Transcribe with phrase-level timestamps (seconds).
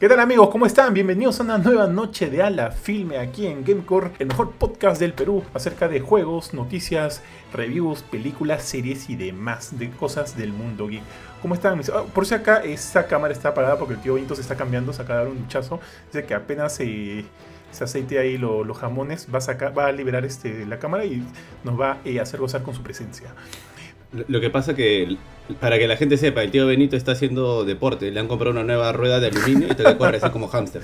[0.00, 0.48] ¿Qué tal amigos?
[0.50, 0.92] ¿Cómo están?
[0.92, 5.14] Bienvenidos a una nueva noche de Ala Filme aquí en Gamecore, el mejor podcast del
[5.14, 7.22] Perú acerca de juegos, noticias,
[7.52, 11.02] reviews, películas, series y demás de cosas del mundo geek.
[11.40, 11.80] ¿Cómo están?
[11.94, 14.92] ah, por si acá esa cámara está apagada porque el tío Benito se está cambiando,
[14.92, 15.80] se acaba de dar un duchazo.
[16.12, 17.24] Dice que apenas se,
[17.70, 21.04] se aceite ahí lo- los jamones, va a, sacar, va a liberar este, la cámara
[21.06, 21.22] y
[21.62, 23.28] nos va eh, a hacer gozar con su presencia.
[24.28, 25.16] Lo- que pasa que,
[25.60, 28.10] para que la gente sepa, el tío Benito está haciendo deporte.
[28.10, 30.82] Le han comprado una nueva rueda de aluminio y te que corre así como hámster.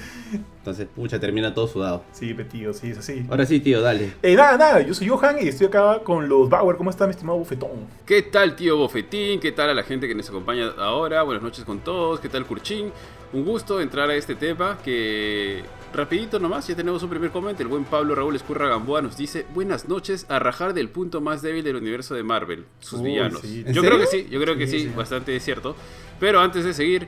[0.58, 2.02] Entonces, pucha, termina todo sudado.
[2.12, 3.24] Sí, tío, sí, es así.
[3.30, 4.12] Ahora sí, tío, dale.
[4.22, 6.76] Eh, nada, nada, yo soy Johan y estoy acá con los Bauer.
[6.76, 7.70] ¿Cómo está mi estimado bufetón?
[8.04, 9.40] ¿Qué tal, tío Bofetín?
[9.40, 11.22] ¿Qué tal a la gente que nos acompaña ahora?
[11.22, 12.20] Buenas noches con todos.
[12.20, 12.92] ¿Qué tal, Curchín?
[13.32, 15.62] Un gusto entrar a este tema que
[15.92, 17.66] rapidito nomás, ya tenemos un primer comentario.
[17.66, 21.42] El buen Pablo Raúl Escurra Gamboa nos dice, buenas noches, a rajar del punto más
[21.42, 23.40] débil del universo de Marvel, sus Uy, villanos.
[23.40, 23.64] sí.
[23.66, 25.74] ¿En Yo creo que sí, yo creo que Sí, bastante cierto.
[26.18, 27.06] Pero antes de seguir,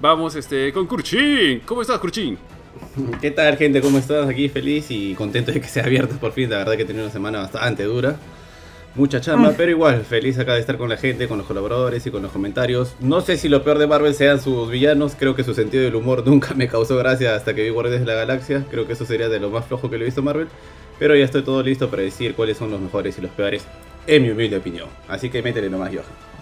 [0.00, 1.60] vamos este, con Curchín.
[1.66, 2.38] ¿Cómo estás, Curchín?
[3.20, 3.80] ¿Qué tal, gente?
[3.80, 4.28] ¿Cómo estás?
[4.28, 6.50] Aquí feliz y contento de que sea abierto por fin.
[6.50, 8.16] La verdad que he tenido una semana bastante dura.
[8.96, 12.12] Mucha chamba, pero igual, feliz acá de estar con la gente, con los colaboradores y
[12.12, 12.94] con los comentarios.
[13.00, 15.16] No sé si lo peor de Marvel sean sus villanos.
[15.18, 18.12] Creo que su sentido del humor nunca me causó gracia hasta que vi Guardianes de
[18.12, 18.64] la Galaxia.
[18.70, 20.46] Creo que eso sería de lo más flojo que le he visto Marvel.
[21.00, 23.64] Pero ya estoy todo listo para decir cuáles son los mejores y los peores,
[24.06, 24.88] en mi humilde opinión.
[25.08, 26.33] Así que métele nomás, Johan.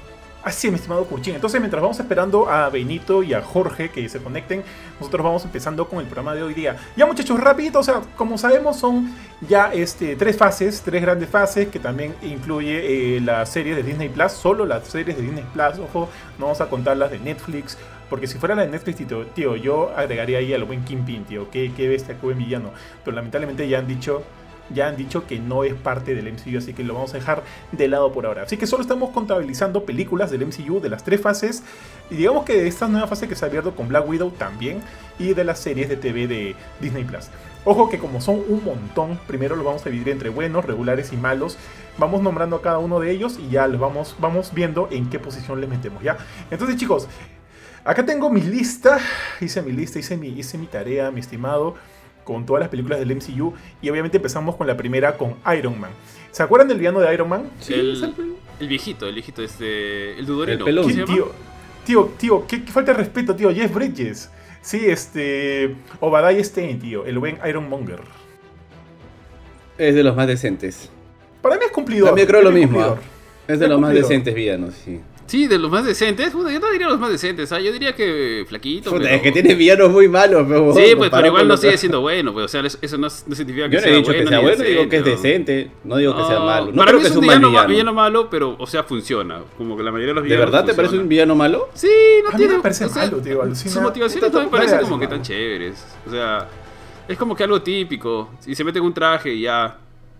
[0.45, 1.37] Así es, mi estimado Curchín.
[1.37, 4.65] Entonces, mientras vamos esperando a Benito y a Jorge que se conecten,
[4.99, 6.77] nosotros vamos empezando con el programa de hoy día.
[6.97, 9.15] Ya, muchachos, rapidito, o sea, como sabemos, son
[9.49, 14.09] ya este, tres fases, tres grandes fases, que también incluye eh, las series de Disney
[14.09, 16.09] Plus, solo las series de Disney Plus, ojo,
[16.41, 17.79] no vamos a contar las de Netflix,
[18.11, 21.25] porque si fuera la de Netflix, tío, tío, yo agregaría ahí a lo buen Kingpin,
[21.25, 22.73] tío, qué, qué bestia, qué buen villano.
[23.05, 24.25] Pero lamentablemente ya han dicho
[24.71, 27.43] ya han dicho que no es parte del MCU, así que lo vamos a dejar
[27.73, 28.43] de lado por ahora.
[28.43, 31.63] Así que solo estamos contabilizando películas del MCU de las tres fases,
[32.11, 34.83] y digamos que de esta nueva fase que se ha abierto con Black Widow también,
[35.19, 37.29] y de las series de TV de Disney Plus.
[37.65, 41.17] Ojo que como son un montón, primero lo vamos a dividir entre buenos, regulares y
[41.17, 41.57] malos.
[41.97, 45.21] Vamos nombrando a cada uno de ellos y ya los vamos, vamos viendo en qué
[45.21, 46.17] posición les metemos, ¿ya?
[46.51, 47.07] Entonces chicos,
[47.85, 48.99] acá tengo mi lista,
[49.41, 51.77] hice mi lista, hice mi, hice mi tarea, mi estimado
[52.25, 55.91] con todas las películas del MCU y obviamente empezamos con la primera con Iron Man.
[56.31, 57.51] ¿Se acuerdan del villano de Iron Man?
[57.69, 58.15] el,
[58.61, 60.59] el viejito, el viejito, este, el dudorino.
[60.59, 60.85] El pelón.
[60.85, 61.15] ¿cómo se ¿Qué, llama?
[61.15, 61.33] tío,
[61.85, 63.53] tío, tío, ¿qué, qué falta de respeto, tío?
[63.55, 64.31] Jeff Bridges.
[64.61, 65.75] Sí, este.
[66.01, 68.01] Obadiah Stane, tío, el buen Iron Monger.
[69.79, 70.91] Es de los más decentes.
[71.41, 72.09] Para mí es cumplidor.
[72.09, 72.79] También creo lo mismo.
[72.79, 72.99] cumplidor.
[72.99, 73.53] ¿ah?
[73.53, 75.01] Es de Es los más decentes villanos, sí.
[75.27, 76.35] Sí, de los más decentes.
[76.35, 77.61] Bueno, yo no diría los más decentes, ¿ah?
[77.61, 78.91] Yo diría que flaquito.
[78.91, 81.79] Puta, pero- es que tiene villanos muy malos, pero Sí, pues, pero igual no sigue
[81.79, 84.11] siendo bueno, pues, o sea, eso no, no significa que Yo no sea he dicho
[84.13, 84.29] que bueno.
[84.31, 85.71] sea ni bueno, digo que es decente.
[85.85, 86.67] No digo que sea malo.
[86.67, 87.69] No para creo mí que es sea un villano, ma- villano.
[87.69, 89.41] villano malo, pero, o sea, funciona.
[89.57, 90.51] Como que la mayoría de los ¿De villanos.
[90.53, 91.69] verdad te parece un villano malo?
[91.75, 91.89] Sí,
[92.23, 92.57] no A mí tiene.
[92.57, 93.71] me parece o sea, malo, tío, alucina.
[93.73, 95.17] Sus motivaciones no me parecen como que malo.
[95.17, 95.87] tan chéveres.
[96.07, 96.49] O sea,
[97.09, 98.31] es como que algo típico.
[98.47, 99.79] Y se mete en un traje y ya.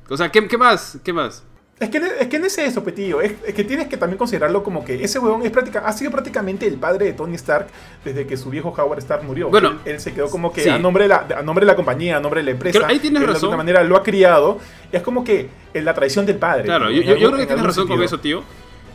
[0.09, 0.99] O sea, ¿qué, qué más?
[1.05, 1.45] ¿Qué más?
[1.83, 3.21] Es que, es que no es eso, petillo.
[3.21, 6.11] Es, es que tienes que también considerarlo como que ese huevón es práctica, ha sido
[6.11, 7.67] prácticamente el padre de Tony Stark
[8.05, 9.49] desde que su viejo Howard Stark murió.
[9.51, 10.69] Bueno, él, él se quedó como que sí.
[10.69, 12.79] a, nombre de la, a nombre de la compañía, a nombre de la empresa.
[12.79, 13.47] Creo- ahí tienes Él De razón.
[13.49, 14.59] alguna manera lo ha criado.
[14.93, 16.65] Es como que en la traición del padre.
[16.65, 18.05] Claro, yo, yo- yo creo que en tienes razón con sentido.
[18.05, 18.45] eso, tío.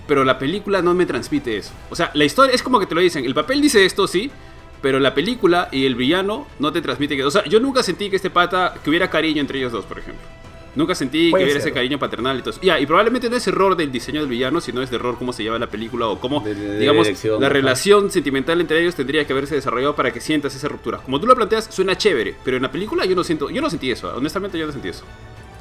[0.07, 1.73] Pero la película no me transmite eso.
[1.89, 3.25] O sea, la historia es como que te lo dicen.
[3.25, 4.31] El papel dice esto, sí.
[4.81, 7.23] Pero la película y el villano no te transmite que.
[7.25, 8.75] O sea, yo nunca sentí que este pata.
[8.83, 10.23] que hubiera cariño entre ellos dos, por ejemplo.
[10.77, 11.69] Nunca sentí Puede que hubiera ser.
[11.69, 12.59] ese cariño paternal y todo eso.
[12.61, 15.33] Ya, y probablemente no es error del diseño del villano, sino es de error cómo
[15.33, 18.79] se lleva la película o cómo, De- de- de digamos, dirección, la relación sentimental entre
[18.79, 20.99] ellos tendría que haberse desarrollado para que sientas esa ruptura.
[20.99, 23.69] Como tú lo planteas, suena chévere, pero en la película yo no siento, yo no
[23.71, 24.15] sentí eso.
[24.15, 25.03] Honestamente, yo no sentí eso.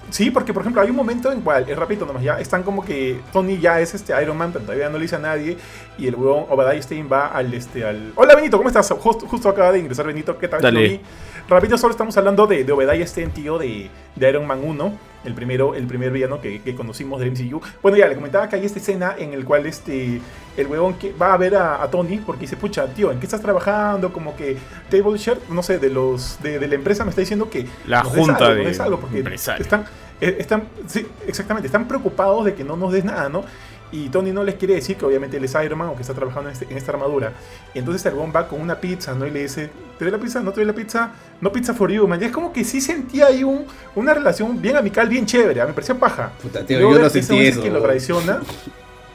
[0.09, 2.85] Sí, porque por ejemplo hay un momento en cual, eh, repito nomás, ya están como
[2.85, 5.57] que Tony ya es este Iron Man, pero todavía no le dice a nadie.
[5.99, 8.13] Y el huevón Obadiah Stane va al este al.
[8.15, 8.89] Hola Benito, ¿cómo estás?
[8.89, 10.61] Justo, justo acaba de ingresar Benito, ¿qué tal?
[10.61, 11.01] Dale.
[11.49, 14.93] Rápido, solo estamos hablando de, de Obadiah Stane, tío, de, de Iron Man 1,
[15.27, 17.61] el primero, el primer villano que, que conocimos del MCU.
[17.83, 20.21] Bueno, ya le comentaba que hay esta escena en el cual este
[20.57, 23.27] el huevón que va a ver a, a Tony porque dice, pucha, tío, ¿en qué
[23.27, 24.13] estás trabajando?
[24.13, 24.57] Como que
[24.91, 28.03] Table Share, no sé, de los de, de la empresa me está diciendo que La
[28.03, 29.67] nos des junta algo, de nos des algo, porque empresarios.
[29.67, 29.85] están
[30.21, 33.45] eh, están, sí, exactamente, están preocupados de que no nos des nada, ¿no?
[33.93, 36.13] Y Tony no les quiere decir que obviamente él es Iron Man o que está
[36.13, 37.33] trabajando en, este- en esta armadura.
[37.75, 39.27] Y entonces el va con una pizza, ¿no?
[39.27, 40.41] Y le dice, ¿te doy la pizza?
[40.41, 41.13] ¿No te doy la pizza?
[41.41, 42.21] No pizza for you, man.
[42.21, 45.61] Y es como que sí sentía ahí un, una relación bien amical, bien chévere.
[45.61, 45.67] ¿ah?
[45.67, 46.33] Me pareció paja.
[46.43, 47.61] Puta, tío, yo no sentí eso.
[47.61, 48.41] Quien lo traiciona,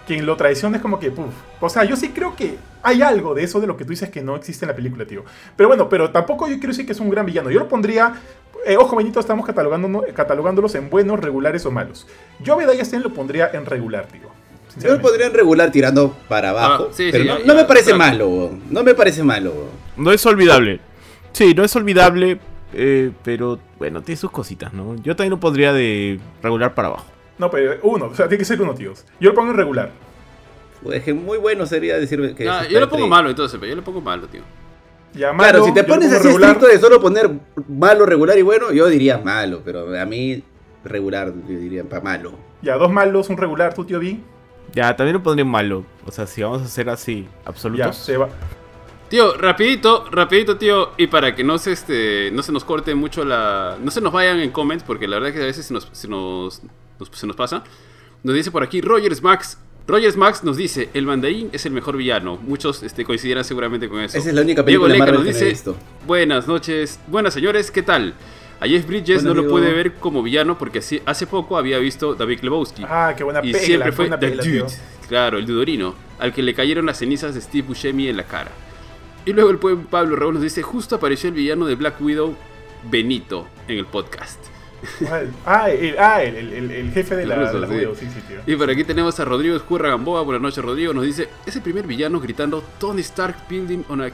[0.07, 1.27] quien lo traiciona es como que, puf.
[1.59, 4.09] O sea, yo sí creo que hay algo de eso de lo que tú dices
[4.09, 5.23] que no existe en la película, tío.
[5.55, 7.51] Pero bueno, pero tampoco yo quiero decir que es un gran villano.
[7.51, 8.13] Yo lo pondría.
[8.65, 12.07] eh, ojo, Benito, estamos catalogando, catalogándolos en buenos, regulares o malos.
[12.39, 14.30] Yo a Obadiah Stane lo pondría en regular, tío.
[14.77, 16.87] Yo lo podrían regular tirando para abajo.
[16.89, 18.11] Ah, sí, pero sí, no, ya, no me parece claro.
[18.11, 18.51] malo.
[18.69, 19.53] No me parece malo.
[19.97, 20.79] No es olvidable.
[21.33, 22.39] Sí, no es olvidable,
[22.73, 24.95] eh, pero bueno, tiene sus cositas, ¿no?
[24.97, 27.05] Yo también lo pondría de regular para abajo.
[27.37, 29.05] No, pero uno, o sea, tiene que ser uno, tíos.
[29.19, 29.91] Yo lo pongo en regular.
[30.83, 32.47] Pues que muy bueno sería decir que.
[32.49, 34.41] Ah, es yo lo pongo malo entonces, pero yo lo pongo malo, tío.
[35.13, 36.51] Ya, Claro, malo, si te pones así regular.
[36.51, 37.29] estricto de solo poner
[37.67, 40.41] malo, regular y bueno, yo diría malo, pero a mí
[40.85, 42.33] regular, yo diría para malo.
[42.61, 44.17] Ya, dos malos, un regular, tú, tío B.
[44.73, 45.85] Ya, también lo pondría en malo.
[46.05, 47.97] O sea, si vamos a hacer así, Ya, absolutos.
[47.97, 48.29] se va.
[49.09, 53.25] Tío, rapidito, rapidito, tío, y para que no se, este, no se nos corte mucho
[53.25, 53.77] la...
[53.83, 56.07] No se nos vayan en comments, porque la verdad que a veces se nos, se
[56.07, 56.61] nos,
[56.97, 57.63] nos- se nos pasa.
[58.23, 59.57] Nos dice por aquí Rogers Max.
[59.85, 62.37] Rogers Max nos dice, el mandarín es el mejor villano.
[62.37, 64.17] Muchos este, coincidirán seguramente con eso.
[64.17, 65.75] Esa es la única Diego película Leca Marvel nos que no he dice, visto.
[66.07, 68.13] buenas noches, buenas señores, ¿qué tal?
[68.61, 72.13] A Jeff Bridges Bueno, no lo pude ver como villano porque hace poco había visto
[72.15, 72.83] David Lebowski.
[72.87, 73.63] Ah, qué buena y pela.
[73.65, 74.67] siempre fue The Dude, tío.
[75.09, 78.51] claro, el dudorino, al que le cayeron las cenizas de Steve Buscemi en la cara.
[79.25, 82.35] Y luego el buen Pablo Raúl nos dice, justo apareció el villano de Black Widow,
[82.89, 84.39] Benito, en el podcast.
[85.07, 85.29] ¿Cuál?
[85.45, 87.73] Ah, el, ah, el, el- jefe de la, ruso, de la sí.
[87.73, 88.37] Widow, sí, sí, tío.
[88.47, 91.61] Y por aquí tenemos a Rodrigo Escurra Gamboa, buenas noches Rodrigo, nos dice, es el
[91.61, 94.09] primer villano gritando Tony Stark building on a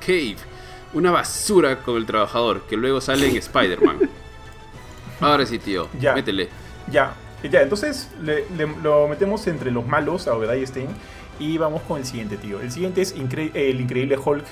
[0.00, 0.36] cave,
[0.94, 3.98] una basura con el trabajador, que luego sale en Spider-Man.
[5.20, 6.14] Ahora sí, tío, Ya.
[6.14, 6.48] métele.
[6.90, 10.88] Ya, ya, entonces le- le- lo metemos entre los malos a Obadiah Stane
[11.38, 12.60] y vamos con el siguiente, tío.
[12.60, 14.44] El siguiente es Incre- el increíble Hulk.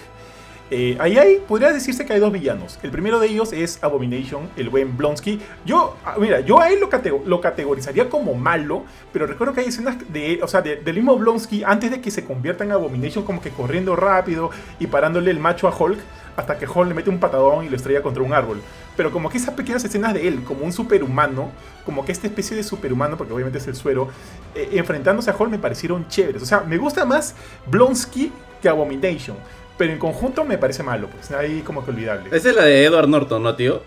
[0.69, 2.81] Eh, ahí hay, podría decirse que hay dos villanos.
[2.83, 5.41] El primero de ellos es Abomination, el buen Blonsky.
[5.65, 8.83] Yo, ah, mira, yo a él lo, catego- lo categorizaría como malo,
[9.13, 12.11] pero recuerdo que hay escenas de o sea, de- del mismo Blonsky, antes de que
[12.11, 14.51] se convierta en Abomination, como que corriendo rápido
[14.81, 16.01] y parándole el macho a Hulk,
[16.37, 18.61] hasta que Hulk le mete un patadón y lo estrella contra un árbol.
[18.97, 21.51] Pero como que esas pequeñas escenas de él, como un superhumano,
[21.85, 24.09] como que esta especie de superhumano, porque obviamente es el suero,
[24.55, 26.43] eh, enfrentándose a Hulk me parecieron chéveres.
[26.43, 27.35] O sea, me gusta más
[27.67, 29.37] Blonsky que Abomination.
[29.79, 32.31] Pero en conjunto me parece malo, pues ahí como que olvidable.
[32.35, 33.83] Esa es la de Edward Norton, ¿no, tío?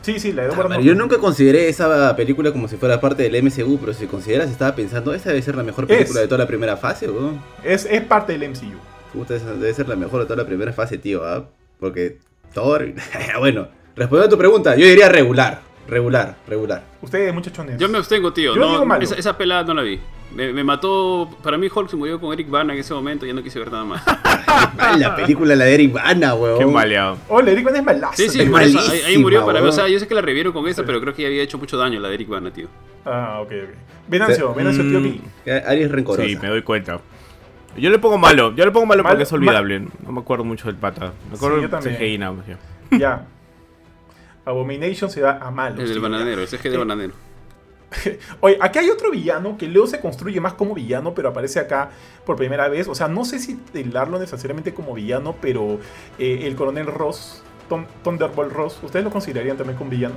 [0.00, 0.86] Sí, sí, la de Ah, Edward Norton.
[0.86, 4.74] yo nunca consideré esa película como si fuera parte del MCU, pero si consideras, estaba
[4.74, 6.24] pensando, esa debe ser la mejor película Es.
[6.24, 7.38] de toda la primera fase, weón.
[7.62, 8.78] Es, es parte del MCU.
[9.12, 11.44] Puta, esa debe ser la mejor de toda la primera fase, tío, ¿ah?
[11.80, 12.18] Porque
[12.52, 12.92] Thor...
[13.38, 16.82] bueno, respondiendo a tu pregunta, yo diría regular, regular, regular.
[17.02, 17.78] Ustedes, muchachones.
[17.78, 18.54] Yo me abstengo, tío.
[18.54, 19.02] Yo no, digo malo.
[19.02, 19.98] Esa, esa pelada no la vi.
[20.34, 21.28] Me, me mató.
[21.42, 23.26] Para mí, Hulk se murió con Eric Bana en ese momento.
[23.26, 24.02] Ya no quise ver nada más.
[24.98, 26.58] La película la de Eric Bana, weón.
[26.58, 27.18] Qué maleado.
[27.28, 28.14] Oh, Eric Bana es malazo.
[28.16, 28.56] Sí, sí, Es eso.
[28.56, 29.68] Ahí, ahí malísima, murió para mí.
[29.68, 31.58] O sea, yo sé que la revieron con esa, pero creo que ya había hecho
[31.58, 32.68] mucho daño la de Eric Bana, tío.
[33.04, 33.74] Ah, ok, ok.
[34.06, 35.22] Venancio, Venancio, tío Mm, Pi.
[35.44, 36.28] Que Ari es rencorosa.
[36.28, 37.00] Sí, me doy cuenta.
[37.76, 39.80] Yo le pongo malo, yo le pongo malo Malo- porque es olvidable.
[40.04, 41.12] No me acuerdo mucho del pata.
[41.30, 41.96] Me acuerdo Sí, yo también.
[41.96, 42.46] CGI nada más.
[42.98, 43.26] ya.
[44.44, 45.80] Abomination se va a malo.
[45.80, 47.12] El del bananero, el CG de Eh, bananero.
[48.40, 51.90] Oye, aquí hay otro villano que luego se construye más como villano, pero aparece acá
[52.24, 52.88] por primera vez.
[52.88, 55.78] O sea, no sé si tildarlo necesariamente como villano, pero
[56.18, 60.14] eh, el coronel Ross, Tom- Thunderbolt Ross, ¿ustedes lo considerarían también como villano?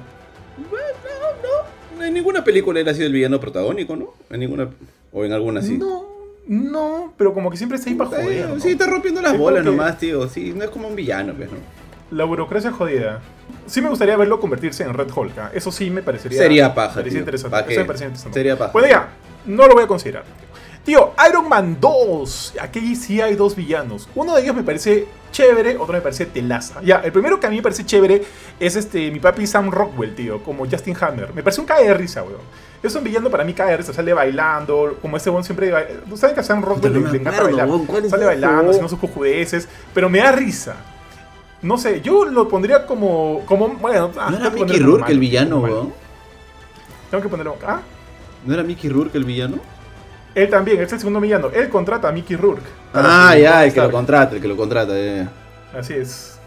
[1.99, 4.13] En ninguna película él ha sido el villano protagónico, ¿no?
[4.29, 4.69] En ninguna.
[5.11, 5.77] O en alguna sí.
[5.77, 6.05] No,
[6.47, 8.49] no, pero como que siempre está ahí para Eh, joder.
[8.49, 8.59] ¿no?
[8.59, 10.27] Sí, está rompiendo las Es bolas nomás, tío.
[10.27, 11.57] Sí, no es como un villano, pues, ¿no?
[12.11, 13.21] La burocracia jodida.
[13.65, 15.37] Sí me gustaría verlo convertirse en Red Hulk.
[15.39, 15.51] ¿ah?
[15.53, 16.37] Eso sí me parecería...
[16.37, 17.17] Sería paja, tío.
[17.17, 17.51] interesante.
[17.51, 18.33] ¿Pa' Eso me interesante.
[18.33, 18.71] Sería paja.
[18.71, 19.09] Bueno, ya.
[19.45, 20.23] No lo voy a considerar.
[20.83, 22.55] Tío, Iron Man 2.
[22.61, 24.09] Aquí sí hay dos villanos.
[24.15, 26.81] Uno de ellos me parece chévere, otro me parece telaza.
[26.83, 28.21] Ya, el primero que a mí me parece chévere
[28.59, 31.33] es este mi papi Sam Rockwell, tío, como Justin Hammer.
[31.33, 32.41] Me parece un cae de risa, weón.
[32.83, 35.71] Es un villano para mí cae de risa, sale bailando, como ese weón siempre...
[36.07, 37.67] ¿Tú sabes que a Sam Rockwell le, encanta acuerdo, bailar?
[37.69, 40.75] weón, ¿cuál es Sale bailando, haciendo sus cojudeces, pero me da risa.
[41.61, 43.41] No sé, yo lo pondría como...
[43.45, 45.93] como bueno, ah, ¿No era Mickey Rourke el villano, weón?
[47.09, 47.55] Tengo que ponerlo...
[47.65, 47.79] ¿Ah?
[48.45, 49.59] ¿No era Mickey Rourke el villano?
[50.35, 51.49] Él también, él es el segundo villano.
[51.53, 52.65] Él contrata a Mickey Rourke.
[52.93, 55.25] Ah, ya, el que lo contrata, el que lo contrata, eh.
[55.73, 56.37] Así es.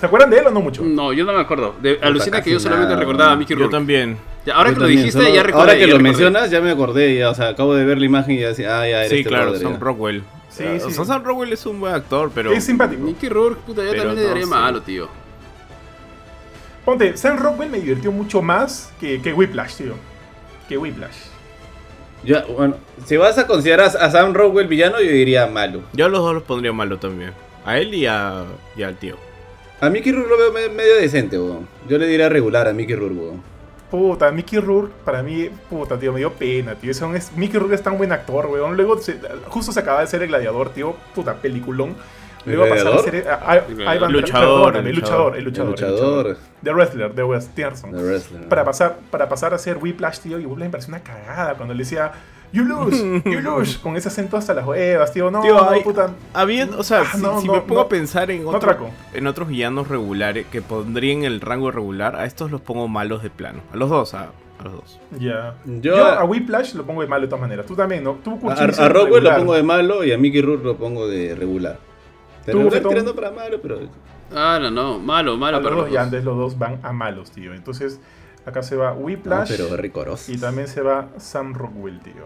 [0.00, 0.82] ¿Se acuerdan de él o no mucho?
[0.82, 1.74] No, yo no me acuerdo.
[1.82, 3.00] De- alucina que yo solamente nada.
[3.00, 3.76] recordaba a Mickey Yo Rourke.
[3.76, 4.16] también.
[4.46, 5.60] Ya, ahora Yo que lo dijiste, solo- ya recordé.
[5.62, 6.02] Ahora que lo recordé.
[6.02, 8.80] mencionas, ya me acordé, ya, o sea, acabo de ver la imagen y ya decía,
[8.80, 9.78] ah, ya, era Sí, este claro, Sam.
[9.80, 10.22] Rockwell.
[10.50, 10.92] Sí, O sí.
[10.94, 12.52] sea, Sam Rockwell es un buen actor, pero.
[12.52, 13.02] Es simpático.
[13.02, 14.50] Mickey Rourke, puta, yo Pero también le no daría sé.
[14.50, 15.08] malo, tío.
[16.84, 19.94] Ponte, Sam Rockwell me divirtió mucho más que, que Whiplash, tío.
[20.68, 21.16] Que Whiplash.
[22.24, 25.80] Ya, bueno, si vas a considerar a Sam Rockwell villano, yo diría malo.
[25.92, 27.32] Yo a los dos los pondría malo también.
[27.64, 28.44] A él y, a,
[28.76, 29.16] y al tío.
[29.80, 31.66] A Mickey Rourke lo veo me- medio decente, weón.
[31.88, 33.53] Yo le diría regular a Mickey Rourke, weón.
[33.90, 36.90] Puta, Mickey Rourke, para mí, puta, tío, me dio pena, tío.
[36.90, 38.76] Ese es, Mickey Rourke es tan buen actor, weón.
[38.76, 40.96] Luego, se- justo se acaba de ser el gladiador, tío.
[41.14, 41.94] Puta, peliculón.
[42.46, 43.28] Luego ¿El pasar a ser.
[43.28, 45.66] a- a- El Ivan- luchador, perdóname, el luchador, el luchador.
[45.66, 46.36] El luchador.
[46.62, 47.92] The Wrestler, de Wes Tierson.
[47.92, 48.48] The Wrestler.
[48.48, 51.72] para pasar, para pasar a ser Whiplash, tío, y Whiplash me pareció una cagada cuando
[51.72, 52.12] le decía,
[52.54, 53.78] You lose, you lose.
[53.80, 55.30] Con ese acento hasta las huevas, tío.
[55.30, 56.14] No, Tío, no, hay- puta.
[56.32, 57.80] Había, o sea, Ah, si, no, si no, me pongo no.
[57.80, 58.76] a pensar en, otro-
[59.28, 63.30] otros villanos regulares que pondría en el rango regular, a estos los pongo malos de
[63.30, 63.60] plano.
[63.72, 65.00] A los dos, a, a los dos.
[65.18, 65.54] Ya.
[65.64, 67.66] Yo Yo, a- Whiplash lo pongo de malo de todas maneras.
[67.66, 68.18] Tú también, ¿no?
[68.22, 71.34] Tú, A, a Rockwell lo pongo de malo y a Mickey Rourke lo pongo de
[71.34, 71.78] regular.
[72.46, 73.80] De ¿Tú, tirando para malo, pero...
[74.34, 76.06] Ah, no, no, malo, malo A los para dos los ya dos.
[76.06, 77.52] antes los dos van a malos, tío.
[77.54, 78.00] Entonces,
[78.46, 80.30] acá se va No, Whiplash pero ricoroso.
[80.32, 82.24] y también se va Sam Rockwell, tío.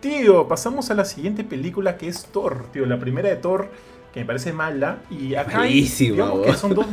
[0.00, 2.86] Tío, pasamos a la siguiente película que es Thor, tío.
[2.86, 3.68] La primera de Thor,
[4.12, 4.98] que me parece mala.
[5.10, 6.86] Y acá hay, digamos que son dos,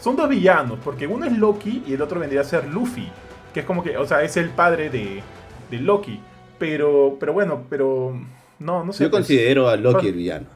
[0.00, 3.08] son dos villanos, porque uno es Loki y el otro vendría a ser Luffy.
[3.54, 5.22] Que es como que, o sea, es el padre de,
[5.70, 6.20] de Loki.
[6.58, 8.14] Pero, pero bueno, pero...
[8.58, 9.04] No, no sé.
[9.04, 10.46] Yo pues, considero a Loki el villano.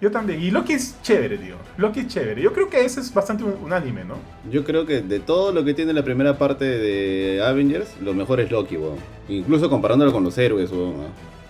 [0.00, 0.42] Yo también.
[0.42, 1.54] Y Loki es chévere, tío.
[1.78, 2.42] Loki es chévere.
[2.42, 4.16] Yo creo que ese es bastante un- unánime, ¿no?
[4.50, 8.40] Yo creo que de todo lo que tiene la primera parte de Avengers, lo mejor
[8.40, 8.96] es Loki, weón.
[9.28, 10.96] Incluso comparándolo con los héroes, weón.
[10.98, 11.04] ¿no?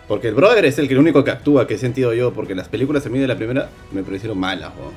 [0.07, 2.55] Porque el brother es el que el único que actúa, que he sentido yo, porque
[2.55, 4.93] las películas a mí de la primera me parecieron malas, weón.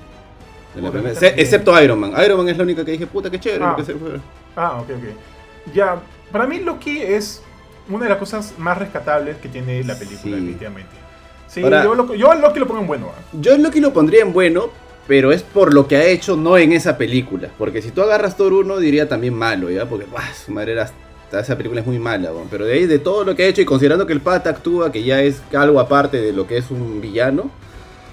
[0.75, 2.13] De la primera- excepto Iron Man.
[2.23, 3.63] Iron Man es la única que dije, puta, qué chévere.
[3.65, 3.73] Ah.
[3.75, 4.11] que se fue.
[4.55, 5.73] Ah, ok, ok.
[5.73, 5.99] Ya,
[6.31, 7.41] para mí Loki es
[7.89, 10.29] una de las cosas más rescatables que tiene la película, Sí.
[10.29, 10.91] definitivamente.
[11.49, 13.11] Sí, Ahora- yo, lo- yo a Loki lo pongo en bueno.
[13.15, 13.21] ¿ah?
[13.33, 14.69] Yo en Loki lo pondría en bueno,
[15.07, 17.49] pero es por lo que ha hecho, no en esa película.
[17.57, 19.85] Porque si tú agarras Thor 1, diría también malo, ¿ya?
[19.87, 20.33] Porque, ¡buah!
[20.45, 20.89] su madre era.
[21.31, 22.31] Esa película es muy mala.
[22.49, 24.91] Pero de ahí, de todo lo que ha hecho, y considerando que el pata actúa,
[24.91, 27.51] que ya es algo aparte de lo que es un villano.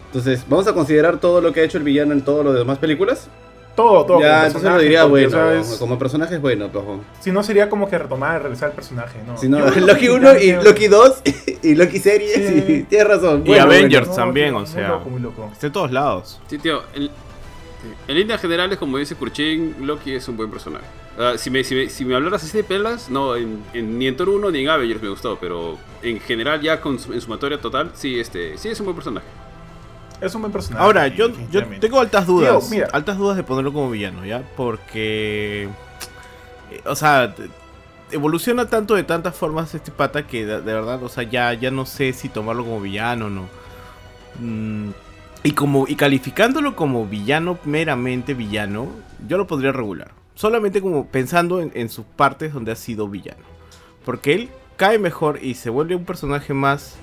[0.07, 2.79] Entonces, vamos a considerar todo lo que ha hecho el villano en todas las demás
[2.79, 3.29] películas.
[3.77, 4.07] Todo, todo.
[4.07, 5.29] como ya, entonces lo personaje, diría bueno.
[5.29, 5.61] o sea, weón.
[5.61, 7.03] es- Como personaje es bueno, weón.
[7.21, 9.37] Si no, sería como que retomar, regresar al personaje, ¿no?
[9.37, 11.23] Si no, Yo creo Loki que 1 y Loki 2
[11.63, 12.65] y Loki series, Sí.
[12.73, 13.43] y tienes razón.
[13.45, 14.09] Y bueno, Avengers.
[14.09, 14.89] No, también, tío, o muy sea.
[14.89, 15.51] loco, muy loco.
[15.53, 16.41] Está en todos lados.
[16.49, 17.11] Sí, tío, en,
[18.09, 20.85] en líneas generales, como dice Kurchin, Loki es un buen personaje.
[21.39, 24.17] Si, me, si, me, si me hablaras así de pelas, no, en, en- ni en
[24.17, 27.59] Thor 1 ni en Avengers me gustó, pero en general, ya con, su- en sumatoria
[27.59, 29.27] total, sí, este, sí es un buen personaje.
[30.21, 30.83] Es un buen personaje.
[30.85, 32.71] Ahora, yo, yo tengo altas dudas.
[32.71, 32.89] mira.
[32.93, 34.43] Altas dudas de ponerlo como villano, ¿ya?
[34.57, 35.69] Porque.
[36.71, 37.35] eh, O sea,
[38.11, 41.71] evoluciona tanto de tantas formas este pata que de, de verdad, o sea, ya, ya
[41.71, 43.49] no sé si tomarlo como villano o no.
[44.41, 44.91] Mm,
[45.43, 48.89] y como y calificándolo como villano, meramente villano,
[49.29, 50.13] yo lo podría regular.
[50.35, 53.45] Solamente como pensando en, en sus partes donde ha sido villano.
[54.05, 56.97] Porque él cae mejor y se vuelve un personaje más.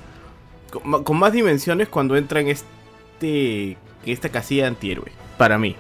[0.72, 2.68] con, con más dimensiones cuando entra en este.
[3.24, 5.12] En esta casilla de antihéroe.
[5.38, 5.76] Para mí.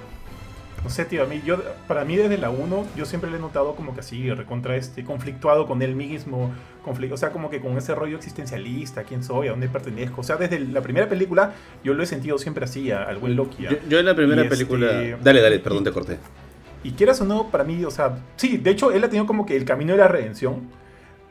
[0.83, 3.39] No sé, tío, a mí, yo, para mí desde la 1, yo siempre le he
[3.39, 6.51] notado como que así, recontra este, conflictuado con él mismo,
[6.83, 10.19] conflicto, o sea, como que con ese rollo existencialista, quién soy, a dónde pertenezco.
[10.19, 11.53] O sea, desde la primera película,
[11.85, 13.63] yo lo he sentido siempre así, a- al buen Loki.
[13.63, 14.87] Yo, yo en la primera Y este- película.
[15.23, 16.17] Dale, dale, perdón, y- te corté.
[16.83, 19.45] Y quieras o no, para mí, o sea, sí, de hecho, él ha tenido como
[19.45, 20.63] que el camino de la redención,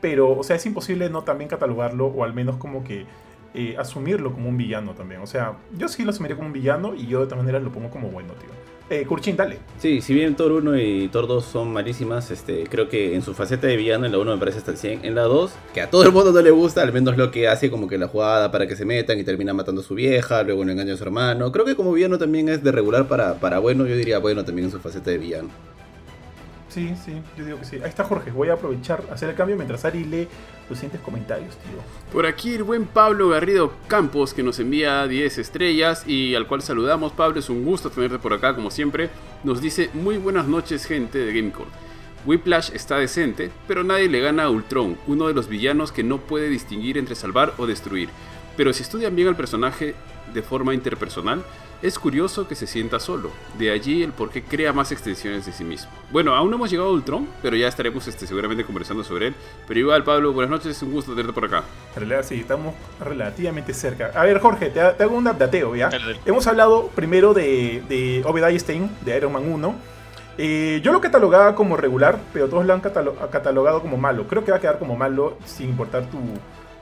[0.01, 3.05] pero, o sea, es imposible no también catalogarlo, o al menos como que
[3.53, 5.21] eh, asumirlo como un villano también.
[5.21, 7.71] O sea, yo sí lo asumiría como un villano y yo de todas maneras lo
[7.71, 8.49] pongo como bueno, tío.
[8.89, 9.59] Eh, Kurchin, dale.
[9.79, 13.33] Sí, si bien Thor 1 y Thor 2 son malísimas, este, creo que en su
[13.33, 15.05] faceta de villano en la 1 me parece hasta el 100.
[15.05, 17.47] En la 2, que a todo el mundo no le gusta, al menos lo que
[17.47, 20.43] hace como que la jugada para que se metan y termina matando a su vieja,
[20.43, 21.51] luego lo engaña a su hermano.
[21.51, 24.65] Creo que como villano también es de regular para, para bueno, yo diría bueno también
[24.65, 25.49] en su faceta de villano.
[26.67, 27.75] Sí, sí, yo digo que sí.
[27.77, 30.27] Ahí está Jorge, voy a aprovechar, hacer el cambio mientras Ari lee
[31.03, 31.55] comentarios.
[32.11, 36.61] Por aquí el buen Pablo Garrido Campos que nos envía 10 estrellas y al cual
[36.61, 37.11] saludamos.
[37.11, 39.09] Pablo, es un gusto tenerte por acá como siempre.
[39.43, 41.69] Nos dice muy buenas noches gente de Gamecore.
[42.25, 46.19] Whiplash está decente, pero nadie le gana a Ultron, uno de los villanos que no
[46.19, 48.09] puede distinguir entre salvar o destruir.
[48.55, 49.95] Pero si estudian bien al personaje
[50.33, 51.43] de forma interpersonal,
[51.83, 53.29] es curioso que se sienta solo.
[53.59, 55.91] De allí el por qué crea más extensiones de sí mismo.
[56.11, 59.35] Bueno, aún no hemos llegado a Ultron, pero ya estaremos este, seguramente conversando sobre él.
[59.67, 61.63] Pero igual, Pablo, buenas noches, es un gusto tenerte por acá.
[61.95, 64.11] En realidad, sí, estamos relativamente cerca.
[64.15, 65.89] A ver, Jorge, te, te hago un updateo, ¿ya?
[65.89, 66.19] Dale, dale.
[66.25, 69.75] Hemos hablado primero de, de Obadiah Stein, de Iron Man 1.
[70.37, 74.25] Eh, yo lo catalogaba como regular, pero todos lo han catalo- catalogado como malo.
[74.27, 76.17] Creo que va a quedar como malo sin importar tu,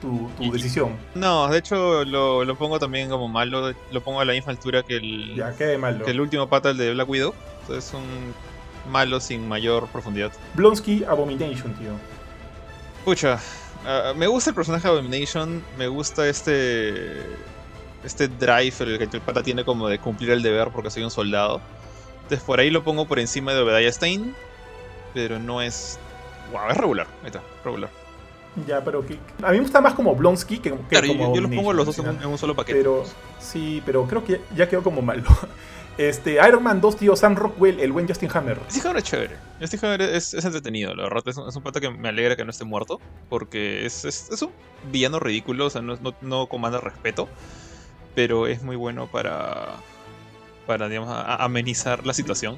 [0.01, 0.97] tu, decisión.
[1.15, 4.83] No, de hecho lo, lo pongo también como malo, lo pongo a la misma altura
[4.83, 6.03] que el, Ya, quede malo.
[6.03, 7.33] que el último pata, el de Black Widow.
[7.61, 8.33] Entonces es un
[8.91, 10.31] malo sin mayor profundidad.
[10.55, 11.91] Blonsky Abomination, tío.
[13.05, 13.39] Pucha,
[13.85, 17.21] ah, me gusta el personaje de Abomination, me gusta este
[18.03, 21.11] este drive el que el pata tiene como de cumplir el deber porque soy un
[21.11, 21.61] soldado.
[22.23, 24.35] Entonces por ahí lo pongo por encima de Obadiah Stein,
[25.13, 25.99] pero no es...
[26.51, 27.89] Wow, es regular, ahí está, regular.
[28.67, 31.35] Ya, pero que, a mí me gusta más como Blonsky que, que Claro, yo, como
[31.35, 32.25] yo los pongo los dos en un, alucina.
[32.27, 32.77] en un solo paquete.
[32.79, 33.03] Pero
[33.39, 35.23] sí, pero creo que ya quedó como malo.
[35.97, 38.57] Este, Iron Man 2, tío, Sam Rockwell, el buen Justin Hammer.
[38.65, 39.35] Justin Hammer es chévere.
[39.59, 41.21] Justin Hammer es, es entretenido, la verdad.
[41.27, 42.99] Es un, es un pata que me alegra que no esté muerto.
[43.29, 44.51] Porque es, es, un
[44.89, 47.27] villano ridículo, o sea, no, no, no comanda respeto.
[48.15, 49.73] Pero es muy bueno para,
[50.65, 52.57] para digamos, a- a- amenizar la situación.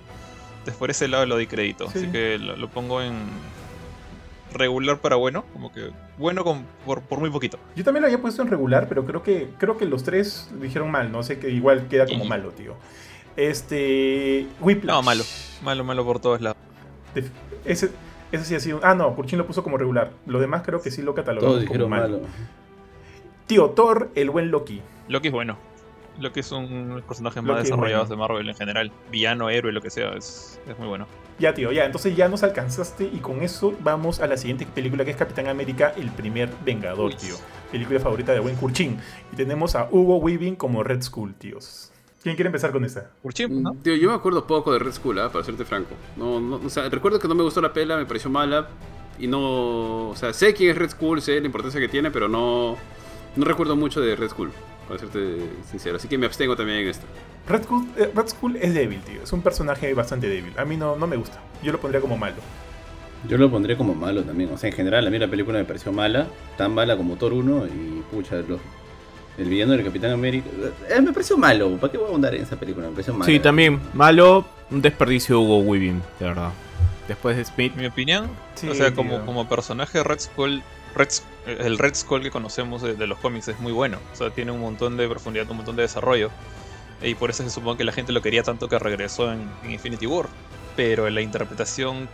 [0.60, 1.90] Entonces, por ese lado lo doy crédito.
[1.92, 1.98] Sí.
[1.98, 3.14] Así que lo, lo pongo en
[4.54, 5.44] regular para bueno.
[5.54, 7.58] Como que bueno con, por, por muy poquito.
[7.76, 10.92] Yo también lo había puesto en regular, pero creo que creo que los tres dijeron
[10.92, 12.76] mal, no sé que igual queda como malo, tío.
[13.36, 14.96] Este, Whiplash.
[14.96, 15.24] No, malo.
[15.64, 16.58] Malo, malo por todos lados.
[17.66, 17.90] Ese,
[18.32, 18.80] ese sí ha sido.
[18.84, 20.12] Ah, no, Kurchin lo puso como regular.
[20.26, 22.18] Lo demás creo que sí lo catalogamos Todos como dijeron malo.
[22.20, 22.30] malo.
[23.48, 24.82] Tío, Thor, el buen Loki.
[25.08, 25.58] Loki es bueno.
[26.20, 28.24] Loki es un de los personajes Loki más es desarrollados bueno.
[28.24, 28.92] de Marvel en general.
[29.12, 30.14] Villano, héroe, lo que sea.
[30.14, 31.08] Es, es muy bueno.
[31.40, 31.86] Ya, tío, ya.
[31.86, 35.48] Entonces ya nos alcanzaste y con eso vamos a la siguiente película que es Capitán
[35.48, 37.16] América, el primer Vengador, Uy.
[37.16, 37.36] tío.
[37.72, 38.98] Película favorita de buen Kurchin.
[39.32, 41.92] Y tenemos a Hugo Weaving como Red Skull, tíos.
[42.22, 43.12] ¿Quién quiere empezar con esta?
[43.24, 43.74] Urchin, ¿no?
[43.84, 45.30] Tío, yo me acuerdo poco de Red Skull, ¿ah?
[45.30, 45.96] para serte franco.
[46.16, 48.70] No, no, o sea, recuerdo que no me gustó la pela, me pareció mala.
[49.20, 50.10] Y no.
[50.10, 52.78] O sea, sé quién es Red Skull, sé la importancia que tiene, pero no.
[53.36, 54.52] No recuerdo mucho de Red Skull,
[54.88, 55.38] para serte
[55.70, 55.98] sincero.
[55.98, 57.06] Así que me abstengo también en esto.
[57.48, 59.22] Red Skull, eh, Red Skull es débil, tío.
[59.24, 60.54] Es un personaje bastante débil.
[60.58, 61.40] A mí no, no me gusta.
[61.62, 62.36] Yo lo pondría como malo.
[63.28, 64.52] Yo lo pondré como malo también.
[64.54, 66.28] O sea, en general, a mí la película me pareció mala.
[66.58, 67.68] Tan mala como Thor 1.
[67.68, 68.60] Y pucha, los-
[69.38, 70.48] el villano del Capitán América.
[70.90, 71.75] eh, me pareció malo.
[71.78, 72.86] ¿Para qué voy a ahondar en esa película?
[72.88, 73.25] Me pareció malo.
[73.25, 73.80] Sí, también.
[73.94, 76.52] Malo, un desperdicio Hugo Weaving, de verdad.
[77.08, 77.74] Después de Smith.
[77.75, 78.96] Mi opinión, Sí, o sea, tío.
[78.98, 80.62] como, como personaje Red Skull,
[80.96, 84.00] Red, S- el Red Skull que conocemos de, los cómics es muy bueno.
[84.12, 86.30] O sea, tiene un montón de profundidad, un montón de desarrollo.
[87.02, 89.72] Y por eso se supone que la gente lo quería tanto que regresó en, en
[89.72, 90.28] Infinity War.
[90.76, 92.08] Pero la interpretación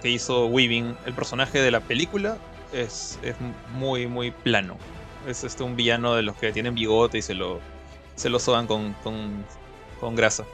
[0.00, 2.38] que hizo Weaving, el personaje de la película,
[2.72, 3.36] es, es
[3.72, 4.76] muy, muy plano.
[5.28, 7.60] Es este un villano de los que tienen bigote y se lo,
[8.16, 9.44] se lo soban con, con,
[10.00, 10.44] con grasa.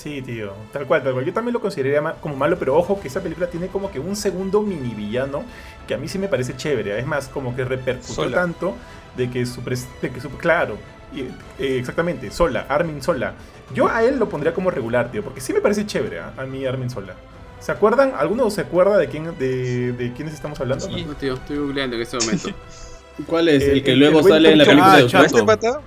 [0.00, 0.52] Sí, tío.
[0.72, 1.24] Tal cual, tal cual.
[1.26, 3.98] Yo también lo consideraría ma- como malo, pero ojo que esa película tiene como que
[4.00, 5.44] un segundo mini villano
[5.86, 6.98] que a mí sí me parece chévere.
[6.98, 8.34] Es más, como que repercutió Sola.
[8.36, 8.76] tanto
[9.16, 10.78] de que su, de que su- claro,
[11.14, 11.20] y-
[11.62, 13.34] eh, exactamente, Sola, Armin Sola.
[13.74, 16.32] Yo a él lo pondría como regular, tío, porque sí me parece chévere ¿ah?
[16.38, 17.14] a mí Armin Sola.
[17.60, 18.14] ¿Se acuerdan?
[18.16, 20.86] ¿Alguno se acuerda de quién de, de quiénes estamos hablando?
[20.86, 21.12] Sí, no?
[21.14, 22.48] tío, estoy googleando en este momento.
[23.26, 23.62] ¿Cuál es?
[23.62, 25.26] El- El, que el- luego el sale en la película Ah, de Chato.
[25.26, 25.80] Este pata.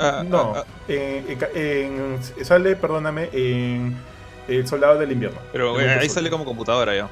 [0.00, 3.96] Ah, No, ah, ah, en- en en- sale, perdóname, en
[4.48, 5.38] El Soldado del Invierno.
[5.52, 7.08] Pero eh, ahí sale como computadora ya.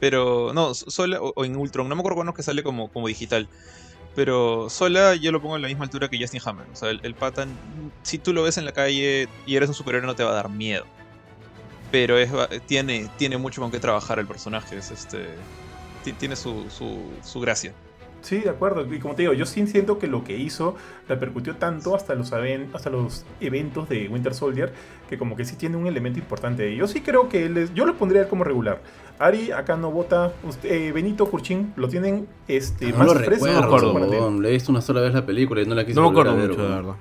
[0.00, 2.88] Pero no, Sola o, o en Ultron, no me acuerdo cuándo es que sale como,
[2.88, 3.48] como digital.
[4.14, 6.66] Pero Sola yo lo pongo a la misma altura que Justin Hammer.
[6.72, 7.46] O sea, el, el pata,
[8.02, 10.34] si tú lo ves en la calle y eres un superhéroe no te va a
[10.34, 10.84] dar miedo.
[11.90, 12.30] Pero es,
[12.66, 14.76] tiene, tiene mucho con qué trabajar el personaje.
[14.76, 15.26] Es este,
[16.04, 17.72] ti- tiene su, su, su gracia.
[18.20, 18.84] Sí, de acuerdo.
[18.92, 20.74] Y como te digo, yo sí siento que lo que hizo
[21.08, 24.72] repercutió tanto hasta los, aven- hasta los eventos de Winter Soldier
[25.08, 26.74] que como que sí tiene un elemento importante.
[26.74, 28.80] Yo sí creo que él es, yo lo pondría como regular.
[29.20, 30.32] Ari acá no vota.
[30.42, 33.46] Usted- eh, Benito Curchín lo tienen este, No más lo fresco.
[33.46, 34.40] recuerdo, me acuerdo.
[34.40, 36.36] Le he visto una sola vez la película y no la quise No me acuerdo
[36.36, 36.94] ver, mucho, de verdad.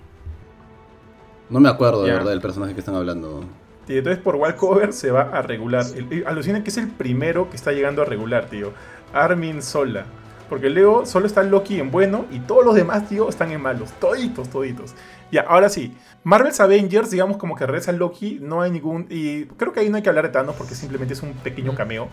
[1.50, 3.44] No me acuerdo de verdad del personaje que están hablando.
[3.88, 5.86] Y entonces por Walcover se va a regular.
[5.96, 8.72] El- Alucina que es el primero que está llegando a regular, tío.
[9.14, 10.06] Armin Sola.
[10.50, 13.92] Porque luego solo está Loki en bueno y todos los demás, tío, están en malos.
[14.00, 14.96] Toditos, toditos.
[15.32, 15.94] Ya, ahora sí.
[16.24, 19.08] Marvel's Avengers, digamos como que regresa Loki, no hay ningún...
[19.10, 21.76] Y creo que ahí no hay que hablar de Thanos porque simplemente es un pequeño
[21.76, 22.08] cameo.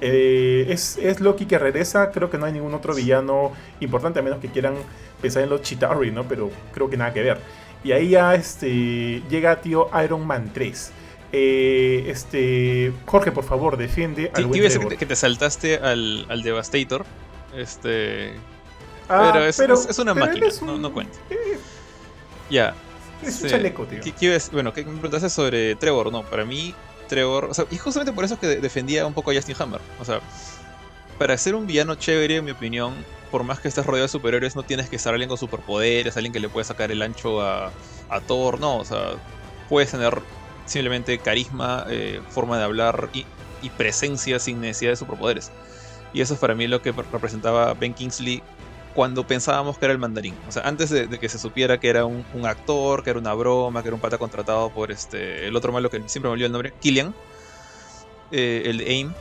[0.00, 4.22] Eh, es, es Loki que regresa, creo que no hay ningún otro villano importante, a
[4.22, 4.74] menos que quieran
[5.20, 6.24] pensar en los Chitauri, ¿no?
[6.26, 7.38] Pero creo que nada que ver.
[7.84, 10.92] Y ahí ya este, llega, tío, Iron Man 3.
[11.32, 14.96] Eh, este, Jorge, por favor, defiende Sí, al buen Trevor.
[14.96, 17.04] que te saltaste al, al Devastator.
[17.54, 18.34] Este.
[19.08, 21.18] Ah, pero es, es- es una pero máquina, es no, un- no cuenta.
[21.30, 21.58] eh,
[22.48, 22.74] Ya.
[23.22, 24.00] es un chaleco, tío.
[24.52, 26.12] Bueno, ¿qué me preguntaste sobre Trevor?
[26.12, 26.74] No, para mí,
[27.08, 27.46] Trevor.
[27.46, 29.80] O sea, y justamente por eso es que de- defendía un poco a Justin Hammer.
[30.00, 30.20] O sea,
[31.18, 32.94] para ser un villano chévere, en mi opinión,
[33.30, 36.32] por más que estés rodeado de superhéroes, no tienes que ser alguien con superpoderes, alguien
[36.32, 37.72] que le puede sacar el ancho a,
[38.08, 38.60] a Thor.
[38.60, 39.10] No, o sea,
[39.68, 40.20] puedes tener
[40.66, 43.26] simplemente carisma, eh, forma de hablar y,
[43.62, 45.50] y presencia sin necesidad de superpoderes.
[46.12, 48.42] Y eso es para mí lo que representaba Ben Kingsley
[48.94, 50.34] cuando pensábamos que era el mandarín.
[50.48, 53.82] O sea, antes de, que se supiera que era un, actor, que era una broma,
[53.82, 56.52] que era un pata contratado por este el otro malo que siempre me olvidó el
[56.52, 57.14] nombre, Killian,
[58.32, 59.12] eh, el de AIM.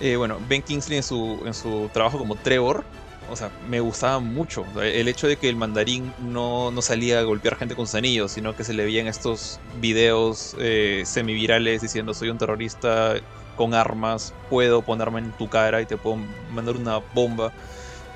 [0.00, 2.84] Eh, bueno, Ben Kingsley en su, en su trabajo como Trevor
[3.30, 4.64] o sea, me gustaba mucho.
[4.80, 8.32] El hecho de que el mandarín no, no salía a golpear gente con sus anillos,
[8.32, 13.16] sino que se le veían estos videos eh, semivirales diciendo soy un terrorista
[13.56, 16.16] con armas, puedo ponerme en tu cara y te puedo
[16.48, 17.54] mandar una bomba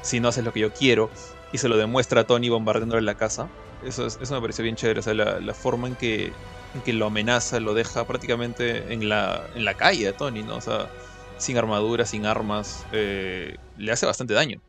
[0.01, 1.13] si no haces lo que yo quiero.
[1.53, 3.51] Y se lo demuestra a Tony bombardeándole la casa.
[3.81, 5.01] Eso, es- eso me pareció bien chévere.
[5.01, 6.37] O sea, la, la forma en que,
[6.73, 10.57] en que lo amenaza, lo deja prácticamente en la, en la calle a Tony, ¿no?
[10.59, 10.91] O sea,
[11.37, 14.61] sin armadura, sin armas, eh, le hace bastante daño.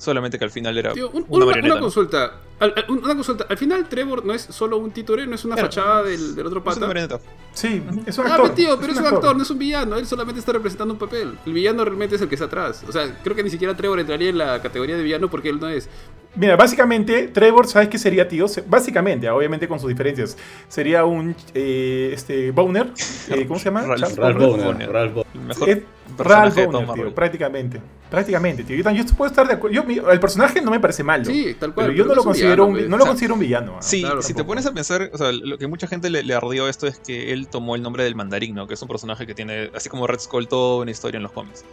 [0.00, 2.32] Solamente que al final era Tío, un- una una, una consulta.
[2.58, 3.44] Al, al- una consulta.
[3.48, 5.68] Al final, Trevor no es solo un títere, no es una Claro.
[5.68, 6.86] fachada del, del otro Es una pata.
[6.86, 7.20] marioneta.
[7.52, 8.42] Sí, es un Ah, actor.
[8.46, 9.96] pero tío, pero es un actor, no es un villano.
[9.96, 11.36] Él solamente está representando un papel.
[11.44, 12.82] El villano realmente es el que está atrás.
[12.88, 15.60] O sea, creo que ni siquiera Trevor entraría en la categoría de villano porque él
[15.60, 15.86] no es.
[16.34, 18.46] Mira, básicamente, Trevor, ¿sabes qué sería, tío?
[18.68, 20.38] Básicamente, ah, obviamente con sus diferencias.
[20.68, 22.86] Sería un eh, este, Boner.
[23.28, 23.82] eh, ¿Cómo se llama?
[23.82, 24.64] Ralph- Charles Ralph Boner.
[24.64, 25.30] Bowner, Ralph Bowner.
[25.34, 27.80] El mejor Es personaje Ralph Boner, tío, prácticamente.
[28.10, 28.76] Prácticamente, tío.
[28.76, 29.74] Yo, yo puedo estar de acuerdo.
[29.76, 31.24] Yo, mi- el personaje no me parece malo.
[31.24, 31.86] Sí, tal cual.
[31.86, 33.76] pero yo no lo considero villano, un, no O lo considero un villano.
[33.80, 36.34] Sí, Claro, si te pones a pensar, o sea, lo que mucha gente le, le
[36.34, 38.66] ardió esto es que él tomó el nombre del mandarín, ¿no?
[38.66, 41.32] Que es un personaje que tiene, así como Red Skull, toda una historia en los
[41.32, 41.64] cómics.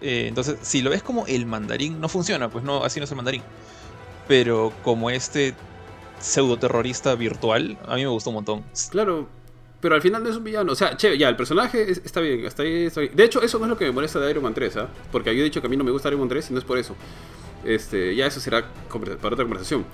[0.00, 3.10] Eh, entonces, si lo ves como el mandarín, no funciona, pues no, así no es
[3.10, 3.42] el mandarín.
[4.28, 5.54] Pero como este
[6.18, 8.64] pseudo terrorista virtual, a mí me gustó un montón.
[8.90, 9.28] Claro,
[9.80, 10.72] pero al final no es un villano.
[10.72, 12.90] O sea, che, ya, el personaje es- está bien, está bien.
[13.14, 14.88] De hecho, eso no es lo que me molesta de Iron Man 3, ¿ah?
[15.12, 16.58] Porque yo he dicho que a mí no me gusta Iron Man 3 y no
[16.58, 16.96] es por eso.
[17.64, 18.64] Este, ya eso será
[19.20, 19.84] para otra conversación.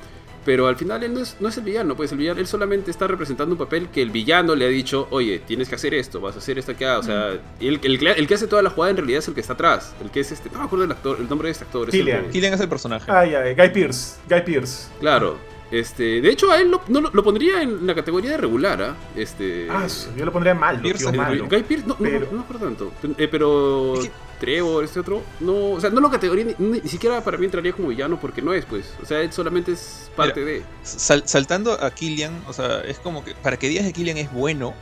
[0.44, 2.90] Pero al final él no es, no es el villano, pues el villano, él solamente
[2.90, 6.20] está representando un papel que el villano le ha dicho, oye, tienes que hacer esto,
[6.20, 6.98] vas a hacer esto acá.
[6.98, 7.28] O sea,
[7.60, 9.52] el, el, que- el que hace toda la jugada en realidad es el que está
[9.52, 9.94] atrás.
[10.02, 11.88] El que es este, no me acuerdo el actor, el nombre de este actor.
[11.88, 12.30] es el Killian.
[12.30, 13.08] Killian es el personaje.
[13.10, 14.16] Ay, ay, Guy Pierce.
[14.28, 14.88] Guy Pierce.
[14.98, 15.38] Claro.
[15.72, 18.96] Este, de hecho, a él lo, no, lo- pondría en la categoría de regular, ¿ah?
[19.16, 19.66] Este.
[19.70, 21.46] Ah, yo lo pondría Pierce malo.
[21.48, 22.92] Guy Pearce, no, no, Pero- no, me acuerdo tanto.
[23.16, 26.88] Eh, pero Es que- Trevor, este otro, no, o sea, no lo categoría, ni, ni
[26.88, 28.92] siquiera para mí entraría como villano porque no es, pues.
[29.02, 30.62] O sea, él solamente es parte de.
[30.82, 34.30] Sal- saltando a Killian, o sea, es como que para que digas que Killian es
[34.32, 34.74] bueno,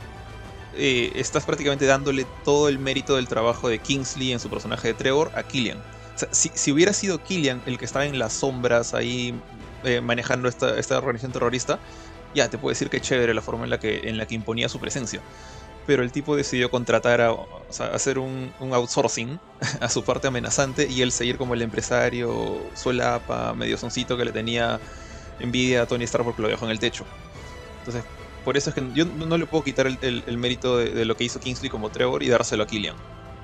[0.75, 4.93] eh, estás prácticamente dándole todo el mérito del trabajo de Kingsley en su personaje de
[4.95, 5.77] Trevor a Killian.
[5.77, 9.33] O sea, si, si hubiera sido Killian el que estaba en las sombras ahí
[9.83, 11.81] eh, manejando esta, esta organización terrorista,
[12.33, 14.69] ya te puedo decir que chévere la forma en la que, en la que imponía
[14.69, 15.23] su presencia.
[15.85, 19.41] Pero el tipo decidió contratar a, o sea, hacer un, un outsourcing
[19.81, 24.33] a su parte amenazante y él seguir como el empresario suelapa, medio soncito que le
[24.33, 24.81] tenía
[25.39, 27.09] envidia a Tony Stark porque lo dejó en el techo.
[27.77, 28.05] Entonces,
[28.43, 31.05] por eso es que yo no le puedo quitar el, el- el mérito de, de
[31.05, 32.97] lo que hizo Kingsley como Trevor y dárselo a Killian.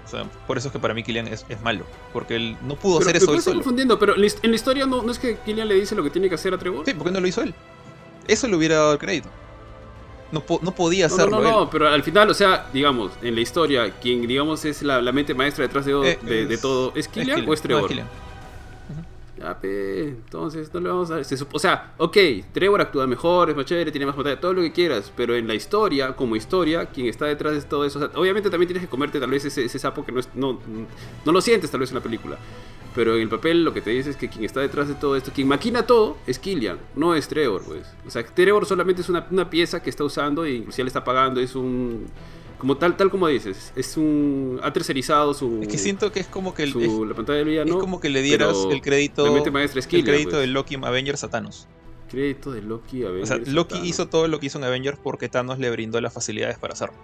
[0.08, 1.84] O sea, por eso es que para mí Killian es, es malo.
[2.14, 3.56] Porque él no pudo Pero, hacer eso él solo.
[3.58, 6.30] confundiendo, pero en la historia no, no es que Killian le dice lo que tiene
[6.30, 6.86] que hacer a Trevor.
[6.86, 7.54] Sí, ¿por qué no lo hizo él?
[8.28, 9.30] Eso le hubiera dado el crédito.
[10.32, 13.34] No, po- no podía hacerlo no, no, no, pero al final, o sea, digamos, en
[13.36, 16.62] la historia, quien digamos es la, la mente maestra detrás de, Eh, de, de es-
[16.62, 17.88] todo, ¿es Killian o es No, Trevor?
[17.88, 18.08] Killian.
[19.38, 21.26] Ya, pe, entonces no le vamos a dar.
[21.52, 22.18] o sea, ok,
[22.52, 25.48] Trevor actúa mejor, es más chévere, tiene más batalla, todo lo que quieras, pero en
[25.48, 28.84] la historia, como historia, quien está detrás de todo eso, o sea, obviamente también tienes
[28.84, 30.60] que comerte tal vez ese, ese sapo que no, es, no,
[31.24, 32.38] no lo sientes tal vez en la película.
[32.96, 35.16] Pero en el papel lo que te dice es que quien está detrás de todo
[35.16, 37.86] esto, quien maquina todo, es Killian, no es Trevor, pues.
[38.08, 41.04] O sea, Trevor solamente es una, una pieza que está usando e inclusive le está
[41.04, 42.08] pagando, es un...
[42.58, 44.60] Como tal, tal como dices, es un...
[44.64, 45.60] Ha tercerizado su...
[45.62, 47.76] Es que siento que es como que el, su- es, la pantalla del villano.
[47.76, 50.42] es como que le dieras el crédito, el crédito pues.
[50.42, 51.68] de Loki en Avengers a Thanos.
[52.10, 53.88] Crédito de Loki a O sea, Avengers, Loki Thanos.
[53.88, 56.96] hizo todo lo que hizo en Avengers porque Thanos le brindó las facilidades para hacerlo.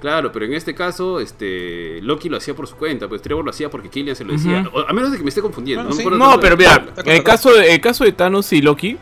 [0.00, 3.50] Claro, pero en este caso, este Loki lo hacía por su cuenta, pues Trevor lo
[3.50, 4.70] hacía porque Killian se lo decía.
[4.88, 5.84] A menos de que me esté confundiendo.
[5.84, 6.04] Bueno, sí.
[6.04, 8.98] No, tanto pero mira, el caso, el caso de Thanos y Loki,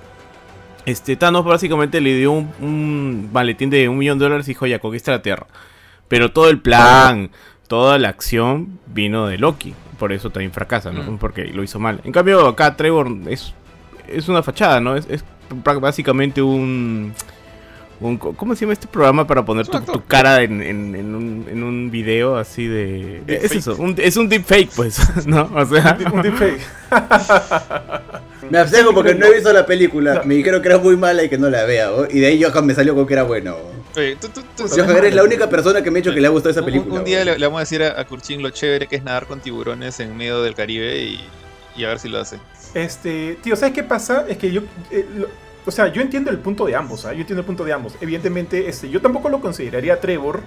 [0.86, 4.66] este Thanos básicamente le dio un, un maletín de un millón de dólares y dijo,
[4.66, 5.46] ya, conquista la Tierra.
[6.08, 7.30] Pero todo el plan,
[7.68, 9.74] toda la acción vino de Loki.
[9.98, 11.02] Por eso también fracasa, ¿no?
[11.12, 11.18] Mm.
[11.18, 12.00] Porque lo hizo mal.
[12.04, 13.54] En cambio, acá Trevor es,
[14.08, 14.96] es una fachada, ¿no?
[14.96, 15.06] Es,
[15.80, 17.12] básicamente un...
[18.00, 21.46] un- ¿Cómo se llama este programa para poner tu, tu cara en, en- en un,
[21.48, 23.22] en un video así de...
[23.26, 25.48] Es eso, un- es un deepfake, pues, ¿no?
[25.54, 25.96] O sea...
[26.12, 26.60] Un deepfake.
[28.50, 30.22] Me abstengo porque no he visto la película.
[30.24, 31.92] Me dijeron que era muy mala y que no la vea.
[31.92, 32.06] ¿oh?
[32.10, 33.56] Y de ahí Johan me salió con que era bueno.
[33.96, 36.26] Oye, tú- tú- tú- Johan eres la única persona que me ha dicho que le
[36.26, 36.94] ha gustado esa película.
[36.98, 39.26] Un, día le, le vamos a decir a, a Kurchin lo chévere que es nadar
[39.26, 41.20] con tiburones en medio del Caribe y,
[41.76, 42.38] y a ver si lo hace.
[42.74, 44.24] Este, tío, ¿sabes qué pasa?
[44.28, 45.28] Es que yo, eh, lo-
[45.66, 47.12] o sea, yo entiendo el punto de ambos, ¿ah?
[47.12, 47.94] Yo entiendo el punto de ambos.
[48.00, 50.40] Evidentemente, este, yo tampoco lo consideraría Trevor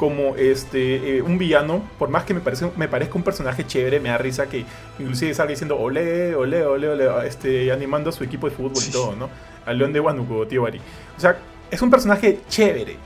[0.00, 4.00] como este eh, un villano, por más que me, parece, me parezca un personaje chévere,
[4.00, 4.64] me da risa que
[4.98, 8.90] inclusive salga diciendo ole, ole, ole, ole, este, animando a su equipo de fútbol y
[8.90, 9.28] todo, ¿no?
[9.66, 10.80] Al León de Huánuco, tío Bari.
[11.18, 11.36] O sea,
[11.70, 12.96] es un personaje chévere.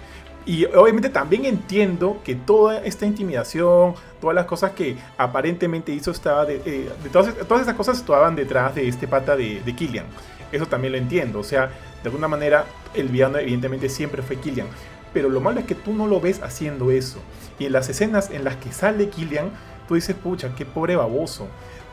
[0.47, 6.45] Y obviamente también entiendo que toda esta intimidación, todas las cosas que aparentemente hizo, estaba
[6.45, 10.07] de, eh, de todas, todas esas cosas estaban detrás de este pata de, de Killian.
[10.53, 11.41] Eso también lo entiendo.
[11.41, 11.71] O sea,
[12.05, 14.69] de alguna manera el villano evidentemente siempre fue Killian.
[15.15, 17.19] Pero lo malo es que tú no lo ves haciendo eso.
[17.59, 19.51] Y en las escenas en las que sale Killian,
[19.89, 21.49] tú dices, pucha, qué pobre baboso.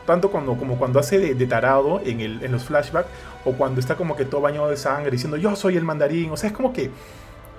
[0.06, 3.08] Tanto cuando, como cuando hace de, de tarado en, el, en los flashbacks,
[3.44, 6.30] o cuando está como que todo bañado de sangre diciendo, yo soy el mandarín.
[6.32, 6.90] O sea, es como que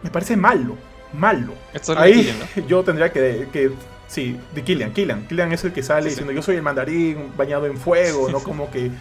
[0.04, 0.76] me parece malo,
[1.14, 1.54] malo.
[1.74, 2.46] Esto Ahí Killian, ¿no?
[2.68, 3.72] yo tendría que, que
[4.08, 5.26] sí, de Killian, Killian.
[5.28, 6.16] Killian es el que sale Sí, sí.
[6.16, 8.42] diciendo, yo soy el mandarín bañado en fuego, ¿no?
[8.42, 8.92] Como que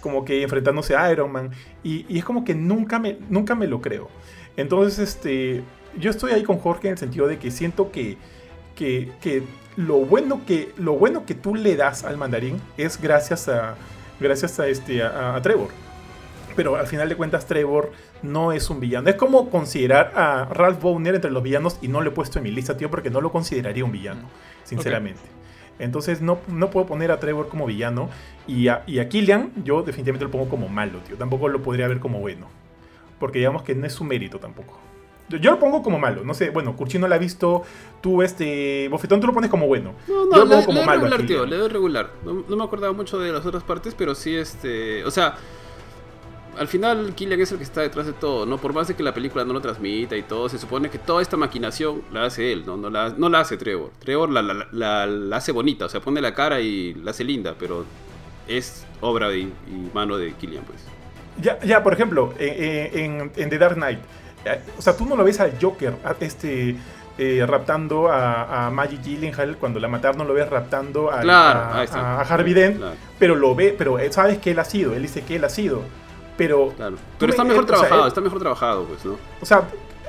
[0.00, 1.50] como que enfrentándose a Iron Man.
[1.82, 4.10] Y, y es como que nunca me, nunca me lo creo.
[4.56, 5.62] Entonces, este,
[5.98, 8.16] yo estoy ahí con Jorge en el sentido de que siento que,
[8.74, 9.42] que, que
[9.76, 13.76] lo, bueno que lo bueno que tú le das al mandarín es gracias a,
[14.20, 15.68] gracias a, este, a, Trevor.
[16.54, 19.08] Pero al final de cuentas Trevor no es un villano.
[19.08, 22.44] Es como considerar a Ralph Bowner entre los villanos y no lo he puesto en
[22.44, 24.28] mi lista, tío, porque no lo consideraría un villano,
[24.64, 25.20] sinceramente.
[25.78, 28.10] Entonces no, no puedo poner a Trevor como villano
[28.46, 31.16] y a, y a Killian yo definitivamente lo pongo como malo, tío.
[31.16, 32.46] Tampoco lo podría ver como bueno.
[33.18, 34.78] Porque digamos que no es su mérito tampoco.
[35.32, 37.62] Yo, yo lo pongo como malo, no sé, bueno, Curchi no la ha visto,
[38.00, 39.94] tú este, Bofetón tú lo pones como bueno.
[40.06, 42.10] No, Yo no, lo le, pongo le como doy malo regular, tío, le doy regular.
[42.24, 45.04] No, no me acordaba mucho de las otras partes, pero sí, este.
[45.04, 45.36] O sea,
[46.58, 48.58] al final Killian es el que está detrás de todo, ¿no?
[48.58, 51.22] Por más de que la película no lo transmita y todo, se supone que toda
[51.22, 52.76] esta maquinación la hace él, ¿no?
[52.76, 53.90] No la, no la hace Trevor.
[54.00, 57.24] Trevor la, la- la- la hace bonita, o sea, pone la cara y la hace
[57.24, 57.86] linda, pero
[58.48, 59.50] es obra de- y
[59.94, 60.84] mano de Killian, pues.
[61.40, 64.00] Ya, ya, por ejemplo, eh, eh, en, en The Dark Knight,
[64.78, 66.76] o sea, tú no lo ves al Joker a- este,
[67.18, 71.82] eh, raptando a, a Maggie Gyllenhaal cuando la mataron, no lo ves raptando Claro, a,
[71.82, 75.02] a Harvey Dent, Claro, pero lo ve, pero él sabes que él ha sido, él
[75.02, 75.82] dice que él ha sido,
[76.36, 76.96] pero, claro.
[77.18, 79.16] Pero está me- mejor o sea, trabajado, él- está mejor trabajado, pues, ¿no?
[79.40, 79.62] o sea,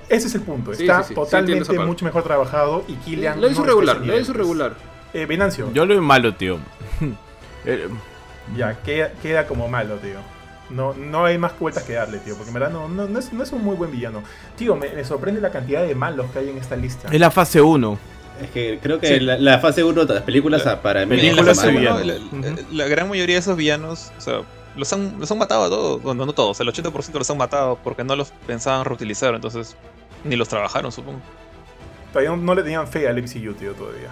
[0.10, 3.50] ese es el punto, Sí, está sí, sí, totalmente mucho mejor trabajado y Killian Lo
[3.50, 4.74] hizo no regular, lo hizo regular.
[5.14, 6.58] Eh, Venancio, Yo lo veo malo, tío.
[7.66, 7.88] Eh,
[8.58, 10.18] ya, queda, queda como malo, tío.
[10.70, 13.32] No, no hay más vueltas que darle, tío, porque en verdad no, no, no es,
[13.34, 14.24] no es un muy buen villano.
[14.58, 17.10] Tío, me, me sorprende la cantidad de malos que hay en esta lista.
[17.12, 17.98] es la fase 1.
[18.42, 19.20] Es que creo que Sí.
[19.20, 22.56] la, la fase 1 de las películas ah, para mí la la, la- Ujú.
[22.72, 24.42] la gran mayoría de esos villanos, o sea,
[24.76, 26.02] los han, los han matado a todos.
[26.02, 29.76] Bueno, no todos, el 80% los han matado porque no los pensaban reutilizar, entonces
[30.24, 31.20] ni los trabajaron, supongo.
[32.12, 34.10] Todavía no, no le tenían fe al MCU, tío, todavía.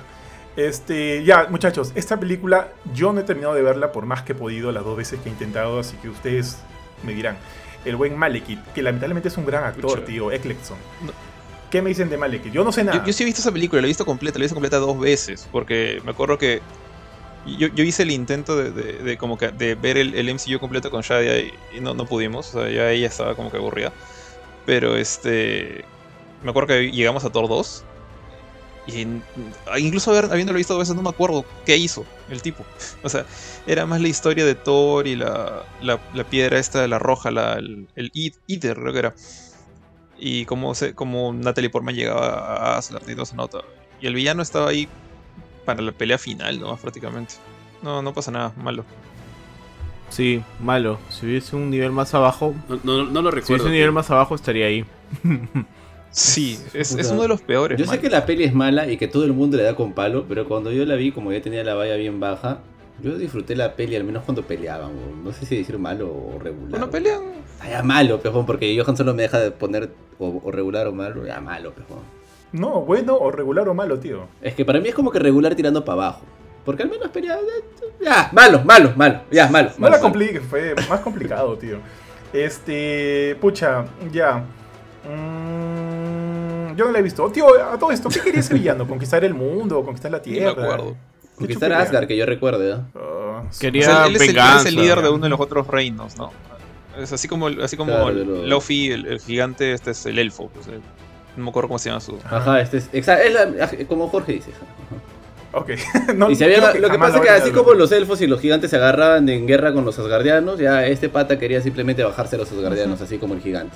[0.55, 4.35] Este, ya, muchachos, esta película yo no he terminado de verla por más que he
[4.35, 6.57] podido las dos veces que he intentado, así que ustedes
[7.03, 7.37] me dirán.
[7.85, 10.77] El buen Malekith, que lamentablemente es un gran actor, tío, Eccleston.
[11.03, 11.11] No.
[11.71, 12.51] ¿Qué me dicen de Malekith?
[12.51, 12.99] Yo no sé nada.
[12.99, 14.77] Yo, yo sí he visto esa película, la he visto completa, la he visto completa
[14.77, 16.61] dos veces, porque me acuerdo que
[17.57, 20.59] yo, yo hice el intento de, de- de como que de ver el, el MCU
[20.59, 23.57] completo con Shadia y, y no, no pudimos, o sea, ya ella estaba como que
[23.57, 23.91] aburrida.
[24.65, 25.83] Pero este,
[26.43, 27.85] me acuerdo que llegamos a Thor 2
[28.87, 29.05] y
[29.79, 32.65] incluso haber- habiéndolo visto dos veces no me acuerdo qué hizo el tipo.
[33.03, 33.25] O sea,
[33.67, 37.53] era más la historia de Thor y la, la, la piedra esta, la roja, la,
[37.53, 38.11] el, el
[38.75, 39.15] creo que era
[40.17, 42.27] y cómo, se, cómo Natalie Portman llegaba
[42.73, 43.59] a Asgard y toda esa nota.
[43.99, 44.87] Y el villano estaba ahí
[45.65, 46.75] para la pelea final, ¿no?
[46.77, 47.35] Prácticamente.
[47.81, 48.85] No, no pasa nada malo.
[50.09, 50.99] Sí, malo.
[51.09, 53.53] Si hubiese un nivel más abajo, No, no, no lo si recuerdo.
[53.53, 53.93] hubiese un nivel tío.
[53.93, 54.85] más abajo estaría ahí.
[56.11, 57.79] Sí, es, uno de los peores.
[57.79, 59.93] Yo sé que la peli es mala y que todo el mundo le da con
[59.93, 62.59] palo, pero cuando yo la vi, como ya tenía la valla bien baja,
[63.01, 64.91] yo disfruté la peli al menos cuando peleaban.
[65.23, 66.69] No sé si decir malo o regular.
[66.69, 66.91] Bueno, weón.
[66.91, 67.21] pelean.
[67.61, 70.91] Ah, ya malo, pejón, porque Johan solo me deja de poner o, o regular o
[70.91, 71.25] malo.
[71.25, 71.99] Ya malo, pejón.
[72.51, 74.27] No, bueno o regular o malo, tío.
[74.41, 76.25] Es que para mí es como que regular tirando para abajo.
[76.65, 77.39] Porque al menos pelea.
[78.01, 79.21] Ya, malo, malo, malo.
[79.31, 79.69] Ya, malo.
[79.69, 80.01] No malo, la malo.
[80.01, 81.77] compliques, fue más complicado, tío.
[82.33, 84.43] Este, pucha, ya.
[85.03, 85.90] Mm,
[86.75, 87.29] yo no la he visto.
[87.31, 88.87] Tío, a todo esto, ¿qué quería ese villano?
[88.87, 89.83] ¿Conquistar el mundo?
[89.83, 90.51] ¿Conquistar la Ni me tierra?
[90.63, 90.95] acuerdo.
[91.35, 91.73] Conquistar.
[91.73, 92.71] Asgard, que yo recuerde.
[92.71, 92.77] ¿eh?
[92.95, 95.39] Ah, O Quería sea, él, es el, él es el líder de uno de los
[95.39, 96.31] otros reinos, ¿no?
[96.99, 100.19] Es así como, así como Claro, el- pero- Luffy, el, el gigante, este es el
[100.19, 100.49] elfo.
[100.53, 100.81] pues, el-
[101.37, 102.19] no me acuerdo cómo se llama su.
[102.29, 102.89] Ajá, este es.
[102.91, 104.51] Exacto, es la- como Jorge dice.
[105.53, 105.71] Ok.
[106.15, 108.27] No, Y si había- creo lo que pasa es que así como los elfos y
[108.27, 112.35] los gigantes se agarraban en guerra con los asgardianos, ya este pata quería simplemente bajarse
[112.35, 113.75] a los asgardianos, así como el gigante.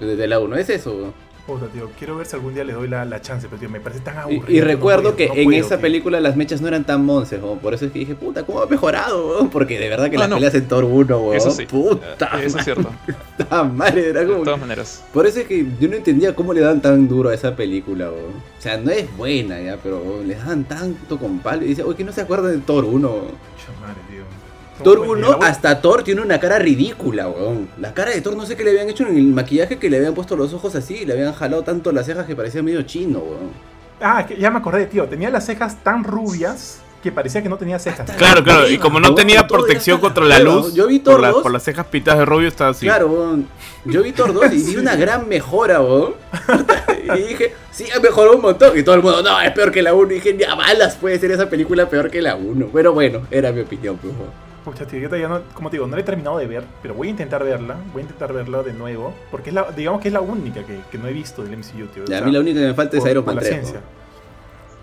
[0.00, 1.12] Desde la 1, es eso.
[1.48, 3.80] Puta, tío, quiero ver si algún día le doy la, la chance, pero tío, me
[3.80, 4.44] parece tan aburrido.
[4.50, 5.80] y no recuerdo puedo, que no en puedo, esa tío.
[5.80, 7.58] película las mechas no eran tan monces, weón.
[7.58, 9.26] por eso es que dije, puta, ¿cómo ha mejorado?
[9.28, 9.48] weón?
[9.48, 10.34] Porque de verdad que Ah, las no.
[10.36, 11.34] peleas en Thor 1, weón.
[11.36, 11.64] Eso sí.
[11.64, 12.90] Puta, Eso es cierto.
[13.38, 15.02] puta madre, era De todas maneras.
[15.12, 18.10] Por eso es que yo no entendía cómo le dan tan duro a esa película,
[18.10, 18.32] weón.
[18.58, 21.64] O sea, no es buena ya, pero weón, le dan tanto con palo.
[21.64, 23.08] Y dice, oye, que no se acuerdan de Thor 1.
[23.08, 23.20] weón.
[23.22, 24.22] Pucha madre, tío.
[24.82, 27.68] Thor Como 1, la- hasta Thor tiene una cara ridícula, weón.
[27.80, 29.96] La cara de Thor no sé qué le habían hecho en el maquillaje que le
[29.98, 33.18] habían puesto los ojos así, le habían jalado tanto las cejas que parecía medio chino,
[33.20, 33.50] weón.
[34.00, 35.04] Ah, que ya me acordé, tío.
[35.06, 38.10] Tenía las cejas tan rubias que parecía que no tenía cejas.
[38.16, 41.30] Claro, claro, y como no tenía protección contra la luz, Yo vi por, Thor la-
[41.30, 41.42] 2.
[41.42, 42.86] por las cejas pintadas de rubio, estaba así.
[42.86, 43.48] Claro, weón.
[43.84, 46.14] Yo vi Thor 2 y vi una gran mejora, weón.
[47.16, 48.76] Y dije, sí, ha mejorado un montón.
[48.78, 50.10] Y todo el mundo, no, es peor que la 1.
[50.12, 52.68] Y dije, ya balas puede ser esa película peor que la 1.
[52.72, 54.12] Pero bueno, era mi opinión, pues.
[54.70, 57.08] Pucha, yo todavía no, como te digo, no la he terminado de ver, pero voy
[57.08, 60.14] a intentar verla, voy a intentar verla de nuevo, porque es la, digamos que es
[60.14, 62.04] la única que, que no he visto del MCU, tío.
[62.06, 63.52] Ya, o a mí la única que me falta es Iron Man la 3.
[63.54, 63.80] ciencia.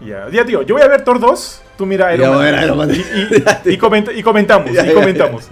[0.02, 2.39] Ya, ya, tío, yo voy a ver Thor 2, tú mira Ya Iron Man.
[2.41, 2.91] ver Iron Man.
[2.91, 3.43] Y, y-
[3.74, 5.50] y comenta- y comentamos, Ya, y ya, comentamos.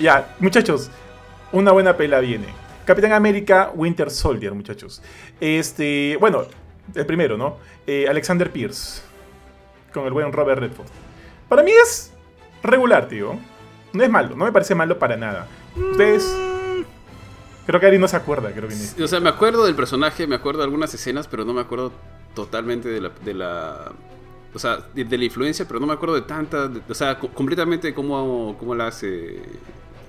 [0.00, 0.90] Ya, muchachos,
[1.52, 2.46] una buena pela viene.
[2.84, 5.00] Capitán América, Winter Soldier, muchachos.
[5.40, 6.42] Este, bueno,
[6.94, 7.56] el primero, ¿no?
[7.86, 9.00] Eh, Alexander Pierce,
[9.92, 10.88] con el buen Robert Redford.
[11.48, 12.12] Para mí es
[12.62, 13.38] regular, tío.
[13.94, 15.46] No es malo, no me parece malo para nada.
[15.92, 16.36] Ustedes...
[17.66, 19.02] Creo que Ari no se acuerda, creo que ni.
[19.02, 21.92] O sea, me acuerdo del personaje, me acuerdo de algunas escenas, pero no me acuerdo
[22.34, 23.08] totalmente de la.
[23.24, 23.90] De la
[24.52, 26.68] o sea, de, la influencia, pero no me acuerdo de tanta.
[26.68, 29.40] de- o sea, co- completamente cómo, cómo la hace.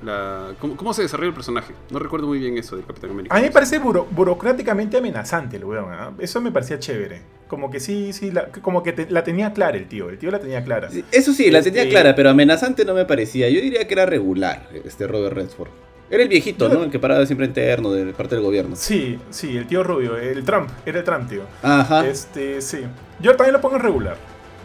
[0.05, 1.73] La, cómo, cómo se desarrolla el personaje.
[1.89, 3.35] No recuerdo muy bien eso del Capitán América.
[3.35, 5.91] A mí me parece buro- burocráticamente amenazante el weón.
[5.91, 6.11] ¿ah?
[6.19, 7.21] Eso me parecía chévere.
[7.47, 10.09] Como que sí, sí, la, como que te- la tenía clara el tío.
[10.09, 10.89] El tío la tenía clara.
[10.91, 13.49] Sí, Eso sí, la tenía Este- clara, pero amenazante no me parecía.
[13.49, 15.69] Yo diría que era regular, este Robert Redford.
[16.07, 16.83] Era el viejito, ¿no?
[16.83, 18.75] El que paraba siempre interno de parte del gobierno.
[18.75, 21.41] Sí, sí, el tío rubio, el Trump, era el Trump, tío.
[21.63, 22.05] Ajá.
[22.07, 22.81] Este, sí.
[23.19, 24.15] Yo también lo pongo en regular.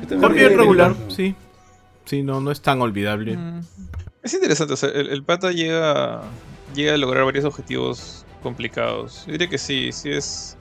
[0.02, 1.34] Yo también Por diría bien que regular, sí.
[2.04, 3.36] Sí, no, no es tan olvidable.
[3.36, 3.60] Mm.
[4.22, 6.22] Es interesante, o sea, el, el pata llega,
[6.74, 9.24] llega a lograr varios objetivos complicados.
[9.26, 10.56] Yo diría que sí, sí es.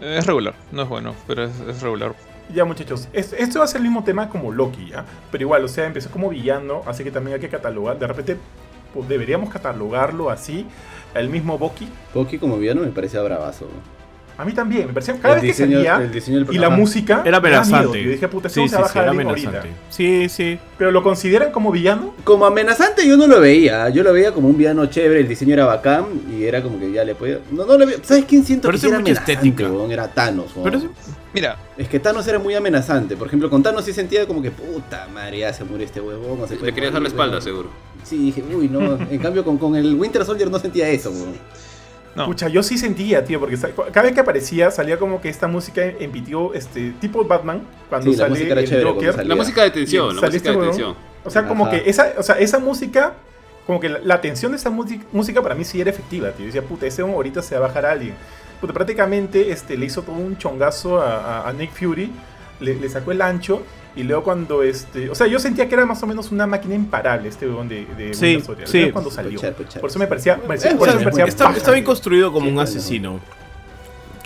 [0.00, 2.14] Es regular, no es bueno, pero es, es regular.
[2.54, 5.04] Ya, muchachos, es- esto va a ser el mismo tema como Loki, ¿ya?
[5.32, 7.98] Pero igual, o sea, empezó como villano, así que también hay que catalogar.
[7.98, 8.36] De repente,
[8.94, 10.66] pues, deberíamos catalogarlo así.
[11.14, 11.88] El mismo Bucky.
[12.12, 13.64] Poki como villano me parecía bravazo.
[13.64, 13.95] ¿no?
[14.38, 15.18] A mí también, me parecía.
[15.18, 15.96] Cada El vez que diseño- salía.
[15.96, 17.22] el diseño del Y la música.
[17.24, 17.92] Era amenazante.
[17.98, 18.02] tío.
[18.04, 19.56] Yo dije, puta, Sí, sí, sí, era amenazante.
[19.58, 19.76] ahorita.
[19.88, 20.58] Sí, sí.
[20.76, 22.12] Pero lo consideran como villano.
[22.22, 25.54] Como amenazante yo no lo veía, yo lo veía como un villano chévere, el diseño
[25.54, 27.38] era bacán y era como que ya le podía...
[27.50, 27.98] No, no le veía...
[28.02, 29.68] ¿Sabes quién siento Pero que es era amenazante, estética.
[29.70, 29.90] weón?
[29.90, 30.52] Era Thanos.
[30.62, 30.88] Pero sí-
[31.32, 34.50] Mira, Es que Thanos era muy amenazante, por ejemplo con Thanos sí sentía como que
[34.50, 36.40] puta madre, ya se murió este huevón.
[36.62, 37.42] Le querías dar la espalda, weón".
[37.42, 37.68] seguro.
[38.04, 38.96] Sí, dije, uy, no.
[39.10, 41.34] En cambio con, con el Winter Soldier no sentía eso, weón.
[42.16, 42.26] No.
[42.26, 45.84] Pucha, yo sí sentía, tío, porque cada vez que aparecía salía como que esta música
[45.84, 49.14] en pitió, este, tipo Batman, cuando Sí, la sale música era el chévere cuando Joker.
[49.14, 49.28] salía.
[49.28, 50.76] La música de tensión, la ¿Saliste, música de huevón?
[50.76, 50.96] tensión.
[51.24, 51.76] O sea, como Ajá.
[51.82, 53.14] que esa, o sea, esa música,
[53.66, 56.40] como que la, la tensión de esa música, música para mí sí era efectiva, tío.
[56.40, 58.14] Yo decía, puta, ese ahorita se va a bajar a alguien.
[58.60, 62.10] Puta, prácticamente este, le hizo todo un chongazo a, a- a Nick Fury,
[62.60, 63.62] le, le sacó el ancho.
[63.96, 65.08] Y luego cuando este.
[65.08, 67.86] O sea, yo sentía que era más o menos una máquina imparable este weón de,
[67.96, 68.68] de Sí, Winter Soldier.
[68.68, 68.90] sí.
[68.92, 69.32] Cuando salió.
[69.40, 69.80] Puchar, puchar.
[69.80, 70.36] Por eso me parecía.
[70.36, 72.60] me parecía- Eh, por o eso sea, me parecía está, bien construido como Sí, un
[72.60, 73.20] asesino.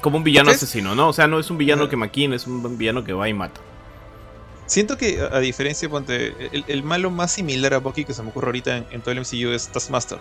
[0.02, 1.08] Como un villano asesino, ¿no?
[1.08, 3.60] O sea, no es un villano que maquina, es un villano que va y mata.
[4.66, 8.30] Siento que, a diferencia, ponte, el, el malo más similar a Bucky que se me
[8.30, 10.18] ocurre ahorita en, en todo el MCU es Taskmaster.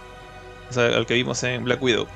[0.69, 2.07] O sea, al que vimos en Black Widow.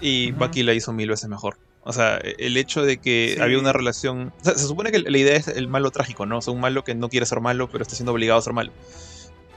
[0.00, 0.38] Y Ujú.
[0.40, 1.56] Bucky la hizo mil veces mejor.
[1.88, 3.40] O sea, el hecho de que Sí.
[3.40, 4.32] había una relación.
[4.40, 6.38] O sea, se supone que la idea es el malo trágico, ¿no?
[6.38, 8.52] O sea, un malo que no quiere ser malo, pero está siendo obligado a ser
[8.52, 8.72] malo.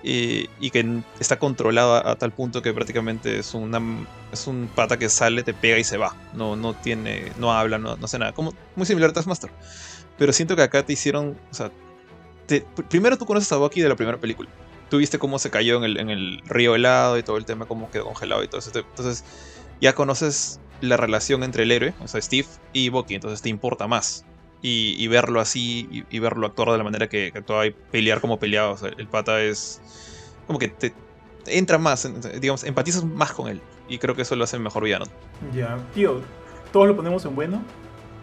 [0.01, 3.81] Y, y que está controlado a, a tal punto que prácticamente es una
[4.31, 6.15] es un pata que sale, te pega y se va.
[6.33, 8.31] No, no tiene, no habla, no, no hace nada.
[8.31, 9.51] Como muy similar a Taskmaster.
[10.17, 11.37] Pero siento que acá te hicieron.
[11.51, 11.69] O sea,
[12.45, 14.49] te- primero tú conoces a Bucky de la primera película.
[14.89, 17.65] Tú viste cómo se cayó en el, en el río helado y todo el tema,
[17.65, 18.71] cómo quedó congelado y todo eso.
[18.73, 19.23] Entonces,
[19.81, 23.87] ya conoces la relación entre el héroe, o sea, Steve, y Bucky, entonces te importa
[23.87, 24.25] más.
[24.61, 27.71] Y, y verlo así, y, y verlo actuar de la manera que, que actuaba y
[27.91, 28.71] pelear como peleaba.
[28.71, 29.81] O sea, el pata es.
[30.47, 30.93] como que te,
[31.45, 32.09] te entra más,
[32.41, 33.61] digamos, empatizas más con él.
[33.87, 35.05] Y creo que eso lo hace mejor villano.
[35.55, 36.21] Ya, tío,
[36.73, 37.63] todos lo ponemos en bueno.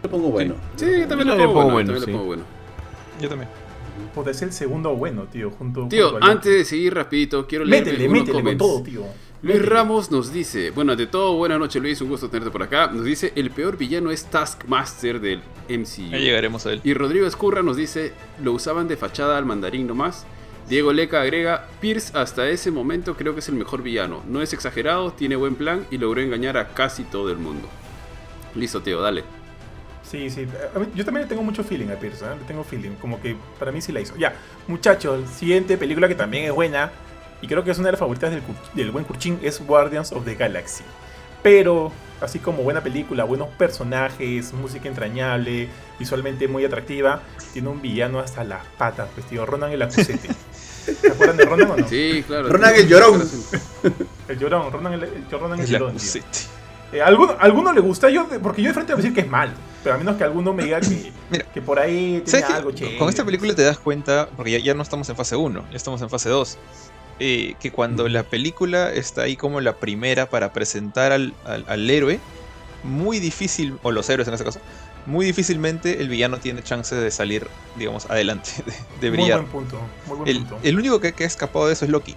[0.02, 0.54] Lo pongo bueno.
[0.76, 1.72] Sí, yo también lo le pongo pongo bueno.
[1.72, 2.10] bueno, también sí.
[2.10, 2.44] lo pongo bueno.
[3.20, 3.50] Yo también.
[4.14, 7.64] Puta, es el segundo bueno, tío, junto Tío, junto al- antes de seguir rapidito, quiero
[7.64, 9.04] leer Métele, unos métele con todo, tío.
[9.42, 9.64] Luis.
[9.64, 12.88] Ramos nos dice, bueno, ante todo, buenas noches Luis, un gusto tenerte por acá.
[12.88, 16.10] Nos dice, el peor villano es Taskmaster del MCU.
[16.10, 16.80] Ya llegaremos a él.
[16.82, 20.24] Y Rodrigo Escurra nos dice, lo usaban de fachada al mandarín nomás.
[20.68, 24.22] Diego Leca agrega, Pierce hasta ese momento creo que es el mejor villano.
[24.26, 27.68] No es exagerado, tiene buen plan y logró engañar a casi todo el mundo.
[28.56, 29.22] Listo, tío, dale.
[30.02, 30.40] Sí, sí.
[30.76, 32.28] Mí- yo también le tengo mucho feeling a Pierce, ¿eh?
[32.40, 32.92] Le tengo feeling.
[33.00, 34.16] Como que para mí sí la hizo.
[34.16, 34.34] Ya,
[34.66, 36.90] muchachos, siguiente película que también es buena.
[37.40, 38.42] Y creo que es una de las favoritas del,
[38.74, 39.38] del buen Kurchin.
[39.42, 40.84] Es Guardians of the Galaxy.
[41.42, 45.68] Pero, así como buena película, buenos personajes, música entrañable,
[45.98, 47.22] visualmente muy atractiva,
[47.52, 49.46] tiene un villano hasta las patas, pues tío.
[49.46, 50.28] Ronan el acusete.
[51.00, 51.88] ¿Se acuerdan de Ronan o no?
[51.88, 52.48] Sí, claro.
[52.48, 53.28] Ronan el llorón.
[54.28, 55.96] El llorón, Ronan el, el, Ronan el Es llorón.
[56.92, 58.08] Eh, ¿alguno, ¿Alguno le gusta?
[58.10, 59.52] Yo, porque yo de frente voy a decir que es mal.
[59.82, 62.98] Pero a menos que alguno me diga que, Mira, que por ahí tiene algo chévere.
[62.98, 65.76] Con esta película te das cuenta, porque ya, ya no estamos en fase 1, ya
[65.76, 66.58] estamos en fase 2,
[67.18, 71.88] eh, que cuando la película está ahí como la primera para presentar al, al- al
[71.90, 72.20] héroe,
[72.82, 74.60] muy difícil, o los héroes en este caso,
[75.04, 79.38] muy difícilmente el villano tiene chance de salir, digamos, adelante, de, de Muy brillar.
[79.40, 79.78] buen punto.
[80.04, 80.58] Muy buen El, punto.
[80.62, 82.16] el único que, que ha escapado de eso es Loki.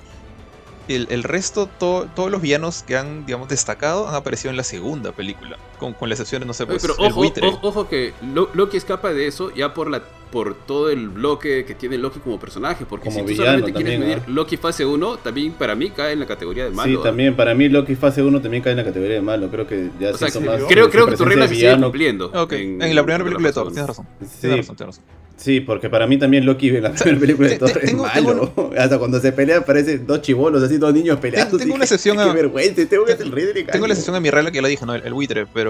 [0.87, 4.63] El, el resto, to- todos los villanos que han, digamos, destacado han aparecido en la
[4.63, 5.57] segunda película.
[5.79, 7.47] Con, con la excepción de, no sé, Oye, pues, pero el ojo, buitre.
[7.47, 11.65] ojo, ojo que Lo- Loki escapa de eso ya por la por todo el bloque
[11.65, 12.85] que tiene Loki como personaje.
[12.87, 14.21] Porque Como si tú solamente quieres medir.
[14.27, 16.91] Loki fase 1, también para mí cae en la categoría de malo.
[16.91, 17.03] Sí, ¿ah?
[17.03, 19.49] también, para mí Loki fase 1 también cae en la categoría de malo.
[19.49, 21.55] Creo que ya O sea, siento ¿en más creo, su creo que tu regla se
[21.55, 22.27] sigue cumpliendo.
[22.27, 24.05] Ok, en, la primera película de Thor, tienes razón.
[24.21, 24.27] Sí.
[24.41, 25.19] Tienes razón, tienes razón.
[25.35, 28.53] Sí, porque para mí también Loki en la primera película de Thor es malo.
[28.77, 31.57] Hasta cuando se pelean parecen dos chivolos, así dos niños peleando.
[31.57, 34.57] tengo una excepción Qué a- vergüenza, tengo que Tengo la excepción a mi regla que
[34.57, 34.93] ya la dije, ¿no?
[34.93, 35.68] El, el buitre, pero.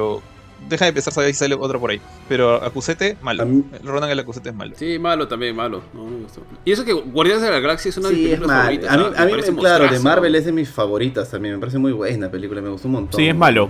[0.67, 2.01] Deja de pensar, sabes si sale otra por ahí.
[2.27, 3.47] Pero Acusete, malo.
[3.83, 4.73] Ronan el Acusete es malo.
[4.75, 5.81] Sí, malo también, malo.
[5.93, 6.41] No, me gustó.
[6.65, 8.91] Y eso que Guardianes de la Galaxia es una de mis Sí, es películas favoritas.
[8.91, 9.99] A mí, a mí parece claro, de.
[9.99, 11.55] Marvel es de mis favoritas también.
[11.55, 13.19] Me parece muy buena la película, me gustó un montón.
[13.19, 13.69] Sí, es malo.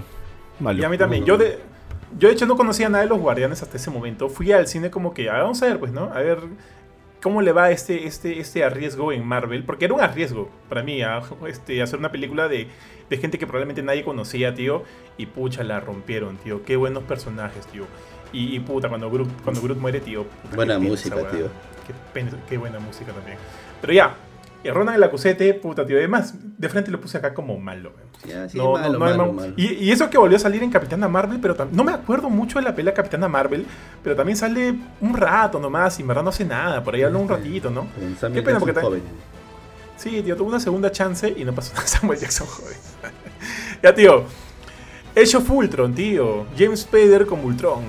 [0.59, 0.81] Malo.
[0.81, 1.25] Y a mí también.
[1.25, 1.59] Yo de,
[2.17, 4.27] yo de hecho no conocía nada de los guardianes hasta ese momento.
[4.29, 6.05] Fui al cine como que, ah, vamos a ver, pues, ¿no?
[6.11, 6.39] A ver
[7.21, 9.63] cómo le va este, este, este arriesgo en Marvel.
[9.63, 12.67] Porque era un arriesgo para mí, ah, este, hacer una película de,
[13.09, 14.83] de gente que probablemente nadie conocía, tío.
[15.17, 16.63] Y pucha, la rompieron, tío.
[16.63, 17.85] Qué buenos personajes, tío.
[18.31, 20.23] Y, y puta, cuando Groot, cuando Groot muere, tío.
[20.23, 21.47] puta, Buena pena música, tío.
[21.87, 23.37] Qué, pena- qué buena música también.
[23.81, 24.15] Pero ya.
[24.63, 25.97] Y Ronan el Acusete, puta, tío.
[25.97, 27.93] Además, de frente lo puse acá como malo.
[28.49, 29.53] sí, No, malo, no, no hay malo, ma- malo.
[29.55, 32.59] Y, y eso que volvió a salir en Capitana Marvel, pero no me acuerdo mucho
[32.59, 33.65] de la pelea Capitana Marvel,
[34.03, 37.19] pero también sale un rato nomás y en verdad no hace nada, por ahí habla
[37.19, 37.87] un ratito, ¿no?
[37.95, 39.03] Qué pena, Jackson porque joven.
[39.95, 41.87] Sí, tío, tuvo una segunda chance y no pasó nada.
[41.87, 42.75] Samuel Jackson, joder.
[43.83, 44.23] ya, tío.
[45.15, 46.45] Age of Ultron, tío.
[46.57, 47.83] James Spader como Ultron.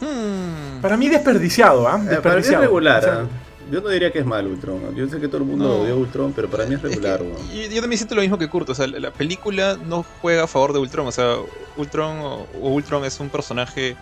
[0.00, 0.80] Hmm.
[0.80, 1.92] Para mí desperdiciado, ¿ah?
[1.92, 2.62] Eh, para mí es Desperdiciado.
[2.62, 2.98] regular.
[2.98, 3.26] O sea, ¿ah?
[3.72, 4.94] Yo no diría que es mal Ultron.
[4.94, 5.74] Yo sé que todo el mundo No.
[5.80, 7.20] odió Ultron, pero para mí es Es que regular.
[7.52, 8.68] yo, yo también siento lo mismo que Kurt.
[8.68, 11.06] O sea, la, la película no juega a favor de Ultron.
[11.06, 11.36] O sea,
[11.78, 13.96] Ultron o, o Ultron es un personaje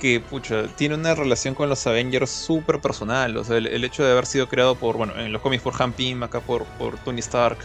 [0.00, 3.36] que, pucha, tiene una relación con los Avengers súper personal.
[3.36, 5.74] O sea, el, el hecho de haber sido creado por, bueno, en los cómics por
[5.74, 7.58] Hank Pym, acá por, por Tony Stark,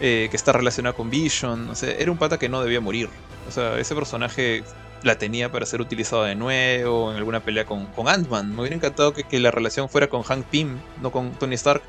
[0.00, 1.68] eh, que está relacionado con Vision.
[1.68, 3.08] O sea, era un pata que no debía morir.
[3.48, 4.64] O sea, ese personaje
[5.04, 8.54] la tenía para ser utilizado de nuevo en alguna pelea con, con Ant-Man.
[8.54, 11.82] Me hubiera encantado que, que la relación fuera con Hank Pym, no con Tony Stark,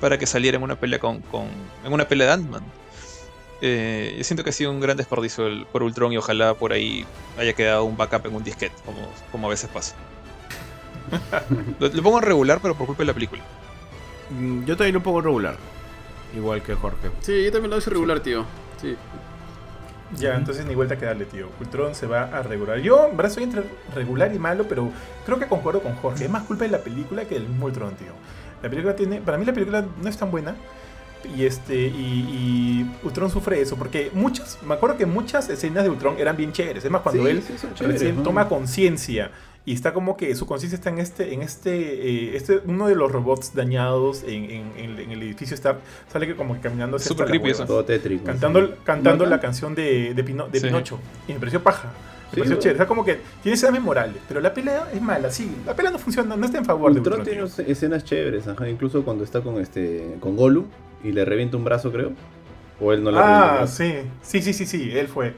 [0.00, 1.48] para que saliera en una pelea con, con-
[1.84, 2.62] en una pelea de Ant-Man.
[3.60, 6.72] Eh, yo siento que ha sido un gran desperdicio el- por Ultron y ojalá por
[6.72, 7.04] ahí
[7.38, 8.98] haya quedado un backup en un disquete, como,
[9.32, 9.94] como a veces pasa.
[11.80, 13.42] lo, lo pongo en regular, pero por culpa de la película.
[14.30, 15.56] Mm, Yo también un poco regular.
[16.36, 17.10] Igual que Jorge.
[17.20, 18.44] Sí, yo también lo hice regular, tío.
[18.80, 18.94] Sí.
[20.16, 21.48] Ya, entonces ni vuelta que darle, tío.
[21.60, 22.78] Ultron se va a regular.
[22.78, 23.62] Yo, en verdad, soy entre
[23.94, 24.90] regular y malo, pero
[25.26, 26.24] creo que concuerdo con Jorge.
[26.24, 28.12] Es más culpa de la película que del mismo Ultron, tío.
[28.62, 29.20] La película tiene.
[29.20, 30.54] Para mí, la película no es tan buena.
[31.36, 31.74] Y este.
[31.74, 33.76] Y, y Ultron sufre eso.
[33.76, 34.58] Porque muchas.
[34.62, 36.84] Me acuerdo que muchas escenas de Ultron eran bien chéveres.
[36.84, 38.22] Es más, cuando Sí, él sí, son chéveres, recién ¿no?
[38.22, 39.30] toma conciencia.
[39.68, 42.94] Y está como que su conciencia está en este, en este, eh, este, uno de
[42.94, 46.96] los robots dañados en, en- en- en el edificio Stark, sale que como que caminando
[46.96, 47.66] la creepy eso.
[47.66, 48.24] Todo tétrico.
[48.24, 48.72] Cantando, sí.
[48.82, 49.30] cantando ¿No?
[49.30, 50.66] la canción de, de, Pino- de Sí.
[50.68, 50.98] Pinocho.
[51.26, 51.88] Y me pareció paja.
[51.88, 52.74] Me Sí, pareció chévere.
[52.74, 54.22] O sea, como que tiene escenas memorables.
[54.26, 55.50] Pero la pelea es mala, sí.
[55.66, 57.36] La pelea no funciona, no está en favor de Ultron Ultron.
[57.36, 57.64] tiene tío.
[57.72, 60.64] escenas chéveres, ajá, incluso cuando está con este con Gollum
[61.04, 62.12] y le revienta un brazo, creo.
[62.80, 63.76] O él no le revienta Ah, brazo.
[63.76, 63.94] sí.
[64.22, 64.90] Sí, sí, sí, sí.
[64.96, 65.34] Él fue.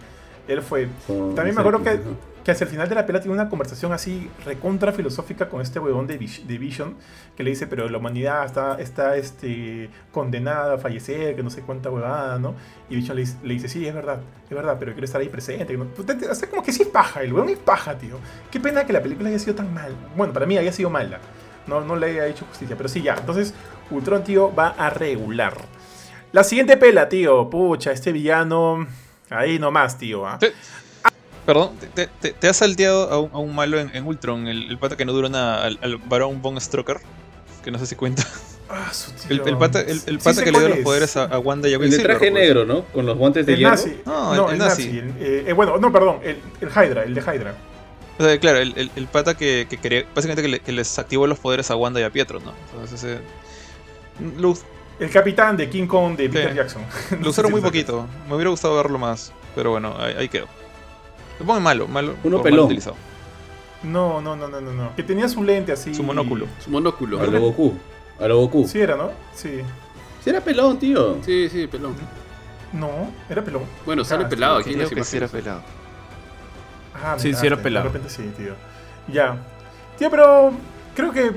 [0.48, 0.88] Él fue.
[1.06, 1.98] Con También me acuerdo que.
[2.44, 5.78] Que hacia el final de la pelea tiene una conversación así recontra filosófica con este
[5.78, 6.96] huevón de, Vis- de Vision
[7.36, 11.60] que le dice, pero la humanidad está, está este, condenada a fallecer, que no sé
[11.62, 12.54] cuánta huevada, ¿no?
[12.88, 13.24] Y Vision le,
[13.54, 15.76] dice- sí, es verdad, es verdad, pero quiero estar ahí presente.
[15.76, 18.16] no- Puta, O sea, como que sí es paja, el huevón es paja, tío.
[18.50, 19.94] Qué pena que la película haya sido tan mal.
[20.16, 21.18] Bueno, para mí haya sido mala.
[21.66, 23.14] No, no le haya hecho justicia, pero sí, ya.
[23.16, 23.52] Entonces,
[23.90, 25.54] Ultron, tío, va a regular.
[26.32, 27.50] La siguiente pela, tío.
[27.50, 28.86] Pucha, este villano...
[29.28, 30.26] Ahí nomás, tío.
[30.26, 30.38] ¿ah?
[31.46, 34.68] Perdón, te, te- te has salteado a un, a un malo en, en Ultron, el,
[34.70, 36.98] el pata que no dura nada, al, al Barón Von Stroker,
[37.64, 38.24] que no sé si cuenta.
[38.68, 39.48] Ah, su El, tío.
[39.48, 40.84] el pata, el, el Sí pata sé que le dio los es.
[40.84, 42.84] poderes a, a Wanda y a El de traje negro, ¿no?
[42.92, 43.70] Con los guantes de El hierro.
[43.72, 43.96] nazi.
[44.06, 44.84] No, No, el- el, el nazi.
[44.86, 44.98] nazi.
[44.98, 46.20] el- eh, eh, bueno, no, perdón.
[46.22, 47.54] El, el Hydra, el de Hydra.
[48.18, 50.96] O sea, claro, el, el- el pata que, que quería, básicamente que, le- que les
[51.00, 52.52] activó los poderes a Wanda y a Pietro, ¿no?
[52.72, 53.20] Entonces, ese,
[54.38, 54.54] lo,
[55.00, 56.56] El capitán de King Kong de Peter Sí.
[56.56, 56.82] Jackson.
[57.22, 58.06] Lo usaron muy poquito.
[58.28, 60.46] Me hubiera gustado verlo más, pero bueno, ahí, ahí quedó.
[61.40, 62.66] Lo pongo malo, malo, Uno por mal pelón.
[62.66, 62.96] utilizado.
[63.82, 64.94] No, no, no, no, no, no.
[64.94, 65.94] Que tenía su lente así.
[65.94, 66.46] Su monóculo.
[66.62, 67.20] Su monóculo.
[67.20, 67.74] A lo Goku.
[68.20, 68.68] A lo Goku.
[68.68, 69.10] Sí era, ¿no?
[69.34, 69.60] Sí.
[70.22, 71.16] Sí era pelón, tío.
[71.24, 71.94] Sí, sí, pelón.
[72.74, 73.62] No, era pelón.
[73.86, 75.62] Bueno, sale Ah, pelado aquí Creo que sí era pelado.
[77.02, 77.86] Ah, Sí, sí era pelado.
[77.86, 78.52] De repente sí, tío.
[79.08, 79.36] Ya.
[79.98, 80.52] Tío, pero
[80.94, 81.32] creo que.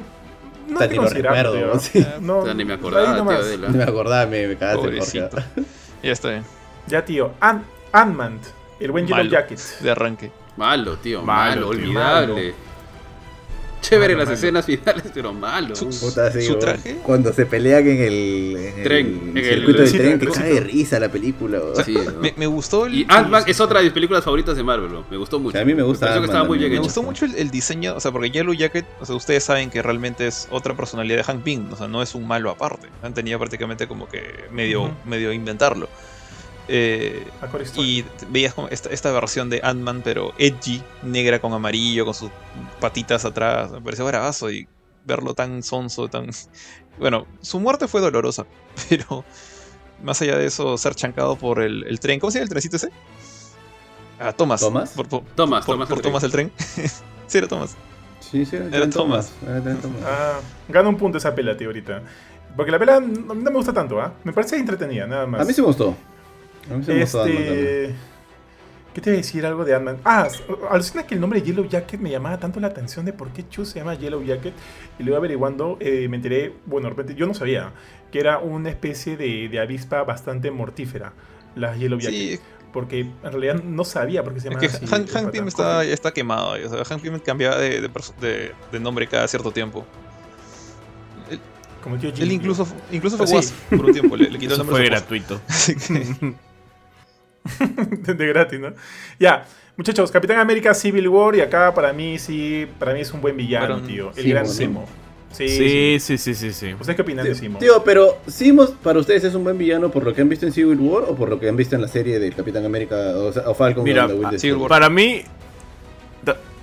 [0.68, 1.80] No que ni lo recuerdo, tío.
[1.80, 2.06] sí.
[2.22, 3.70] No, O sea, ni me acordaba, tío, de la...
[3.70, 5.30] No me acordaba, me, me cagaste Pobrecito.
[5.30, 5.50] Jorge.
[6.04, 6.44] Ya está bien.
[6.88, 7.32] Ya, tío.
[7.40, 8.40] Ant- Ant-Man,
[8.80, 9.24] el buen Yellow.
[9.32, 9.60] Jacket.
[9.82, 10.32] De arranque.
[10.58, 11.84] Malo, tío, Malo, malo, tío.
[11.88, 12.54] olvidable.
[13.82, 14.36] Chévere Malo, las malo.
[14.38, 15.76] escenas finales, pero malo.
[15.76, 16.60] Su- Puta, sí, ¿Su weón.
[16.62, 16.96] traje?
[17.04, 20.20] Cuando se pelean en el, en el Tren, en el circuito del trencito, tren, el
[20.20, 21.60] que cae de risa la película.
[21.60, 21.84] weón.
[21.84, 22.20] Sí, ¿no?
[22.22, 22.94] Me, me gustó el.
[22.94, 25.04] Y Ant-Man es otra de mis películas favoritas de Marvel, bro.
[25.12, 25.60] me gustó mucho.
[25.60, 26.70] A mí me gusta pareció que estaba muy bien.
[26.70, 26.84] Me hecho.
[26.84, 29.82] gustó mucho el, el diseño, o sea, porque Yellow Jacket, o sea, ustedes saben que
[29.82, 32.88] realmente es otra personalidad de Hank Pym, o sea, no es un malo aparte.
[33.02, 35.90] Han tenido prácticamente como que medio, medio inventarlo.
[36.68, 37.28] Eh,
[37.76, 42.32] y veías como esta, esta versión de Ant-Man, pero edgy, negra con amarillo, con sus
[42.80, 43.72] patitas atrás.
[43.72, 44.68] Me pareció bravazo y
[45.06, 46.30] verlo tan sonso, tan.
[47.00, 48.46] Bueno, su muerte fue dolorosa,
[48.90, 49.26] pero
[50.04, 52.20] más allá de eso, ser chancado por el, el tren.
[52.20, 52.90] ¿Cómo se llama el trencito ese?
[54.20, 54.62] Ah, Thomas.
[54.62, 54.92] ¿Thomas?
[54.92, 56.12] Por, por- Thomas, por- Thomas por el tren.
[56.12, 56.52] Thomas el tren.
[57.28, 57.76] sí, era Thomas.
[58.20, 59.34] Sí, sí, era, Era Tren Thomas.
[59.44, 60.02] Era Tren Thomas.
[60.06, 60.40] Ah,
[60.70, 62.04] gana un punto esa pela, tío, ahorita.
[62.56, 64.14] Porque la pela no, no me gusta tanto, ¿ah?
[64.24, 65.42] Me parece entretenida, nada más.
[65.42, 65.96] A mí sí me gustó.
[66.72, 67.02] A mí sí me.
[67.04, 67.96] Este.
[68.94, 69.98] ¿Qué te voy a decir algo de Ant-Man?
[70.06, 70.28] Ah,
[70.70, 73.66] alucina que el nombre Yellow Jacket me llamaba tanto la atención de por qué Chu
[73.66, 74.54] se llama Yellow Jacket.
[75.00, 77.72] Y luego averiguando, eh, me enteré, bueno, de repente yo no sabía,
[78.12, 81.12] que era una especie de, de avispa bastante mortífera,
[81.56, 82.40] la Yellow Jacket.
[82.40, 82.40] Sí,
[82.72, 84.86] Porque en realidad no sabía por qué se es llamaba que así.
[84.86, 85.32] Hank pata.
[85.32, 86.52] Pym está, quemado.
[86.52, 89.86] O sea, Hank Pym cambiaba de, de perso- de- de nombre cada cierto tiempo.
[91.32, 91.40] Él,
[91.84, 92.36] Como tío él Jimmy.
[92.36, 93.34] incluso, incluso fue Sí.
[93.36, 94.16] Wasp por un tiempo.
[94.16, 95.42] Le, le quitó el nombre fue gratuito.
[95.48, 96.36] Así que-
[98.16, 98.74] de gratis, ¿no?
[99.20, 103.22] Ya, muchachos, Capitán América Civil War y acá para mí sí, para mí es un
[103.22, 104.12] buen villano, tío.
[104.16, 104.48] El Simo, gran.
[104.48, 104.88] Simo.
[105.32, 105.58] Sí, sí.
[105.58, 106.74] Sí, sí, sí, sí, sí.
[106.74, 107.60] ¿Ustedes qué opinan de Simo?
[107.60, 110.52] Tío, pero ¿Simo para ustedes es un buen villano por lo que han visto en
[110.52, 113.32] Civil War o por lo que han visto en la serie de Capitán América o,
[113.32, 114.58] sea, o Falcon Mira, and the Winter Civil?
[114.58, 114.70] War.
[114.70, 115.24] Para mí,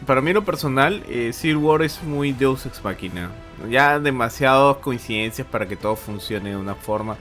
[0.07, 3.31] para mí en lo personal, eh, Civil War es muy Deus Ex Machina.
[3.69, 7.17] Ya demasiadas coincidencias para que todo funcione de una forma.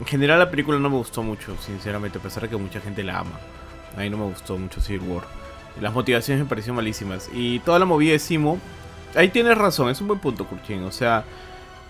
[0.00, 3.02] En general la película no me gustó mucho, sinceramente, a pesar de que mucha gente
[3.02, 3.38] la ama.
[3.96, 5.24] A mí no me gustó mucho Civil War.
[5.80, 7.28] Las motivaciones me parecieron malísimas.
[7.32, 8.58] Y toda la movida de Simo,
[9.14, 10.84] ahí tienes razón, es un buen punto, Kurchin.
[10.84, 11.24] O sea,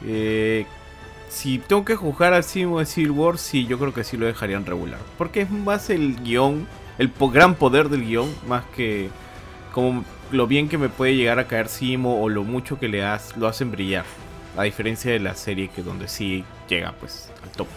[0.04, 0.66] eh,
[1.28, 4.26] si tengo que juzgar a Simo de Civil War, sí, yo creo que sí lo
[4.26, 5.00] dejarían regular.
[5.18, 6.66] Porque es más el guion,
[6.98, 9.10] el gran poder del guion, más que
[9.72, 12.98] como lo bien que me puede llegar a caer Simo o lo mucho que le
[12.98, 14.04] das, lo hacen brillar.
[14.56, 17.68] A diferencia de la serie que donde sí llega pues al top.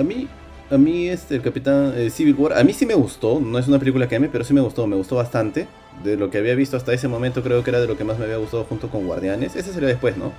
[0.00, 0.28] A mí,
[0.70, 3.68] a mí este, el Capitán eh, Civil War, a mí sí me gustó, no es
[3.68, 5.68] una película que ame, pero sí me gustó, me gustó bastante.
[6.04, 8.18] De lo que había visto hasta ese momento creo que era de lo que más
[8.18, 9.54] me había gustado junto con Guardianes.
[9.56, 10.32] Ese sería después, ¿no?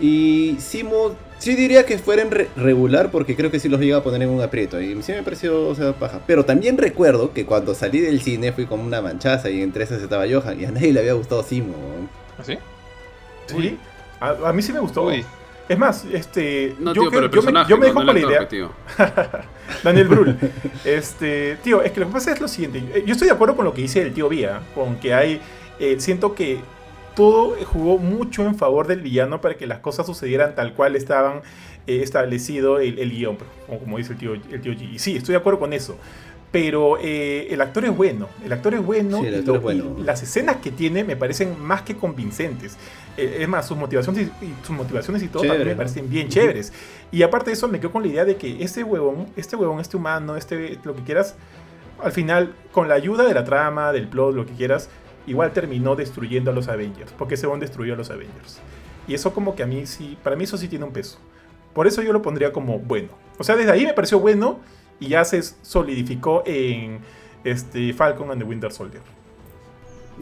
[0.00, 4.02] Y Simo, sí diría que fueran re- regular porque creo que sí los llega a
[4.02, 4.80] poner en un aprieto.
[4.80, 6.20] Y sí me pareció, o sea, paja.
[6.26, 10.02] Pero también recuerdo que cuando salí del cine fui como una manchaza y entre esas
[10.02, 11.74] estaba Johan y a nadie le había gustado Simo.
[12.38, 12.58] ¿Así?
[13.46, 13.78] Sí.
[14.20, 15.04] A, a mí sí me gustó.
[15.06, 15.24] Uy.
[15.68, 16.74] Es más, este.
[16.78, 18.48] No, yo, tío, creo- pero el yo me, yo me dejo no con la idea.
[18.48, 18.70] tío.
[19.82, 20.36] Daniel Brühl.
[20.84, 22.82] Este, tío, es que lo que pasa es lo siguiente.
[22.94, 25.40] eh, Yo estoy de acuerdo con lo que dice el tío Vía, con que hay.
[25.80, 26.58] eh, siento que
[27.16, 31.42] todo jugó mucho en favor del villano para que las cosas sucedieran tal cual estaban
[31.86, 34.92] eh, establecido el, el guion, como, como dice el tío, el tío G.
[34.94, 35.96] Y sí, estoy de acuerdo con eso.
[36.54, 39.56] Pero eh, el actor es bueno, el actor es bueno, Sí, el y actor lo-
[39.56, 39.96] es bueno.
[39.98, 42.76] y las escenas que tiene me parecen más que convincentes.
[43.16, 46.28] Eh, es más, sus motivaciones y, sus motivaciones y todo Chévere, también me parecen bien
[46.28, 46.72] chéveres.
[47.10, 49.80] Y aparte de eso, me quedo con la idea de que este huevón, este huevón,
[49.80, 51.34] este humano, este lo que quieras,
[52.00, 54.88] al final, con la ayuda de la trama, del plot, lo que quieras,
[55.26, 57.10] igual terminó destruyendo a los Avengers.
[57.18, 58.60] Porque ese huevón destruyó a los Avengers.
[59.08, 61.18] Y eso como que a mí sí, para mí eso sí tiene un peso.
[61.72, 63.08] Por eso yo lo pondría como bueno.
[63.38, 64.60] O sea, desde ahí me pareció bueno
[65.00, 67.00] y ya se solidificó en
[67.42, 69.02] este Falcon and the Winter Soldier.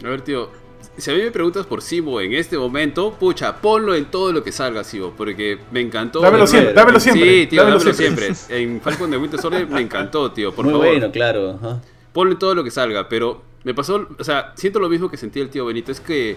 [0.03, 0.49] A ver, tío.
[0.97, 4.43] Si a mí me preguntas por Simo en este momento, pucha, ponlo en todo lo
[4.43, 6.19] que salga, Simo, porque me encantó.
[6.19, 7.41] Dámelo siempre, dámelo siempre.
[7.41, 8.31] Sí, tío, dámelo dámelo, siempre.
[8.49, 10.87] En Falcon de Winter Soldier me encantó, tío, por Muy favor.
[10.87, 11.51] bueno, claro.
[11.51, 11.81] ajá.
[12.11, 15.41] Ponle todo lo que salga, pero me pasó, o sea, siento lo mismo que sentía
[15.41, 16.35] el tío Benito, es que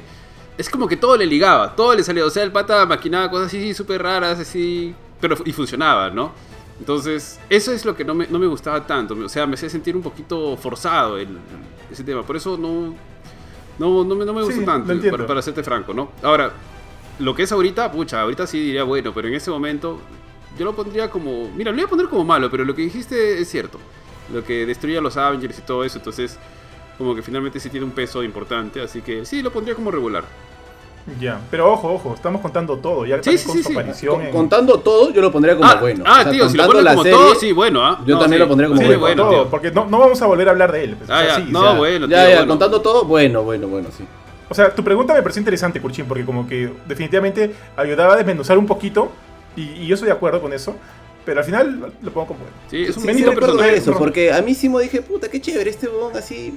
[0.57, 3.49] es como que todo le ligaba, todo le salía, o sea, el pata maquinaba cosas
[3.49, 6.32] así súper raras, así, pero y funcionaba, ¿no?
[6.78, 9.70] Entonces, eso es lo que no me, no me gustaba tanto, o sea, me hacía
[9.70, 11.28] sentir un poquito forzado el,
[11.90, 12.94] ese tema, por eso no,
[13.78, 16.10] no, no, me, no me Sí, lo tanto, para, para serte franco, ¿no?
[16.22, 16.52] Ahora,
[17.18, 19.98] lo que es ahorita, pucha, ahorita sí diría bueno, pero en ese momento
[20.58, 23.40] yo lo pondría como, mira, lo voy a poner como malo, pero lo que dijiste
[23.40, 23.78] es cierto
[24.32, 25.98] lo que destruye a los Avengers y todo eso.
[25.98, 26.38] Entonces,
[26.98, 28.80] como que finalmente sí tiene un peso importante.
[28.80, 30.24] Así que sí, lo pondría como regular.
[31.20, 33.74] Ya, pero ojo, ojo, estamos contando todo, ya Sí, sí, con sí, su sí.
[33.78, 34.32] aparición Con- en...
[34.32, 36.02] Contando todo, yo lo pondría como ah, bueno.
[36.04, 38.02] ah, O sea, tío, si lo contando pones la como serie, todo, sí, bueno, ¿ah?
[38.04, 39.00] yo también lo pondría como sí, bueno.
[39.00, 40.96] bueno, todo, porque no, no vamos a volver a hablar de él.
[40.96, 42.48] pues, o Ah, sea, ya, sí, no, o sea, bueno, Ya, tío, ya, bueno.
[42.48, 44.04] contando todo, bueno, bueno, bueno, sí.
[44.48, 48.59] O sea, tu pregunta me pareció interesante, Kurchin, porque como que definitivamente ayudaba a desmenuzar
[48.59, 49.11] un poquito,
[49.54, 50.74] y, y yo estoy de acuerdo con eso,
[51.24, 52.54] pero al final lo pongo como bueno.
[52.68, 53.98] Sí, es un Sí, sí personaje, eso, no.
[53.98, 56.54] porque a mí sí me dije, puta, qué chévere, este huevón así,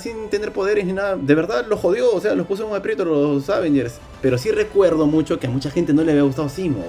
[0.00, 1.16] sin tener poderes ni nada.
[1.16, 3.98] De verdad lo jodió, o sea, los puso en un aprieto los Avengers.
[4.22, 6.84] Pero sí recuerdo mucho que a mucha gente no le había gustado Simo.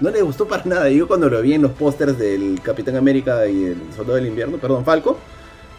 [0.00, 0.88] No le gustó para nada.
[0.90, 4.58] Yo cuando lo vi en los pósters del Capitán América y el Soldado del Invierno,
[4.58, 5.16] perdón, Falco,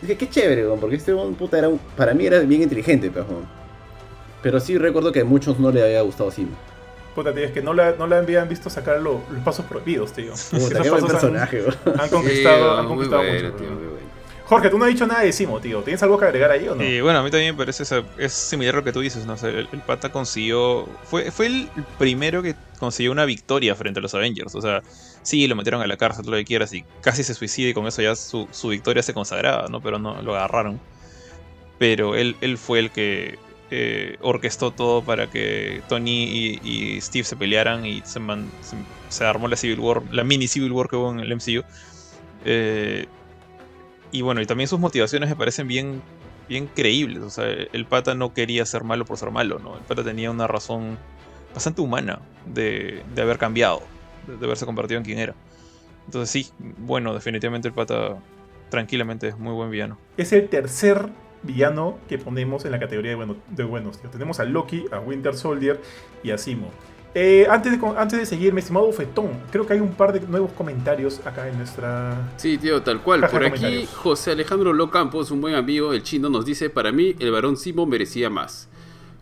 [0.01, 3.45] dije, qué chévere, porque este puta, era para mí era bien inteligente, pero, huevón.
[4.41, 6.51] pero sí recuerdo que a muchos no le había gustado Simo.
[7.15, 10.13] Puta, tío, es que no la, no la habían visto sacar lo- los pasos prohibidos,
[10.13, 10.33] tío.
[10.51, 11.37] Puta, qué buen han-.
[11.37, 13.57] Han, Sí, conquistado, han muy conquistado bueno, mucho.
[13.63, 14.02] tío.
[14.45, 15.81] Jorge, tú no has dicho nada de Simo, tío.
[15.83, 16.83] ¿Tienes algo que agregar ahí o no?
[16.83, 17.83] Y bueno, a mí también me parece,
[18.17, 19.35] es similar a lo que tú dices, ¿no?
[19.35, 24.13] El, el pata consiguió, fue, fue el primero que consiguió una victoria frente a los
[24.13, 24.81] Avengers, o sea,
[25.21, 27.87] sí, lo metieron a la cárcel, lo que quieras, y casi se suicida y con
[27.87, 29.81] eso ya su, su victoria se consagraba, ¿no?
[29.81, 30.79] Pero no, lo agarraron.
[31.79, 33.39] Pero él, él fue el que
[33.71, 38.75] eh, orquestó todo para que Tony y, Steve se pelearan y se, se,
[39.09, 41.63] se armó la Civil War, la mini Civil War que hubo en el MCU.
[42.45, 43.07] Eh,
[44.13, 46.01] y bueno, y también sus motivaciones me parecen bien,
[46.47, 47.23] bien creíbles.
[47.23, 49.75] O sea, el pata no quería ser malo por ser malo, ¿no?
[49.75, 50.99] El pata tenía una razón
[51.51, 53.81] bastante humana de, de haber cambiado,
[54.27, 55.33] de, haberse convertido en quien era.
[56.05, 58.19] Entonces sí, bueno, definitivamente el pata
[58.69, 59.97] tranquilamente es muy buen villano.
[60.15, 61.09] Es el tercer
[61.41, 63.99] villano que ponemos en la categoría de, bueno, de buenos.
[64.11, 65.81] Tenemos a Loki, a Winter Soldier
[66.21, 66.69] y a Simo.
[67.15, 70.19] Eh, antes, de, antes de seguir, mi estimado Fetón, creo que hay un par de
[70.21, 72.17] nuevos comentarios acá en nuestra...
[72.37, 73.27] Sí, tío, tal cual.
[73.29, 73.87] Por aquí.
[73.93, 77.85] José Alejandro Locampos, un buen amigo, el chino, nos dice: Para mí, el varón Simo
[77.85, 78.67] merecía más.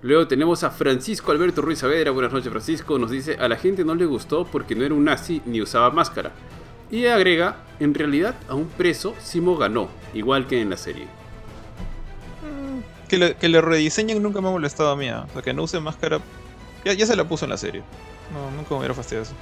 [0.01, 2.11] Luego tenemos a Francisco Alberto Ruiz Saavedra.
[2.11, 2.97] Buenas noches, Francisco.
[2.97, 5.91] Nos dice: A la gente no le gustó porque no era un nazi ni usaba
[5.91, 6.31] máscara.
[6.89, 11.07] Y agrega: En realidad, a un preso, Simo ganó, igual que en la serie.
[13.09, 15.09] Que le, que le rediseñen nunca me ha molestado a mí.
[15.09, 15.25] ¿ah?
[15.29, 16.21] O sea, que no use máscara.
[16.83, 17.83] Ya, ya se la puso en la serie.
[18.33, 19.35] No, nunca me hubiera fastidiado eso.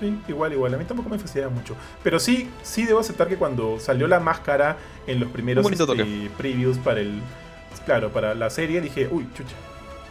[0.00, 0.74] Sí, igual, igual.
[0.74, 1.76] A mí tampoco me fastidia mucho.
[2.02, 4.76] Pero sí, sí debo aceptar que cuando salió la máscara
[5.06, 7.20] en los primeros este, previews para el...
[7.86, 9.54] Claro, para la serie, dije, uy, chucha.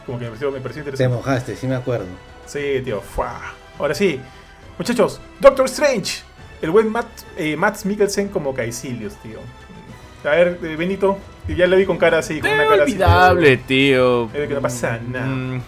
[0.05, 1.15] Como que me pareció, me pareció Te interesante.
[1.17, 2.05] mojaste, sí me acuerdo.
[2.45, 3.01] Sí, tío.
[3.01, 3.53] ¡fua!
[3.79, 4.19] Ahora sí.
[4.77, 6.21] Muchachos, Doctor Strange.
[6.61, 7.07] El buen Matt,
[7.37, 9.39] eh, Matt Mikkelsen como Caecilius, tío.
[10.23, 11.17] A ver, eh, Benito,
[11.47, 12.93] ya le vi con cara así, con una cara así.
[12.93, 14.29] olvidable, tío.
[14.33, 15.25] Eh, que no pasa nada.
[15.25, 15.61] Mm,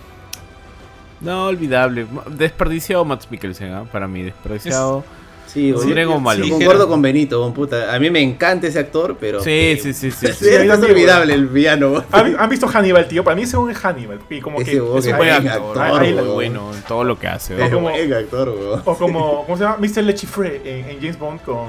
[1.25, 2.05] No, olvidable.
[2.29, 3.83] Desperdiciado Max Mikkelsen, ¿ah?
[3.91, 4.23] para mí.
[4.23, 5.03] Desperdiciado.
[5.03, 5.15] Sí,
[5.55, 6.43] Sí, yo- malo.
[6.43, 7.95] sí, dijeron- con Benito, bon, puta.
[7.95, 9.39] A mí me encanta ese actor, pero.
[9.41, 10.27] Sí, sí, sí, sí.
[10.27, 10.45] Sí, sí.
[10.49, 12.03] es también, olvidable el villano.
[12.11, 13.23] ¿Han, han visto Hannibal, tío?
[13.23, 14.19] Para mí ese es Hannibal.
[14.29, 14.77] Y como Ese que...
[14.77, 17.55] es Es un un buen actor, actor, la- bueno en todo lo que hace.
[17.55, 18.81] Es Es como- buen actor, weón.
[18.83, 19.77] O como, ¿cómo se llama?
[19.79, 20.03] Mr.
[20.03, 21.67] Lechifre en, en James Bond con,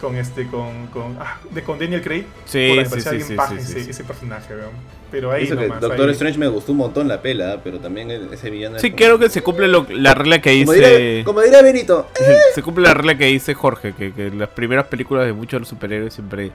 [0.00, 2.24] con este, con, con, ah, de, con Daniel Craig.
[2.44, 3.90] Sí, me sí, sí, bien sí, paja ese, sí.
[3.90, 4.70] ese personaje, weón.
[5.10, 5.80] Pero ahí Eso que nomás.
[5.80, 6.12] Doctor ahí.
[6.12, 8.78] Strange me gustó un montón la pela, pero también el- ese villano.
[8.78, 11.22] Sí, como- creo que se cumple lo- la regla que Como dice.
[11.24, 12.08] como diría Benito.
[12.54, 15.52] Se cumple la regla que dice Jorge, que, que en las primeras películas de muchos
[15.52, 16.52] de los superhéroes siempre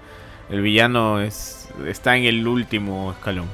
[0.50, 3.48] el villano es está en el último escalón.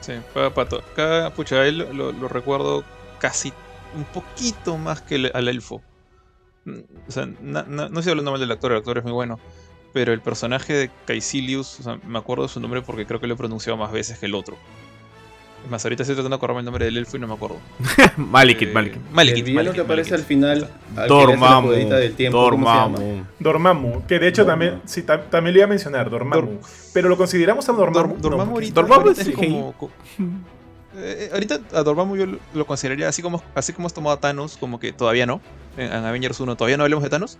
[0.00, 0.78] Sí, pa- pato.
[0.92, 2.84] Acá, pucha, a él lo, lo- lo recuerdo
[3.18, 3.52] casi
[3.94, 5.80] un poquito más que el- al elfo.
[6.66, 9.38] O sea, na- na- no estoy hablando mal del actor, el actor es muy bueno.
[9.92, 13.26] Pero el personaje de Caecilius, o sea, me acuerdo de su nombre porque creo que
[13.26, 14.56] lo he pronunciado más veces que el otro.
[15.64, 17.58] Es más, ahorita estoy tratando de acordarme el nombre del elfo y no me acuerdo.
[18.16, 19.02] Malikit, Eh, Malikit.
[19.12, 20.12] Malekith, el Malekith, que aparece Malekith.
[20.14, 20.70] al final.
[21.68, 22.38] Jugadita del tiempo,
[24.08, 24.46] que de hecho Dormammu.
[24.46, 26.58] también, sí, ta- también le iba a mencionar, Dormammu.
[26.94, 28.14] Pero lo consideramos a Dormammu.
[28.14, 29.34] Dor- Dormammu No, porque- ahorita, Dormammu ahorita es CGI.
[29.36, 29.72] como...
[29.74, 29.90] co-
[30.94, 34.20] Eh, ahorita a Dormammu yo lo, lo consideraría así como así como has tomado a
[34.20, 35.40] Thanos, como que todavía no.
[35.76, 37.38] En, en Avengers 1 todavía no hablemos de Thanos.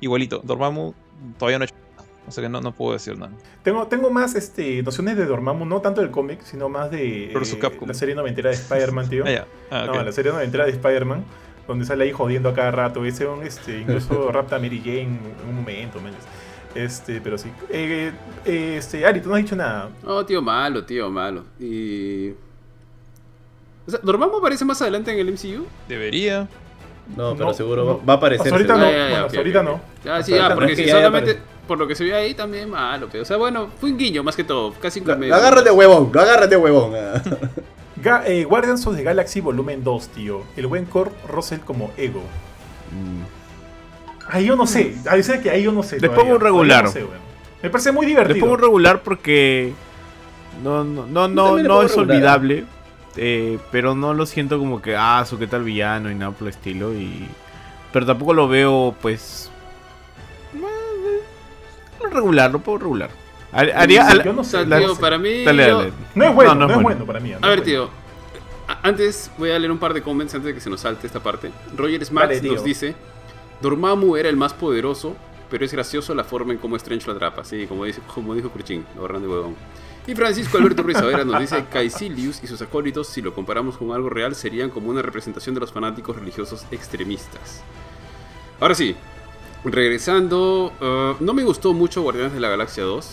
[0.00, 0.94] Igualito, Dormammu
[1.38, 2.08] todavía no ha hecho nada.
[2.26, 3.32] O sea que no, no puedo decir nada.
[3.62, 7.54] Tengo, tengo más este, nociones de Dormammu, no tanto del cómic, sino más de Versus
[7.56, 7.88] eh, Capcom.
[7.88, 9.24] la serie noventera de Spider-Man, tío.
[9.36, 9.46] Ah.
[9.70, 11.24] Ah, No, la serie noventera de Spider-Man,
[11.66, 13.04] donde sale ahí jodiendo a cada rato.
[13.04, 16.12] Ese un, este, incluso rapta a Mary Jane en un momento, man.
[16.74, 17.50] Este, pero sí.
[17.70, 18.12] Eh,
[18.44, 19.90] eh, este, Ari, tú no has dicho nada.
[20.06, 21.44] Oh, tío, malo, tío, malo.
[21.60, 22.30] Y.
[23.86, 25.66] O sea, ¿Dormammu aparece más adelante en el MCU?
[25.88, 26.48] Debería.
[27.16, 28.06] No, pero No, seguro no.
[28.06, 28.46] va a aparecer.
[28.46, 28.84] Hasta ahorita no.
[28.86, 29.80] Ah, ya, ya, bueno, ok, hasta ahorita no.
[30.10, 33.22] Ah, sí, ah, porque si solamente por lo que se ve ahí también malo, pero
[33.22, 35.28] o sea, bueno, fue un guiño más que todo, casi un cameo.
[35.28, 36.92] lo agarras de huevón, lo agarras de huevón.
[36.96, 37.22] ah.
[38.02, 40.42] Ga- eh, Guardians of the Galaxy Volumen 2, tío.
[40.56, 42.20] El buen Kurt Russell como Ego.
[42.90, 43.22] Mm.
[44.28, 44.94] Ahí yo no sé.
[45.08, 45.96] Ahí sé que ahí yo no sé.
[45.96, 46.22] Le todavía.
[46.22, 46.88] pongo un regular.
[46.88, 47.04] Sé.
[47.62, 48.40] Me parece muy Le divertido.
[48.40, 49.72] pongo un regular porque
[50.64, 51.98] no, no, no, no, no es regular.
[52.16, 52.64] olvidable.
[53.16, 56.48] Eh, pero no lo siento como que, ah, su qué tal villano y nada por
[56.48, 56.92] el estilo.
[56.94, 57.26] Y...
[57.92, 59.50] Pero tampoco lo veo, pues...
[60.54, 63.10] eh, Regular, lo puedo regular.
[63.52, 64.64] Har- Haría, Sí, yo no sé.
[64.66, 65.44] la- tío, para mí.
[65.44, 65.92] Dale, yo- dale.
[66.14, 66.98] No es bueno, No, no, no es es bueno.
[67.00, 67.30] bueno para mí.
[67.30, 67.62] no A ver, bueno.
[67.64, 68.02] tío.
[68.82, 71.20] Antes voy a leer un par de comments antes de que se nos salte esta
[71.20, 71.50] parte.
[71.76, 72.00] Roger
[72.34, 72.54] Dale, tío.
[72.54, 72.94] nos dice:
[73.60, 75.14] Dormammu era el más poderoso,
[75.50, 77.44] pero es gracioso la forma en cómo Strange lo atrapa.
[77.44, 78.86] Sí, como, dice, como dijo Kurchin,
[79.20, 79.54] de huevón.
[80.06, 83.92] Y Francisco Alberto Ruiz Avera nos dice: Caecilius y sus acólitos, si lo comparamos con
[83.92, 87.62] algo real, serían como una representación de los fanáticos religiosos extremistas.
[88.58, 88.96] Ahora sí,
[89.64, 93.10] regresando, eh, no me gustó mucho Guardianes de la Galaxia 2,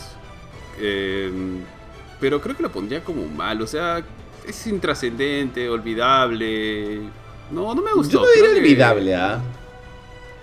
[0.79, 1.31] eh,
[2.19, 4.03] pero creo que lo pondría como mal, o sea,
[4.47, 7.01] es intrascendente, olvidable.
[7.51, 8.21] No, no me gustó.
[8.21, 9.41] Yo no diría creo olvidable, ¿ah?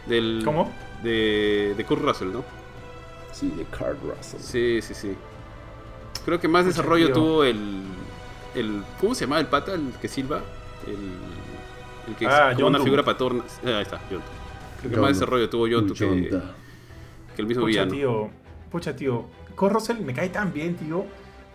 [0.07, 0.73] Del, ¿Cómo?
[1.03, 2.45] De, de Kurt Russell, ¿no?
[3.33, 4.41] Sí, de Carl Russell.
[4.41, 5.17] Sí, sí, sí.
[6.27, 7.15] Creo que más desarrollo tío.
[7.15, 7.83] tuvo el,
[8.55, 8.83] el.
[9.01, 9.73] ¿Cómo se llama el pata?
[9.75, 10.43] El que silba.
[10.87, 13.43] El, el que Ah, es como una figura paterna.
[13.65, 14.25] Ah, ahí está, Yondu.
[14.81, 15.01] Creo que Yondu.
[15.03, 16.29] más desarrollo tuvo Yondu que,
[17.35, 17.91] que el mismo Pucha, villano.
[17.93, 18.31] tío.
[18.71, 19.25] Pucha, tío.
[19.59, 21.07] Russell me cae tan bien, tío.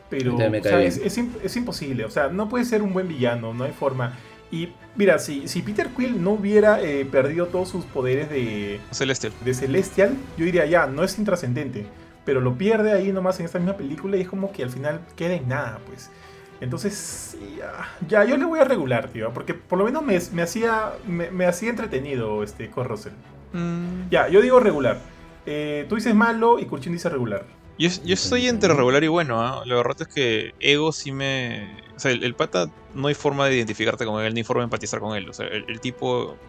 [0.09, 0.87] Pero me o cae sea, bien.
[0.89, 2.05] es, es es imposible.
[2.05, 4.17] O sea, no puede ser un buen villano, no hay forma.
[4.51, 9.31] Y mira, si, si Peter Quill no hubiera eh, perdido todos sus poderes de, Celestial.
[9.45, 11.85] de Celestial, yo diría ya, no es intrascendente.
[12.25, 15.01] Pero lo pierde ahí nomás en esta misma película y es como que al final
[15.15, 16.11] queda en nada, pues.
[16.59, 17.73] Entonces, sí, ya,
[18.07, 19.33] ya, yo le voy a regular, tío.
[19.33, 23.13] Porque por lo menos me, me hacía, me, me hacía entretenido este Kurt Russell.
[23.53, 24.99] Mm, Ya, yo digo regular.
[25.45, 27.45] Eh, tú dices malo y Kurchin dice regular.
[27.77, 29.63] Yo, yo estoy entre regular y bueno, ¿ah?
[29.65, 31.83] La verdad es que Ego sí me.
[31.95, 34.65] O sea, el, el pata no hay forma de identificarte con él, ni forma de
[34.65, 35.29] empatizar con él.
[35.29, 36.39] O sea, el, el tipo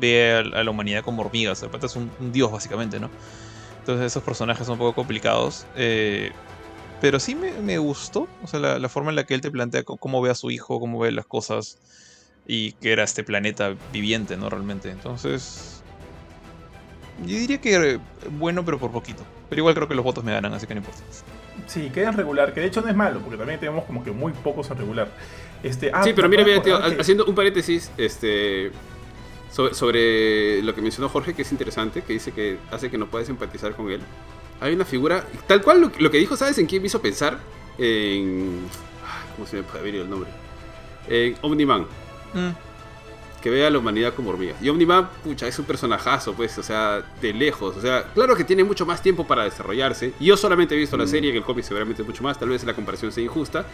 [0.00, 1.62] ve a, a la humanidad como hormigas.
[1.62, 3.10] El pata es un, un dios, básicamente, ¿no?
[3.88, 5.64] Entonces, esos personajes son un poco complicados.
[5.74, 6.30] eh,
[7.00, 8.28] pero sí me, me gustó.
[8.42, 10.50] O sea, la, la forma en la que él te plantea cómo ve a su
[10.50, 11.78] hijo, cómo ve las cosas.
[12.46, 14.50] Y que era este planeta viviente, ¿no?
[14.50, 14.90] Realmente.
[14.90, 15.82] Entonces.
[17.24, 17.98] Yo diría que eh,
[18.32, 19.22] bueno, pero por poquito.
[19.48, 21.00] Pero igual creo que los votos me ganan, así que no importa.
[21.66, 24.10] Sí, queda en regular, que de hecho no es malo, porque también tenemos como que
[24.10, 25.08] muy pocos en regular.
[25.62, 28.70] Este, ah, sí, pero mira, mira, tío, acordar que- haciendo un paréntesis, este.
[29.50, 33.06] Sobre, sobre lo que mencionó Jorge, que es interesante, que dice que hace que no
[33.06, 34.00] puedes empatizar con él.
[34.60, 37.38] Hay una figura, tal cual lo, lo que dijo, ¿sabes en quién me hizo pensar?
[37.78, 38.66] En.
[39.36, 40.28] ¿Cómo se me puede venir el nombre?
[41.08, 41.86] En Omniman.
[42.34, 42.48] Mm.
[43.40, 44.56] que ve a la humanidad como hormigas.
[44.60, 47.76] Y Omniman, pucha, es un personajazo, pues, o sea, de lejos.
[47.76, 50.12] O sea, claro que tiene mucho más tiempo para desarrollarse.
[50.18, 51.08] Yo solamente he visto la Mm.
[51.08, 53.64] serie, en el cómic seguramente mucho más, tal vez la comparación sea injusta.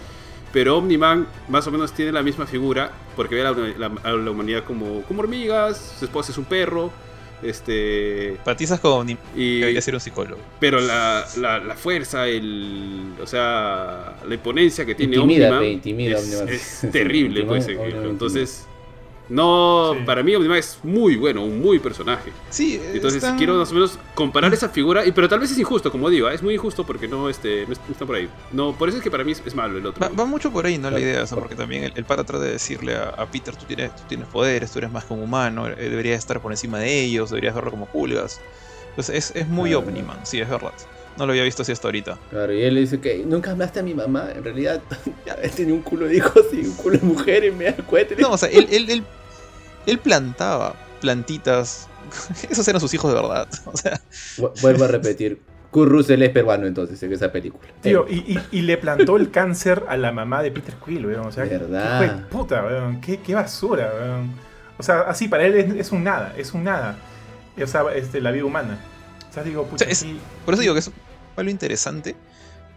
[0.54, 4.12] Pero Omniman más o menos tiene la misma figura, porque ve a la, la- a
[4.12, 6.90] la humanidad como, como hormigas, su esposa es un perro,
[7.42, 8.28] este...
[8.30, 10.40] Empatizas con Nim- que Y, debería ser un psicólogo.
[10.60, 16.18] pero la, la, la fuerza, el, o sea, la imponencia que tiene Intimida, Omniman intimida
[16.18, 16.48] es, Omniman.
[16.48, 17.68] es terrible, pues.
[17.68, 18.66] eh, Omniman Entonces,
[19.28, 20.00] no, Sí.
[20.04, 22.32] para mí Omniman es muy bueno, un muy personaje.
[22.50, 25.58] Sí, Entonces están- quiero más o menos comparar esa figura, y pero tal vez es
[25.58, 26.34] injusto, como digo, ¿eh?
[26.34, 28.28] es muy injusto porque no, este, no es- no está por ahí.
[28.52, 30.00] No, por eso es que para mí es, es malo el otro.
[30.06, 30.90] Va, va mucho por ahí, ¿no?
[30.90, 33.56] La idea, o sea, porque también el, el pata trata de decirle a, a Peter,
[33.56, 36.52] tú tienes, tú tienes poderes, tú eres más que un humano, eh, deberías estar por
[36.52, 38.40] encima de ellos, deberías verlo como pulgas.
[38.90, 39.74] Entonces es, es muy.
[39.74, 40.72] Omniman, sí, es verdad.
[41.16, 42.18] No lo había visto así hasta ahorita.
[42.30, 44.28] Claro, y él le dice que nunca hablaste a mi mamá.
[44.34, 44.80] En realidad,
[45.56, 47.54] tenía un culo de hijos y un culo de mujeres.
[47.54, 48.14] Me da cuenta.
[48.18, 49.04] No, o sea, él, él, él,
[49.86, 51.88] él plantaba plantitas.
[52.50, 53.48] Esos eran sus hijos de verdad.
[53.66, 54.00] O sea,
[54.38, 55.40] Vu- Vuelvo a repetir.
[55.70, 57.68] Kurt Russell es peruano entonces en esa película.
[57.80, 61.26] Tío, y, y- y le plantó el cáncer a la mamá de Peter Quill, weón.
[61.26, 62.00] O sea, ¿Verdad?
[62.00, 63.00] qué de puta, weón.
[63.00, 64.30] Qué, qué basura, weón.
[64.78, 66.96] O sea, así para él es, es un nada, es un nada.
[67.60, 68.78] O sea, este, la vida humana.
[69.34, 70.90] O sea, digo, pucha, O sea, es- sí, por eso digo que es
[71.36, 72.14] algo interesante.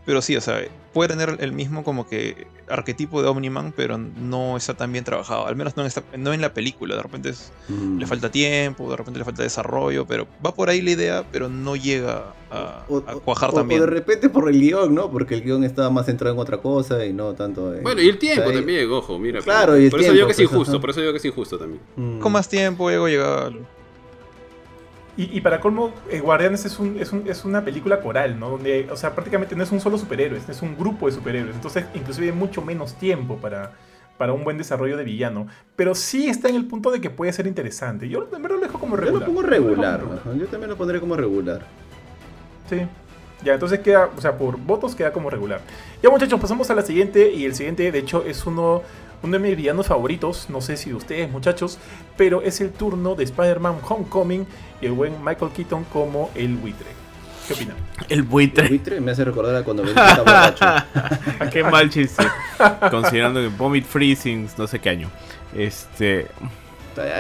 [0.08, 0.62] Pero sí, o sea,
[0.94, 5.46] puede tener el mismo como que arquetipo de Omniman, pero no está tan bien trabajado.
[5.48, 6.96] Al menos no en, esta- no en la película.
[6.96, 7.98] De repente es- Mm.
[7.98, 11.50] le falta tiempo, de repente le falta desarrollo, pero va por ahí la idea, pero
[11.50, 15.12] no llega a, O- a cuajar o- tan O de repente por el guion, ¿no?
[15.12, 17.84] Porque el guion estaba más centrado en otra cosa y no tanto en...
[17.84, 19.42] Bueno, y el tiempo o sea, también, ojo, mira.
[19.42, 21.12] Claro, por, y el por eso digo tiempo, que es pues, injusto, por eso digo
[21.12, 21.82] que es injusto también.
[21.98, 22.20] Mm.
[22.20, 23.68] Con más tiempo, Ego llega al-
[25.18, 28.52] Y, y para colmo, eh, Guardianes es, un, es, un- es una película coral, ¿no?
[28.52, 31.56] Donde, o sea, prácticamente no es un solo superhéroe, es un grupo de superhéroes.
[31.56, 33.72] Entonces, inclusive hay mucho menos tiempo para,
[34.20, 35.48] para un buen desarrollo de villano.
[35.76, 38.08] Pero sí está en el punto de que puede ser interesante.
[38.08, 39.28] Yo verdad lo dejo como Yo regular.
[39.28, 40.02] lo pongo Lo como regular.
[40.22, 41.66] ajá, Yo también lo pondré como regular.
[42.70, 42.82] Sí.
[43.44, 45.62] Ya, entonces queda, o sea, por votos queda como regular.
[46.02, 48.82] Ya muchachos, pasamos a la siguiente y el siguiente de hecho es uno,
[49.24, 51.78] uno de mis villanos favoritos, no sé si de ustedes muchachos,
[52.16, 54.46] pero es el turno de Spider-Man Homecoming
[54.82, 56.88] y el buen Michael Keaton como el buitre.
[57.48, 57.78] ¿Qué opinan?
[58.10, 58.68] El El buitre.
[58.68, 60.66] buitre me hace recordar a cuando está borracho.
[61.52, 62.26] Qué mal chiste.
[62.92, 65.10] Considerando que Vomit Freezing, no sé qué año.
[65.56, 66.28] Este.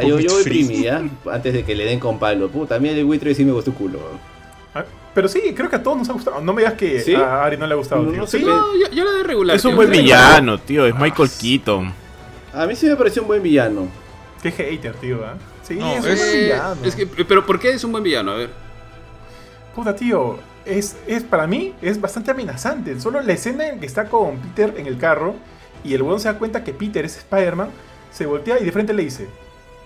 [0.06, 1.02] Yo, yo voy primi, ¿ya?
[1.32, 2.50] Antes de que le den con palo.
[2.50, 4.00] Puta, a mí el buitre sí me gustó culo.
[4.74, 4.84] Ah,
[5.18, 6.39] Pero sí, creo que a todos nos ha gustado.
[6.41, 7.15] No me digas que ¿Sí?
[7.15, 8.03] a Ari no le ha gustado.
[8.03, 8.20] No, tío.
[8.22, 9.55] no sé Sí, qué- No, yo, yo la de regular.
[9.55, 10.86] Es un buen de villano, tío.
[10.86, 11.91] Es Michael Keaton.
[12.53, 13.88] A mí sí me pareció un buen villano.
[14.43, 15.26] Qué hater, tío.
[15.26, 15.34] ¿ah?
[15.63, 16.76] Sí, No, es, es- un Eh, villano.
[16.84, 18.30] es que, pero ¿por qué es un buen villano?
[18.34, 18.51] A ver.
[19.76, 20.38] Puta, tío.
[20.65, 22.99] Es, es, para mí es bastante amenazante.
[22.99, 25.34] Solo la escena en que está con Peter en el carro
[25.84, 27.70] y el weón se da cuenta que Peter es Spider-Man,
[28.11, 29.28] se voltea y de frente le dice: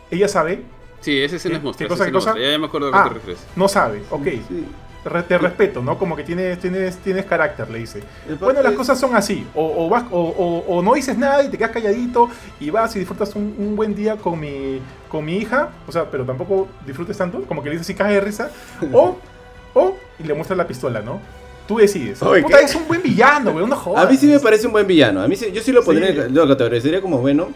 [0.10, 0.64] Ella sabe,
[1.00, 1.88] Sí, esa escena ¿Qué- es monstruo.
[1.88, 2.30] qué esa cosa, qué escena es cosa?
[2.32, 2.46] monstruo.
[2.46, 3.04] Ya, ya me acuerdo a qué Ah.
[3.08, 3.44] te refieres.
[3.56, 4.24] no sabe, ok.
[4.26, 4.66] Sí.
[5.04, 5.98] Re- te respeto, ¿no?
[5.98, 8.04] Como que tienes, tienes, tienes carácter, le dice.
[8.40, 9.48] Bueno, las cosas son así.
[9.56, 12.30] O, o, vas, o, o- o no dices nada y te quedas calladito
[12.60, 14.80] y vas y disfrutas un, un buen día con mi,
[15.10, 15.70] con mi hija.
[15.88, 17.42] O sea, pero tampoco disfrutes tanto.
[17.48, 18.52] Como que le dices así, cae de risa.
[18.94, 19.18] O,
[19.74, 21.20] o, y le muestras la pistola, ¿no?
[21.68, 22.22] Tú decides.
[22.22, 23.66] Oye, Puta, es un buen villano, güey.
[23.66, 24.06] No jodas.
[24.06, 25.22] A mí sí me parece un buen villano.
[25.22, 26.32] A mí sí- yo sí lo pondría, Sí.
[26.34, 27.50] lo categorizaría como bueno.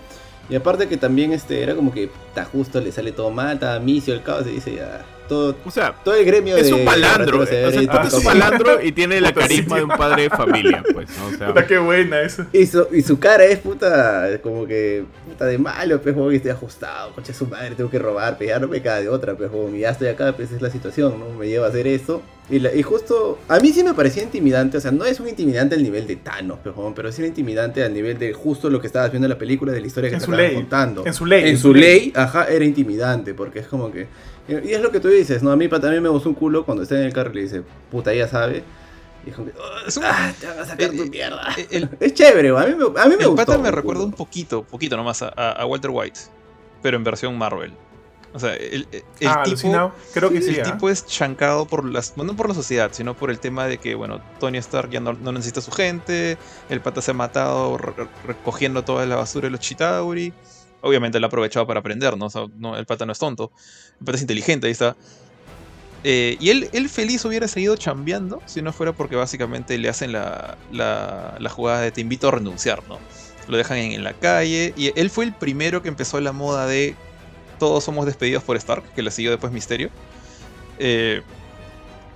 [0.49, 3.79] Y aparte que también este era como que está justo, le sale todo mal, está
[3.79, 5.03] misio el caos y dice ya.
[5.27, 7.39] Todo, O sea, todo el gremio es de un palandro.
[7.39, 10.83] O sea, Ah, es un palandro y tiene la carisma de un padre de familia,
[10.93, 11.25] pues, ¿no?
[11.25, 12.45] O sea, Puta, qué buena eso.
[12.53, 16.51] Y su, y su cara es puta, como que puta de malo, pues, y estoy
[16.51, 19.49] ajustado, concha su madre, tengo que robar, pues ya no me queda de otra, pues,
[19.73, 21.29] y ya estoy acá, pues es la situación, ¿no?
[21.39, 22.21] Me lleva a hacer eso.
[22.47, 25.27] Y, la- y justo, a mí sí me parecía intimidante, o sea, no es un
[25.27, 28.85] intimidante al nivel de Thanos, pero sí era intimidante al nivel de justo lo que
[28.87, 31.05] estabas viendo en la película, de la historia que En te estaban contando.
[31.07, 31.49] En su ley.
[31.49, 34.07] En su ley, ajá, era intimidante, porque es como que...
[34.47, 35.49] Y es lo que tú dices, ¿no?
[35.51, 37.63] A mí también me gustó un culo cuando está en el carro y le dice,
[37.89, 38.61] puta, ya sabe.
[39.25, 41.47] Y es como que, "Oh, Es un- ah, te van a sacar tu mierda.
[41.71, 43.35] El, Es chévere, a mí me, a mí me el gustó.
[43.43, 44.05] pata me recuerda culo.
[44.05, 46.19] un poquito, poquito nomás a Walter White,
[46.83, 47.71] pero en versión Marvel.
[48.35, 48.85] O sea, el,
[49.25, 49.93] ah, tipo.
[50.13, 50.55] Creo que sí.
[50.55, 50.63] el ¿ah?
[50.63, 53.77] tipo es chancado por las, bueno, no por la sociedad, sino por el tema de
[53.77, 57.13] que, bueno, Tony Stark ya no, no necesita a su gente, el pata se ha
[57.13, 60.33] matado re- re- recogiendo toda la basura de los Chitauri.
[60.81, 62.25] Obviamente lo ha aprovechado para aprender, ¿no?
[62.25, 63.53] O sea, no, el pata no es tonto,
[63.99, 64.97] el pata es inteligente, ahí está.
[66.03, 70.11] Eh, y él, él feliz hubiera seguido chambeando si no fuera porque básicamente le hacen
[70.11, 72.99] la, la, la jugada de te invito a renunciar, ¿no?
[73.47, 76.67] Lo dejan en, en la calle y él fue el primero que empezó la moda
[76.67, 76.95] de
[77.57, 79.89] todos somos despedidos por Stark, que le siguió después Misterio.
[80.79, 81.21] Eh,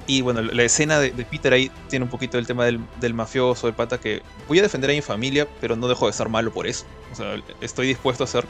[0.08, 3.68] y bueno, la escena de, Peter ahí tiene un poquito el tema del, del mafioso,
[3.68, 6.52] el pata que voy a defender a mi familia, pero no dejo de ser malo
[6.52, 6.86] por eso.
[7.12, 8.46] O sea, estoy dispuesto a hacer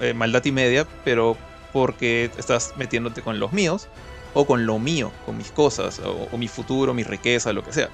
[0.00, 1.36] eh, maldad y media, pero
[1.74, 3.88] porque estás metiéndote con los míos
[4.32, 7.72] o con lo mío, con mis cosas, o, o mi futuro, mi riqueza, lo que
[7.72, 7.90] sea.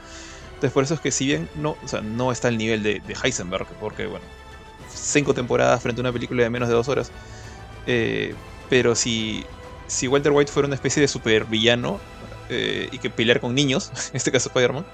[0.54, 3.00] Entonces por eso es que si bien no, o sea, no está al nivel de,
[3.00, 4.24] de Heisenberg, porque bueno,
[4.88, 7.10] cinco temporadas frente a una película de menos de dos horas,
[7.86, 8.34] eh,
[8.70, 9.44] pero si,
[9.86, 12.00] si Walter White fuera una especie de supervillano
[12.48, 14.84] eh, y que pelear con niños, en este caso Spider-Man,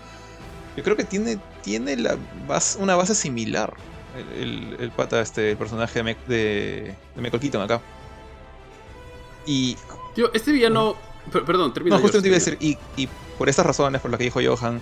[0.76, 2.16] yo creo que tiene, tiene la
[2.46, 3.72] base- una base similar.
[4.16, 7.80] El, el- el pata, este, el personaje de, de, de Michael Keaton acá.
[9.46, 9.76] Y
[10.14, 10.96] Tío, este villano.
[11.32, 11.96] per- perdón, termina.
[11.96, 14.40] no, justo te iba a decir, y, y por estas razones, por las que dijo
[14.44, 14.80] Johan,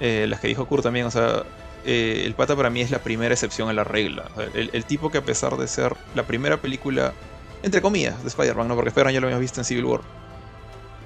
[0.00, 1.44] eh, las que dijo Kurt también, o sea,
[1.84, 4.28] eh, el pata para mí es la primera excepción a la regla.
[4.34, 7.12] O sea, el, el tipo que a pesar de ser la primera película,
[7.62, 8.74] entre comillas, de Spider-Man, ¿no?
[8.74, 10.00] porque Spider-Man ya lo habíamos visto en Civil War,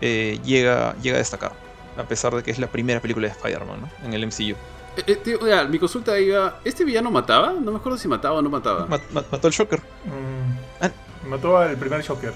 [0.01, 1.53] eh, llega, llega a destacar.
[1.97, 3.91] A pesar de que es la primera película de Spider-Man, ¿no?
[4.07, 4.55] En el MCU.
[4.97, 5.39] Eh, eh, tío,
[5.69, 6.61] mi consulta iba.
[6.65, 7.53] ¿Este villano mataba?
[7.53, 8.87] No me acuerdo si mataba o no mataba.
[8.87, 9.81] Mat- mat- mató al Shocker.
[10.05, 10.91] Mm, Ah.
[11.29, 12.33] Mató al primer Shocker.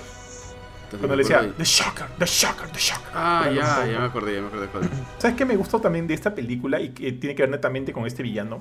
[0.91, 3.11] Cuando le decía, The Shocker, The Shocker, The Shocker.
[3.15, 4.67] Ah, ya, ya me acordé, ya me acordé.
[4.67, 4.89] acordé.
[5.19, 8.07] ¿Sabes qué me gustó también de esta película y que tiene que ver netamente con
[8.07, 8.61] este villano?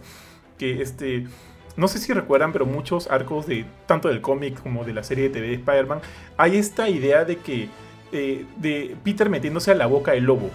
[0.57, 1.27] Que este.
[1.76, 5.26] No sé si recuerdan, pero muchos arcos de tanto del cómic como de la serie
[5.26, 6.01] de TV de Spider-Man,
[6.38, 7.69] hay esta idea de que.
[8.11, 10.49] eh, de Peter metiéndose a la boca del lobo.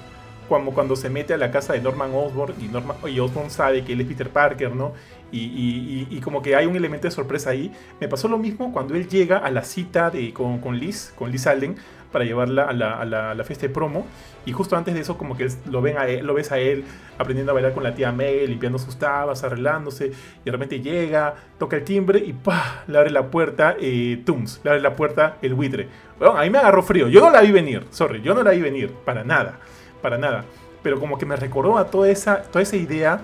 [0.49, 3.93] Como cuando se mete a la casa de Norman Osborn y, Norman, Osborn sabe que
[3.93, 4.95] él es Peter Parker, ¿no?
[5.31, 7.71] Y, y- y- y como que hay un elemento de sorpresa ahí.
[8.01, 11.31] Me pasó lo mismo cuando él llega a la cita de, con, con Liz, con
[11.31, 11.77] Liz Alden,
[12.13, 14.07] para llevarla a la, a la- a la fiesta de promo.
[14.47, 16.85] Y justo antes de eso, como que lo, ven a él- lo ves a él
[17.19, 20.07] aprendiendo a bailar con la tía May, limpiando sus tabas, arreglándose.
[20.07, 22.85] Y de repente llega, toca el timbre y ¡pah!
[22.87, 24.23] Le abre la puerta eh,
[24.65, 25.87] le abre la puerta el buitre.
[26.19, 27.09] Bueno, ahí me agarró frío.
[27.09, 29.59] Yo no la vi venir, sorry, yo no la vi venir, para nada,
[30.01, 30.45] para nada.
[30.83, 33.21] Pero como que me recordó a toda esa, toda esa idea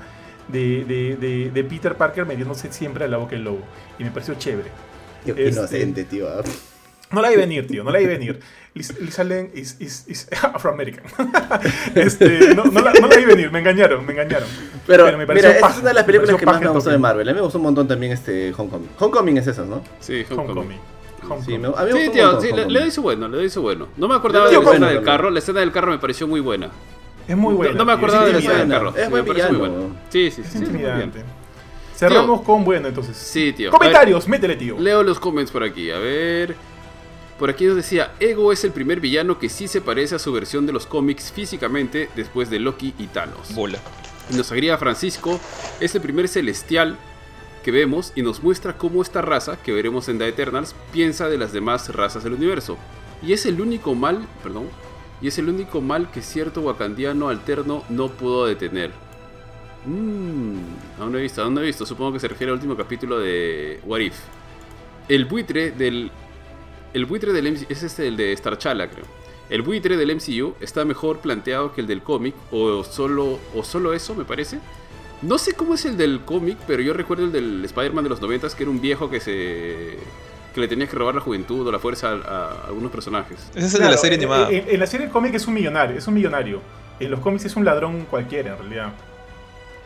[0.49, 3.61] de, de- de- de Peter Parker metiéndose siempre a la boca del lobo.
[3.99, 4.69] Y me pareció chévere.
[5.25, 6.27] Este- inocente, tío.
[7.11, 8.41] No la vi venir, tío, no la vi venir.
[8.75, 11.05] Liz, Liz Allen is, is, is Afroamerican.
[11.95, 14.49] este, no, no, la, no la vi venir, me engañaron, me engañaron.
[14.85, 16.69] Pero, Pero me pareció mira, esta es una de las películas pareció que más me
[16.69, 16.99] gustó de.
[16.99, 17.29] Marvel.
[17.29, 18.89] A mí me gustó un montón también este Homecoming.
[18.99, 19.81] Homecoming es esas, ¿no?
[20.01, 20.79] Sí, Homecoming.
[21.23, 21.45] Homecoming.
[21.45, 23.49] Sí, me, a mí Sí, tío, montón sí, le, le doy su bueno, le doy
[23.49, 23.89] su bueno.
[23.97, 26.41] No me acordaba de la escena del carro, la escena del carro me pareció muy
[26.41, 26.71] buena.
[27.29, 27.73] Es muy bueno.
[27.75, 29.01] No, no me acordaba Es de la saga de intimidante.
[29.01, 29.07] carros.
[29.07, 29.97] Es me parece muy bueno.
[30.11, 30.59] Sí, sí, Es sí.
[30.59, 30.67] bien.
[30.73, 31.23] intimidante.
[31.95, 33.17] Cerramos con bueno, entonces.
[33.17, 33.71] Sí, tío.
[33.71, 34.75] Comentarios, métele, tío.
[34.75, 35.93] Ver, leo los comments por aquí.
[35.93, 36.57] A ver.
[37.39, 40.33] Por aquí nos decía, Ego es el primer villano que sí se parece a su
[40.33, 43.55] versión de los cómics físicamente después de Loki y Thanos.
[43.55, 43.79] Bola.
[44.31, 45.41] Y nos agrega Francisco,
[45.81, 46.97] es el primer celestial
[47.65, 51.39] que vemos y nos muestra cómo esta raza, que veremos en The Eternals, piensa de
[51.39, 52.79] las demás razas del universo.
[53.23, 54.69] Y es el único mal, perdón,
[55.21, 58.93] y es el único mal que cierto wakandiano alterno no pudo detener.
[59.87, 60.57] Mmm,
[61.01, 63.19] aún no he visto, aún no he visto, supongo que se refiere al último capítulo
[63.19, 64.15] de What If.
[65.09, 66.11] El buitre del...
[66.95, 69.05] El buitre del MCU, es este el de Starchala creo.
[69.51, 73.93] El buitre del MCU está mejor planteado que el del cómic, o solo, o solo
[73.93, 74.59] eso, me parece.
[75.21, 78.21] No sé cómo es el del cómic, pero yo recuerdo el del Spider-Man de los
[78.23, 79.99] 90 que era un viejo que se.
[80.55, 83.39] que le tenía que robar la juventud o la fuerza a, a algunos personajes.
[83.55, 84.51] Ese es el de la serie en- animada.
[84.51, 86.61] En, en la serie cómic es un millonario, es un millonario.
[87.01, 88.93] En los cómics es un ladrón cualquiera, en realidad.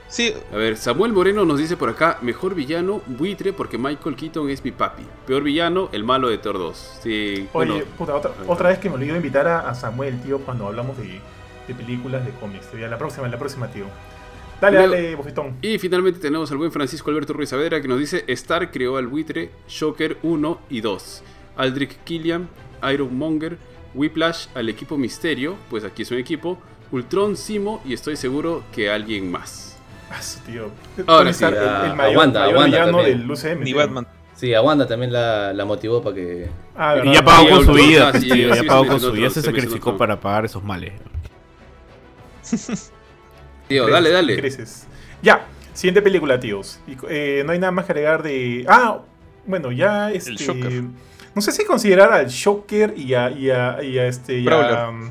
[0.08, 4.48] Sí, A ver, Samuel Moreno nos dice por acá: mejor villano, buitre, porque Michael Keaton
[4.50, 5.02] es mi papi.
[5.26, 7.00] Peor villano, el malo de Thor 2.
[7.02, 10.38] Sí, Oye, bueno, puta, otra, otra vez que me olvido invitar a, a Samuel, tío,
[10.40, 11.20] cuando hablamos de,
[11.66, 12.68] de películas, de cómics.
[12.78, 13.84] Ya, la próxima, la próxima, tío.
[14.60, 15.56] Dale, Luego- dale, bofetón.
[15.62, 19.06] Y finalmente tenemos al buen Francisco Alberto Ruiz Saavedra que nos dice Star creó al
[19.06, 21.22] buitre Shocker 1 y 2,
[21.58, 22.48] Aldrich Killian,
[22.92, 23.56] Iron Monger,
[23.94, 26.58] Whiplash al equipo Misterio, pues aquí es un equipo,
[26.90, 29.67] Ultron Simo y estoy seguro que alguien más.
[30.10, 30.70] Ah, su tío.
[31.06, 33.18] Ahora sí, a- el, el mayor, aguanta, mayor aguanta villano también.
[33.20, 33.64] del UCM.
[33.64, 33.72] ni.
[33.72, 34.06] Batman.
[34.34, 36.48] Sí, Wanda también la, la motivó para que.
[36.76, 39.10] Ah, Y ya pagó con su vida, ah, sí, tío, sí, ya pagó con su
[39.10, 40.92] vida, se sacrificó para pagar esos males.
[43.68, 44.36] Tío, Creces, dale, dale.
[44.36, 44.86] creces.
[45.22, 45.44] Ya,
[45.74, 46.80] siguiente película, tíos.
[46.86, 48.64] Y, eh, no hay nada más que agregar de.
[48.68, 49.00] Ah,
[49.44, 50.34] bueno, ya este.
[50.36, 50.84] Shocker.
[51.34, 54.38] No sé si considerar al Shocker y a, y a, y a este.
[54.38, 55.10] y a, um,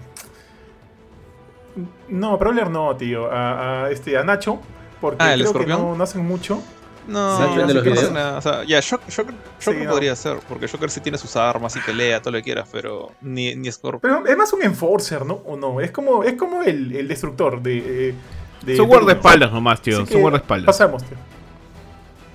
[2.10, 3.30] no, Prowler no, tío.
[3.32, 4.60] A, a, este, a Nacho.
[5.02, 6.62] Porque Ah, ¿el creo que no, no hacen mucho.
[7.08, 8.38] No, Sí, no, de los no nada.
[8.38, 9.92] O sea, ya, Shock- Shocker, Shocker Sí, no.
[9.92, 13.12] podría ser, porque Shocker sí tiene sus armas y pelea, todo lo que quieras, pero
[13.22, 14.02] ni, ni Scorpion.
[14.02, 15.36] Pero es más un enforcer, ¿no?
[15.46, 15.80] ¿O no?
[15.80, 18.14] Es como, es como el, el destructor de.
[18.62, 20.06] de Son guardaespaldas nomás, tío.
[20.06, 20.66] Son guardaespaldas.
[20.66, 21.16] Pasamos, tío.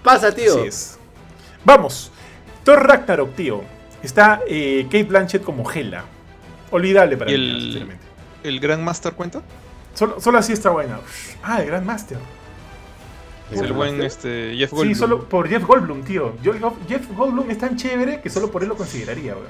[0.03, 0.53] ¡Pasa, tío!
[0.59, 0.99] Así es.
[1.65, 2.11] Vamos.
[2.65, 3.63] Thor Ragnarok, tío.
[4.03, 6.05] Está eh, Kate Blanchett como Hela.
[6.71, 8.05] Olvidable para ¿Y mí, el- sinceramente.
[8.43, 9.43] ¿El Grandmaster cuenta?
[9.95, 10.99] Solo, solo así está buena.
[11.43, 12.19] Ah, el Grandmaster.
[13.55, 14.95] Es el buen este, Jeff Sí, Goldblum.
[14.99, 16.35] solo por Jeff Goldblum, tío.
[16.43, 16.55] Yo-
[16.89, 19.47] Jeff Goldblum es tan chévere que solo por él lo consideraría, weón.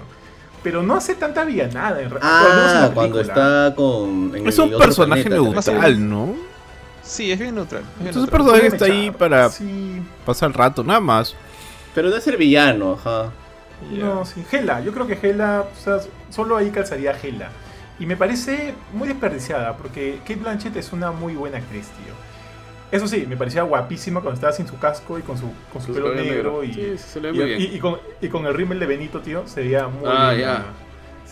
[0.63, 2.17] Pero no hace tanta nada en realidad.
[2.21, 4.33] en Ah, cuando está con.
[4.37, 6.09] en Es un personaje planeta, neutral.
[6.09, 6.35] ¿no?
[7.03, 7.83] Sí, es bien neutral.
[7.83, 8.61] es bien Entonces el neutral.
[8.61, 10.01] personaje está ahí para Sí.
[10.25, 11.35] pasar el rato, nada más.
[11.95, 13.33] Pero no es el villano, ajá.
[13.91, 14.45] No, sí.
[14.53, 15.99] Hela, yo creo que Hela, o sea,
[16.31, 17.51] solo ahí calzaría Hela.
[17.99, 22.15] Y me parece muy desperdiciada, porque Kate Blanchett es una muy buena actriz, tío.
[22.93, 25.89] Eso sí, me parecía guapísima cuando estaba sin su casco y con su, con su
[25.89, 26.63] Su pelo negro.
[26.63, 26.65] negro.
[26.65, 27.61] Y, Sí, se le ve y- muy bien.
[27.61, 30.41] y- y con, y con el rímel de Benito, tío, se veía muy Ah, bien.
[30.43, 30.53] ya.
[30.55, 30.65] la-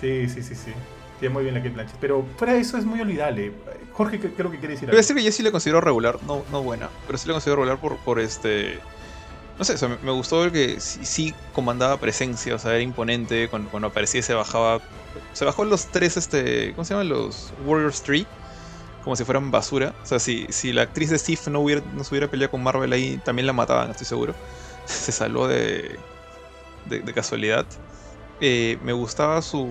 [0.00, 0.72] Sí, sí, sí, sí.
[1.18, 1.98] Tiene muy bien la Kate Blanchett.
[2.00, 3.52] Pero fuera de eso es muy olvidable.
[3.92, 5.02] Jorge, ¿qué- creo que quiere decir Voy a algo.
[5.02, 7.78] decir que yo sí le considero regular, no, no buena, pero sí le considero regular
[7.78, 8.78] por, por este.
[9.58, 12.80] No sé, o sea, me, gustó ver que sí, sí comandaba presencia, o sea, era
[12.80, 13.48] imponente.
[13.48, 14.80] Cuando, cuando aparecía se bajaba.
[15.34, 16.72] Se bajó los tres, este.
[16.74, 17.11] ¿Cómo se llaman?
[17.11, 18.24] Los Warriors 3.
[19.03, 19.94] Como si fueran basura.
[20.03, 22.62] O sea, si, si la actriz de Steve no, hubiera, no se hubiera peleado con
[22.62, 24.34] Marvel ahí, también la mataban, estoy seguro.
[24.84, 25.98] Se salvó de,
[26.86, 27.66] de, casualidad.
[28.40, 29.68] Eh, me gustaba su,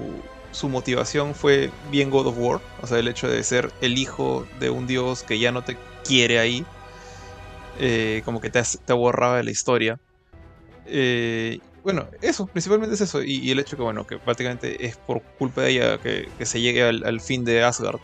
[0.52, 4.48] su motivación fue bien God of War, o sea, el hecho de ser el hijo
[4.60, 6.66] de un dios que ya no te quiere ahí,
[7.80, 10.00] eh, como que te, te borraba de la historia.
[10.86, 15.22] Eh, bueno, eso, principalmente es eso, y, el hecho que, bueno, que prácticamente es por
[15.38, 18.00] culpa de ella que, que se llegue al fin de Asgard.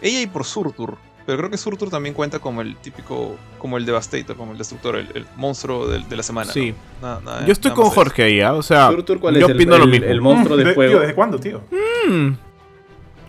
[0.00, 0.96] Ella y por Surtur,
[1.26, 4.96] pero creo que Surtur también cuenta como el típico, como el Devastator, como el destructor,
[4.96, 6.52] el, el monstruo de, de la semana.
[6.52, 6.74] Sí.
[7.02, 7.06] ¿no?
[7.08, 7.90] Nada- nada- Yo estoy nada con.
[7.90, 8.54] Jorge ahí, ¿ah?
[8.54, 10.06] O sea, Surtur, ¿cuál yo es el, opino lo el- mismo.
[10.06, 10.90] el monstruo Mm, de de- fuego?
[10.92, 11.60] Tío, ¿desde cuándo, tío?
[12.08, 12.28] Mm,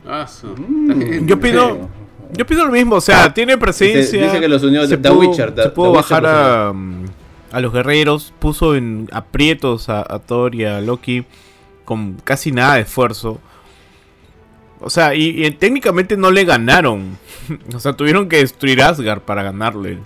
[0.07, 0.26] Ah,
[0.57, 1.89] Mm, Yo opino-
[2.32, 3.99] Yo opino lo mismo, o sea, tiene presencia.
[4.01, 5.53] Dice, dice que los unió se The pudo, Witcher.
[5.55, 7.05] The- se pudo The bajar a, mm,
[7.51, 11.26] a los guerreros, puso en aprietos a, a Thor y a Loki
[11.86, 13.39] con casi nada de esfuerzo.
[14.82, 17.17] O sea, y, y técnicamente no le ganaron.
[17.73, 19.99] o sea, tuvieron que destruir Asgard para ganarle.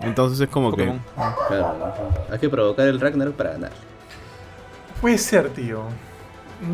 [0.00, 0.98] Entonces es como Pokémon.
[0.98, 1.04] que...
[1.48, 1.94] Claro,
[2.30, 3.72] hay que provocar el Ragnarok para ganar.
[5.00, 5.84] Puede ser, tío.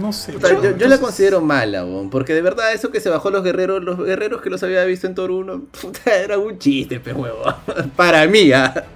[0.00, 0.34] No sé.
[0.40, 3.84] Yo, yo la considero mala, weón, porque de verdad eso que se bajó los guerreros,
[3.84, 7.42] los guerreros que los había visto en Thor 1, puta, era un chiste, pe huevo.
[7.96, 8.86] Para mí, ¿ah?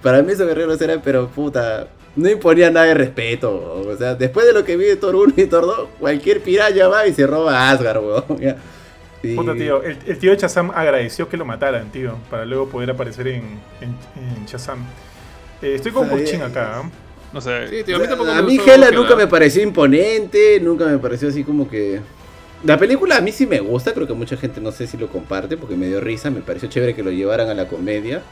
[0.00, 1.88] Para mí esos guerreros eran, pero puta,
[2.18, 3.94] no imponía nada de respeto, weón.
[3.94, 6.88] O sea, después de lo que vi de Thor 1 y Thor 2, cualquier piraña
[6.88, 8.24] va y se roba a Asgard, weón.
[9.22, 12.68] Y- Puta, tío, el, el tío de Shazam agradeció que lo mataran, tío, para luego
[12.68, 13.42] poder aparecer en,
[13.80, 14.78] en, en Shazam.
[15.60, 16.08] Eh, estoy con.
[16.08, 16.82] Kurchin acá.
[16.84, 16.90] ¿eh?
[17.32, 17.68] No sé.
[17.68, 20.98] Sí, tío, a mí tampoco a me mí Hela nunca me pareció imponente, nunca me
[20.98, 22.00] pareció así como que...
[22.64, 25.08] La película a mí sí me gusta, creo que mucha gente no sé si lo
[25.08, 28.22] comparte porque me dio risa, me pareció chévere que lo llevaran a la comedia,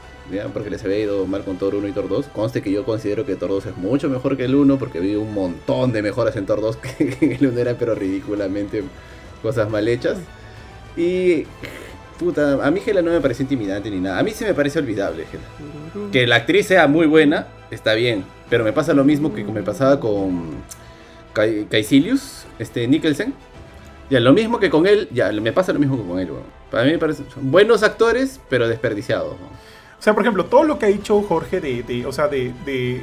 [0.53, 2.27] porque les había ido mal con Thor 1 y Thor 2.
[2.27, 5.15] Conste que yo considero que Thor 2 es mucho mejor que el 1 porque vi
[5.15, 8.83] un montón de mejoras en Thor 2 que en el 1 eran pero ridículamente
[9.41, 10.17] cosas mal hechas.
[10.95, 11.45] Y...
[12.17, 14.17] Puta, a mí Hela no me pareció intimidante ni nada.
[14.17, 16.09] A mí sí me parece olvidable Hela.
[16.11, 18.25] Que la actriz sea muy buena, está bien.
[18.49, 20.55] Pero me pasa lo mismo que me pasaba con
[21.33, 23.35] Caecilius, este Nicholson.
[24.09, 26.31] Ya, lo mismo que con él, ya, me pasa lo mismo que con él.
[26.31, 26.43] weón.
[26.71, 29.35] Para mí me parecen buenos actores, pero desperdiciados.
[29.99, 32.53] O sea, por ejemplo, todo lo que ha dicho Jorge de, de- o sea, de,
[32.65, 33.01] de,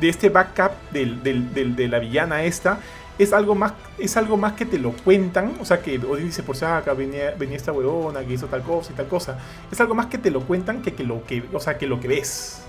[0.00, 2.78] de este backup del, del- del- de la villana esta,
[3.18, 6.42] es algo más es algo más que te lo cuentan, o sea, que Odín dice,
[6.42, 9.38] por si acá venía, venía esta huevona que hizo tal cosa y tal cosa.
[9.70, 12.00] Es algo más que te lo cuentan que, que lo que, o sea, que lo
[12.00, 12.62] que ves.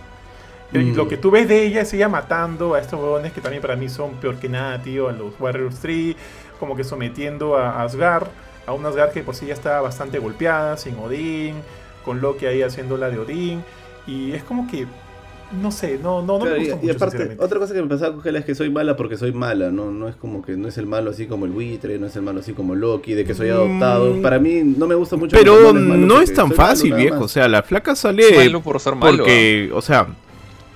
[0.72, 0.96] Mm.
[0.96, 3.76] Lo que tú ves de ella es ella matando a estos huevones que también para
[3.76, 6.16] mí son peor que nada, tío, a los Warriors 3,
[6.60, 8.28] como que sometiendo a Asgard,
[8.66, 11.64] a un Asgard que por sí ya está bastante golpeada, sin Odín,
[12.06, 13.64] con Loki ahí haciendo la de Odín,
[14.08, 14.86] y es como que,
[15.62, 17.43] no sé, no, no, no Claro, me y, gusta y mucho, aparte, sinceramente.
[17.43, 19.72] otra cosa que me pasaba con Hela es que soy mala porque soy mala.
[19.72, 22.16] No, no es como que no es el malo así como el buitre, no es
[22.16, 24.14] el malo así como Loki, de que soy adoptado.
[24.16, 24.22] Mm.
[24.22, 25.36] Para mí no me gusta mucho.
[25.38, 27.24] Pero no es tan fácil, viejo.
[27.26, 29.18] O sea, la flaca sale malo por ser malo.
[29.18, 30.08] porque, o sea,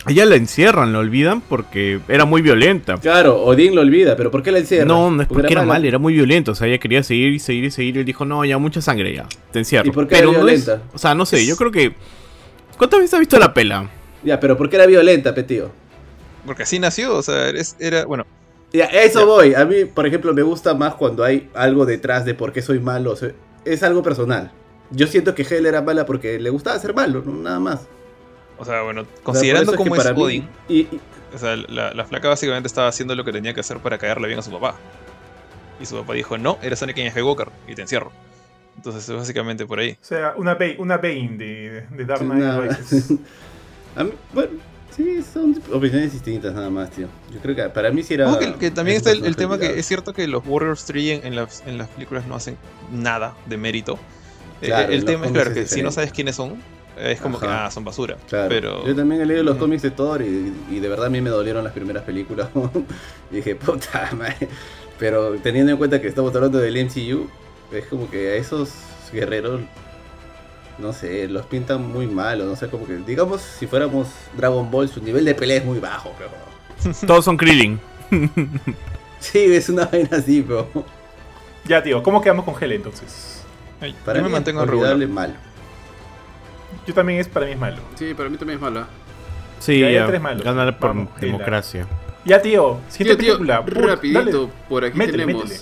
[0.07, 2.97] ella la encierran, la olvidan porque era muy violenta.
[2.97, 4.85] Claro, Odín lo olvida, pero ¿por qué la encierra?
[4.85, 6.53] No, no es porque era mal, era muy violento.
[6.53, 7.97] O sea, ella quería seguir y seguir y seguir.
[7.97, 9.27] Y él dijo, no, ya mucha sangre ya.
[9.51, 9.87] Te encierro.
[9.87, 10.87] ¿Y por qué Pero era no es- violenta?
[10.93, 11.93] o sea, no sé, yo creo que.
[12.77, 13.89] ¿Cuántas veces has visto la pela?
[14.23, 15.69] Ya, pero ¿por qué era violenta, petío?
[16.45, 18.25] Porque así nació, o sea, era, bueno,
[18.71, 19.25] Ya, eso Ya.
[19.25, 19.53] voy.
[19.55, 22.79] A mí, por ejemplo, me gusta más cuando hay algo detrás de por qué soy
[22.79, 23.11] malo.
[23.11, 23.31] o sea,
[23.65, 24.51] es algo personal.
[24.91, 27.87] Yo siento que Hell era mala porque le gustaba ser malo, no- nada más.
[28.59, 31.01] O sea, bueno, considerando cómo que es mí- Odin, y- y-
[31.33, 34.27] o sea, la, la flaca básicamente estaba haciendo lo que tenía que hacer para caerle
[34.27, 34.75] bien a su papá.
[35.79, 38.11] Y su papá dijo, no, eres Anakin Skywalker y te encierro.
[38.75, 39.91] Entonces es básicamente por ahí.
[40.01, 42.61] O sea, una, Bane, una Bane de, de Dark Knight nada.
[42.61, 43.13] Rises.
[43.95, 44.51] a mí- bueno,
[44.95, 47.07] sí, son opiniones distintas nada más, tío.
[47.31, 48.37] Yo creo que para mí sí era...
[48.39, 51.19] Que, que también es está el, el tema que es cierto que los Warriors 3
[51.21, 52.57] en, en las, en las películas no hacen
[52.91, 53.99] nada de mérito.
[54.61, 56.61] Eh, Claro, el los tema es claro que si no sabes quiénes son,
[56.99, 58.17] es como que ah, son basura.
[58.27, 58.49] Claro.
[58.49, 59.59] Pero Yo también he leído los Mm.
[59.59, 62.49] cómics de Thor y, y de verdad a mí me dolieron las primeras películas.
[63.31, 64.47] y dije, puta madre.
[64.97, 67.29] Pero teniendo en cuenta que estamos hablando del MCU,
[67.71, 68.71] es como que a esos
[69.13, 69.61] guerreros,
[70.77, 72.41] no sé, los pintan muy mal.
[72.41, 75.65] o No sé, como que, digamos, si fuéramos Dragon Ball, su nivel de pelea es
[75.65, 76.31] muy bajo, pero.
[77.07, 77.79] Todos son Krillin.
[79.19, 80.67] Sí, es una vaina así, pero.
[81.65, 83.43] Ya, tío, ¿cómo quedamos con Hela entonces?
[83.81, 84.97] ay, Para yo mí me mantengo en regular.
[85.09, 85.33] malo.
[86.89, 87.77] Yo también es, para mí es malo.
[87.93, 88.87] Sí, para mí también es mala.
[89.59, 90.43] Sí, Ya tres malos.
[90.43, 91.85] Ganar por Vamos, democracia.
[92.25, 93.63] Ya, tío, Tío, siguiente tío, película.
[93.63, 94.53] Put, rapidito, dale.
[94.67, 95.43] por aquí Métele, tenemos...
[95.43, 95.61] métele.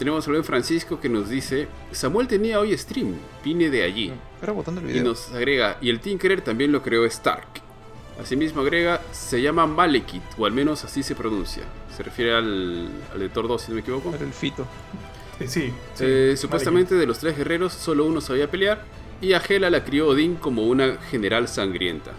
[0.00, 3.14] Tenemos al buen Francisco que nos dice, Samuel tenía hoy stream,
[3.44, 4.12] vine de allí.
[4.42, 7.46] Era botando el Y nos agrega, y el Tinkerer también lo creó Stark.
[8.20, 11.62] Asimismo agrega, se llama Malekith, o al menos así se pronuncia.
[11.96, 14.12] Se refiere al, al de Thor 2, si no me equivoco.
[14.12, 14.66] Era el fito.
[15.38, 15.72] Sí, sí.
[15.94, 18.82] sí, Eh, supuestamente de los tres guerreros, solo uno sabía pelear.
[19.22, 22.10] Y a Hela la crió Odín como una general sangrienta.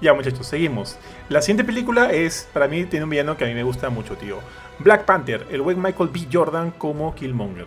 [0.00, 0.98] Ya, muchachos, seguimos.
[1.28, 4.14] La siguiente película es, para mí, tiene un villano que a mí me gusta mucho,
[4.16, 4.40] tío.
[4.80, 6.26] Black Panther, el buen Michael B.
[6.30, 7.66] Jordan como Killmonger.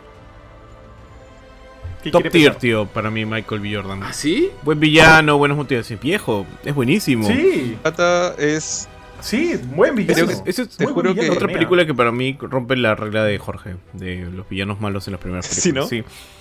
[2.04, 2.56] ¿Qué Top tier, pensar?
[2.56, 3.76] tío, para mí, Michael B.
[3.76, 4.04] Jordan.
[4.04, 4.52] ¿Ah, sí?
[4.62, 6.04] Buen villano, buenas motivaciones.
[6.04, 7.28] Viejo, es buenísimo.
[7.28, 8.88] Sí, Pata es.
[9.22, 10.28] Sí, buen villano.
[10.28, 12.76] Que- Esa es te Muy juro buen villano que- otra película que para mí rompe
[12.78, 15.86] la regla de Jorge, de los villanos malos en las primeras Sí, películas.
[15.86, 15.90] ¿no?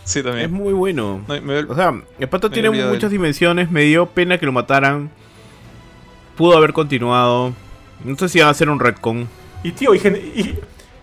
[0.04, 0.52] Sí, Es también.
[0.52, 1.22] muy bueno.
[1.28, 3.10] No, me- O sea, el pato tiene muchas él.
[3.10, 5.10] dimensiones, me dio pena que lo mataran.
[6.36, 7.52] Pudo haber continuado.
[8.04, 9.28] No sé si van a hacer un retcon.
[9.64, 10.54] Y tío, y, gen- y-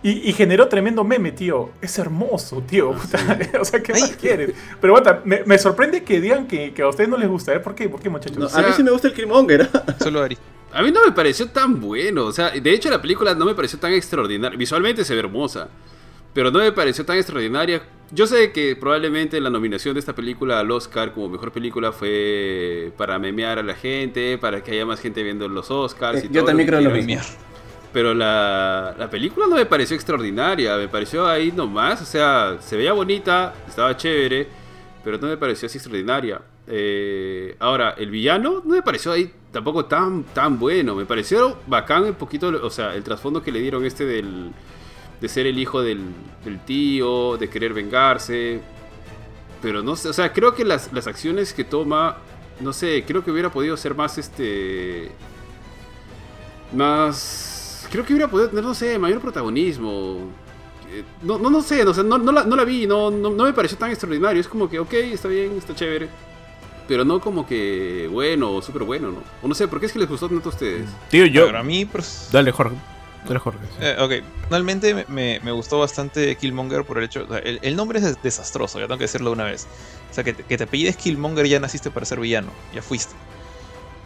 [0.10, 1.72] y- y generó tremendo meme, tío.
[1.82, 2.91] Es hermoso, tío.
[2.94, 3.18] puta.
[3.61, 4.15] o sea, ¿qué más Ay.
[4.19, 4.53] quieres?
[4.80, 7.53] Pero bueno, me, me sorprende que digan que, que a ustedes no les gusta.
[7.53, 7.60] ¿eh?
[7.60, 7.90] ¿Por qué?
[7.90, 8.38] ¿Por qué, muchachos?
[8.38, 9.69] No, sea- a mí sí me gusta el Killmonger.
[9.99, 10.38] Solo Ari.
[10.73, 12.26] A mí no me pareció tan bueno.
[12.26, 14.57] O sea, de hecho la película no me pareció tan extraordinaria.
[14.57, 15.69] Visualmente se ve hermosa.
[16.34, 17.82] Pero no me pareció tan extraordinaria.
[18.11, 22.91] Yo sé que probablemente la nominación de esta película al Oscar como mejor película fue
[22.98, 26.26] para memear a la gente, para que haya más gente viendo los Oscars.
[26.26, 27.22] y Yo todo también que creo lo mismo.
[27.96, 32.76] Pero la, la película no me pareció extraordinaria, me pareció ahí nomás, o sea, se
[32.76, 34.50] veía bonita, estaba chévere,
[35.02, 36.42] pero no me pareció así extraordinaria.
[36.68, 42.04] Eh, ahora, el villano no me pareció ahí tampoco tan, tan bueno, me pareció bacán
[42.04, 44.52] un poquito, o sea, el trasfondo que le dieron este del,
[45.22, 46.02] de ser el hijo del,
[46.44, 48.60] del tío, de querer vengarse.
[49.62, 52.18] pero no sé, o sea, creo que las, las acciones que toma,
[52.60, 55.12] no sé, creo que hubiera podido ser más este.
[56.74, 57.54] Más.
[57.96, 60.20] Creo que hubiera podido tener, no sé, mayor protagonismo.
[60.92, 63.44] Eh, No, no, no sé, no, no, no la, no la vi, no, no, no
[63.46, 64.40] me pareció tan extraordinario.
[64.42, 66.10] Es como que, ok, está bien, está chévere.
[66.88, 69.24] Pero no como que bueno o súper bueno, ¿no?
[69.42, 70.88] O no sé, ¿por qué es que les gustó tanto a ustedes?
[71.10, 71.48] Tío, yo.
[71.48, 72.76] Para mí, pues, Dale, Jorge.
[73.26, 73.60] Dale, Jorge.
[73.72, 73.78] sí.
[73.82, 77.24] Eh, ok, realmente me- me, me gustó bastante Killmonger por el hecho.
[77.24, 79.66] o sea, el, el nombre es des- desastroso, ya tengo que decirlo de una vez.
[80.12, 83.16] O sea, que, te- que te apellides Killmonger ya naciste para ser villano, ya fuiste.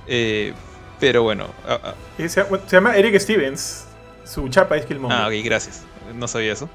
[0.08, 0.54] Eh,
[1.00, 1.94] pero bueno, ah, ah,
[2.28, 3.86] Se, llama Eric Stevens.
[4.26, 5.18] Su chapa es Killmonger.
[5.18, 5.84] ah, ok, gracias.
[6.14, 6.70] No sabía eso.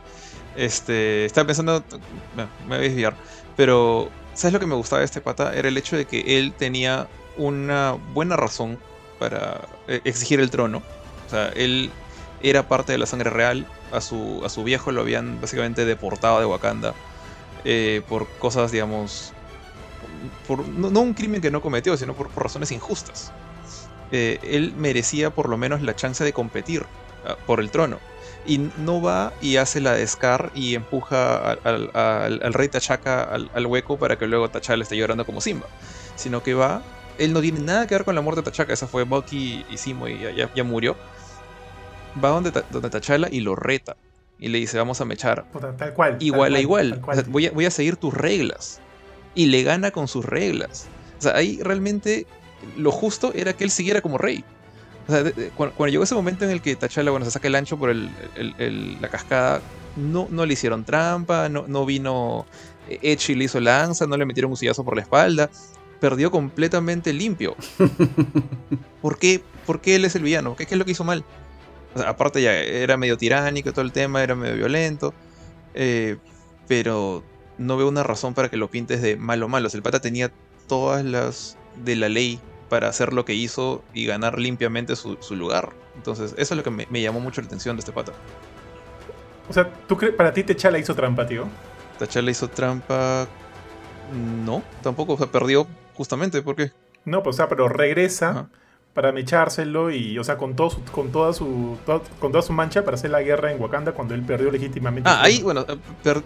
[0.57, 1.85] Este, estaba pensando,
[2.35, 3.15] bueno, me voy a desviar.
[3.57, 5.55] Pero, ¿sabes lo que me gustaba de este pata?
[5.55, 8.79] Era el hecho de que él tenía una buena razón
[9.19, 10.83] para eh, exigir el trono.
[11.27, 11.91] O sea, él
[12.43, 13.67] era parte de la sangre real.
[13.93, 16.95] A su, a su viejo lo habían básicamente deportado de Wakanda
[17.65, 19.33] eh, por cosas, digamos,
[20.49, 23.33] por, no, no un crimen que no cometió, sino por, por razones injustas.
[24.11, 26.85] Eh, él merecía por lo menos la chance de competir
[27.25, 27.99] ah, por el trono.
[28.47, 32.69] Y no va y hace la de Scar y empuja al, al- al- al rey
[32.69, 35.67] T'Chaka al, hueco para que luego T'Challa esté llorando como Simba.
[36.17, 36.83] Sino que va,
[37.19, 39.77] él no tiene nada que ver con la muerte de T'Chaka, esa fue Bucky y
[39.79, 40.97] Simo y ya, ya- ya murió.
[42.23, 43.97] Va donde, donde T'Challa y lo reta.
[44.39, 46.13] Y le dice, vamos a mechar Puta, tal cual.
[46.19, 46.91] tal igual a igual.
[46.91, 47.17] tal O cual.
[47.17, 48.81] sea, voy, a, voy a seguir tus reglas.
[49.35, 50.87] Y le gana con sus reglas.
[51.19, 52.27] O sea, ahí realmente
[52.77, 54.45] lo justo era que él siguiera como rey.
[55.07, 57.31] O sea, de- de- cuando, cuando llegó ese momento en el que T'Challa, bueno, se
[57.33, 59.61] saca el ancho por el- el- el- la cascada,
[59.97, 62.47] no, no le hicieron trampa, no, no vino
[62.89, 65.51] Echi y le hizo lanza, no le metieron un sillazo por la espalda.
[66.01, 67.55] Perdió completamente limpio.
[69.03, 70.57] ¿Por qué, ¿Por qué él es el villano?
[70.57, 71.25] ¿Qué, qué es lo que hizo mal?
[71.95, 75.15] O sea, aparte ya era medio tiránico todo el tema, era medio violento.
[75.75, 76.17] eh,
[76.67, 77.23] pero
[77.59, 79.67] no veo una razón para que lo pintes de malo malo.
[79.67, 80.33] O sea, el pata tenía
[80.67, 85.37] todas las de la ley para hacer lo que hizo y ganar limpiamente su, su
[85.37, 85.73] lugar.
[85.97, 88.13] Entonces, eso es lo que me, me llamó mucho la atención de este pata.
[89.49, 91.47] O sea, ¿tú crees para ti T'Challa hizo trampa, tío?
[91.99, 93.27] T'Challa hizo trampa.
[94.45, 95.15] No, tampoco.
[95.15, 96.73] O sea, perdió justamente porque.
[97.05, 98.49] No, pues, o sea, pero regresa Ajá.
[98.95, 101.77] para mechárselo y, o sea, con, todo su- con, toda su,
[102.19, 105.09] con toda su mancha para hacer la guerra en Wakanda cuando él perdió legítimamente.
[105.11, 105.67] Ah, ahí, bueno,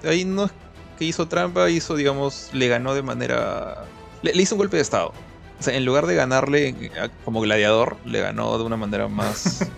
[0.04, 0.52] ahí no es
[0.98, 3.84] que hizo trampa, hizo, digamos, le ganó de manera.
[4.22, 5.12] Le, le hizo un golpe de estado.
[5.58, 6.90] O sea, en lugar de ganarle
[7.24, 9.64] como gladiador, le ganó de una manera más.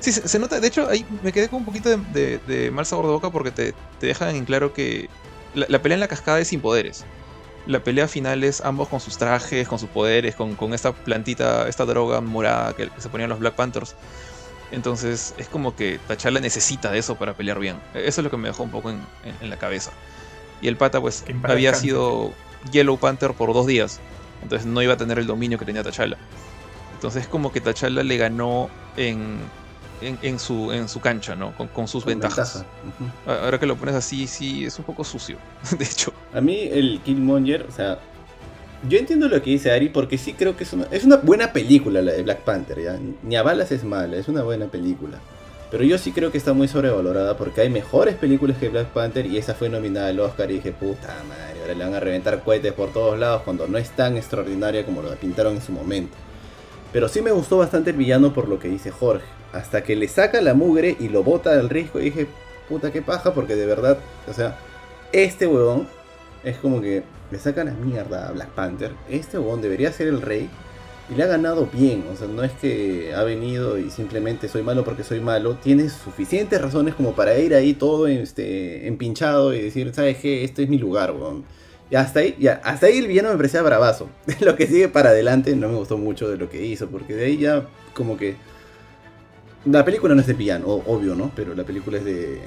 [0.00, 0.60] Sí, se, se nota.
[0.60, 3.30] De hecho, ahí me quedé con un poquito de, de- de mal sabor de boca
[3.30, 5.08] porque te, te dejan en claro que
[5.54, 7.04] la, la pelea en la cascada es sin poderes.
[7.66, 11.66] La pelea final es ambos con sus trajes, con sus poderes, con, con esta plantita,
[11.68, 13.94] esta droga morada que, que se ponían los Black Panthers.
[14.72, 17.76] Entonces es como que T'Challa necesita de eso para pelear bien.
[17.94, 19.90] Eso es lo que me dejó un poco en, en- en la cabeza.
[20.60, 21.24] Y el pata pues
[21.54, 22.32] había sido
[22.72, 24.00] Yellow Panther por dos días.
[24.42, 26.16] Entonces no iba a tener el dominio que tenía T'Challa.
[26.94, 29.38] Entonces es como que T'Challa le ganó en,
[30.00, 31.54] en, en su, en su cancha, ¿no?
[31.56, 32.64] Con, con sus Con ventajas.
[33.26, 35.38] Ahora que lo pones así, sí, es un poco sucio.
[35.78, 36.12] De hecho.
[36.32, 37.98] A mí el Killmonger, o sea,
[38.88, 41.52] yo entiendo lo que dice Ari porque sí creo que es una, es una buena
[41.52, 42.98] película la de Black Panther, ¿ya?
[43.22, 45.20] Ni a balas es mala, es una buena película.
[45.74, 49.26] Pero yo sí creo que está muy sobrevalorada porque hay mejores películas que Black Panther
[49.26, 52.44] y esa fue nominada al Oscar y dije, puta madre, ahora le van a reventar
[52.44, 56.14] cohetes por todos lados cuando no es tan extraordinaria como lo pintaron en su momento.
[56.92, 59.24] Pero sí me gustó bastante el villano por lo que dice Jorge.
[59.52, 62.28] Hasta que le saca la mugre y lo bota al risco y dije,
[62.68, 63.98] puta qué paja porque de verdad,
[64.28, 64.56] o sea,
[65.10, 65.88] este huevón
[66.44, 67.02] es como que
[67.32, 68.92] le sacan la mierda a Black Panther.
[69.10, 70.48] Este huevón debería ser el rey.
[71.10, 72.04] Y le ha ganado bien.
[72.12, 75.56] O sea, no es que ha venido y simplemente soy malo porque soy malo.
[75.56, 80.44] Tiene suficientes razones como para ir ahí todo este, empinchado y decir, ¿sabes qué?
[80.44, 81.44] Este es mi lugar, huevón.
[81.90, 84.08] Y hasta ahí, ya, hasta ahí el villano me parecía bravazo.
[84.40, 86.88] lo que sigue para adelante no me gustó mucho de lo que hizo.
[86.88, 88.36] Porque de ahí ya como que...
[89.66, 91.32] La película no es de villano, obvio, ¿no?
[91.34, 92.40] Pero la película es de,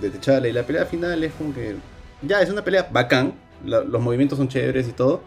[0.00, 0.48] de T'Challa.
[0.48, 1.74] Y la pelea final es como que...
[2.22, 3.34] Ya, es una pelea bacán.
[3.64, 5.22] los movimientos son chéveres y todo.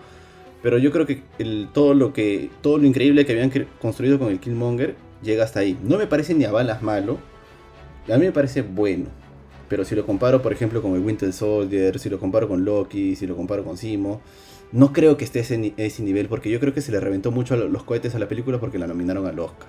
[0.62, 4.30] Pero yo creo que el, todo lo que todo lo increíble que habían construido con
[4.30, 5.78] el Killmonger llega hasta ahí.
[5.84, 7.18] No me parece ni a balas malo.
[8.12, 9.06] A mí me parece bueno.
[9.70, 13.16] Pero si lo comparo, por ejemplo, con el Winter Soldier, si lo comparo con Loki,
[13.16, 14.20] si lo comparo con Simo,
[14.72, 17.32] no creo que esté ese, ni- ese nivel, porque yo creo que se le reventó
[17.32, 19.68] mucho a lo- los cohetes a la película porque la nominaron al Oscar.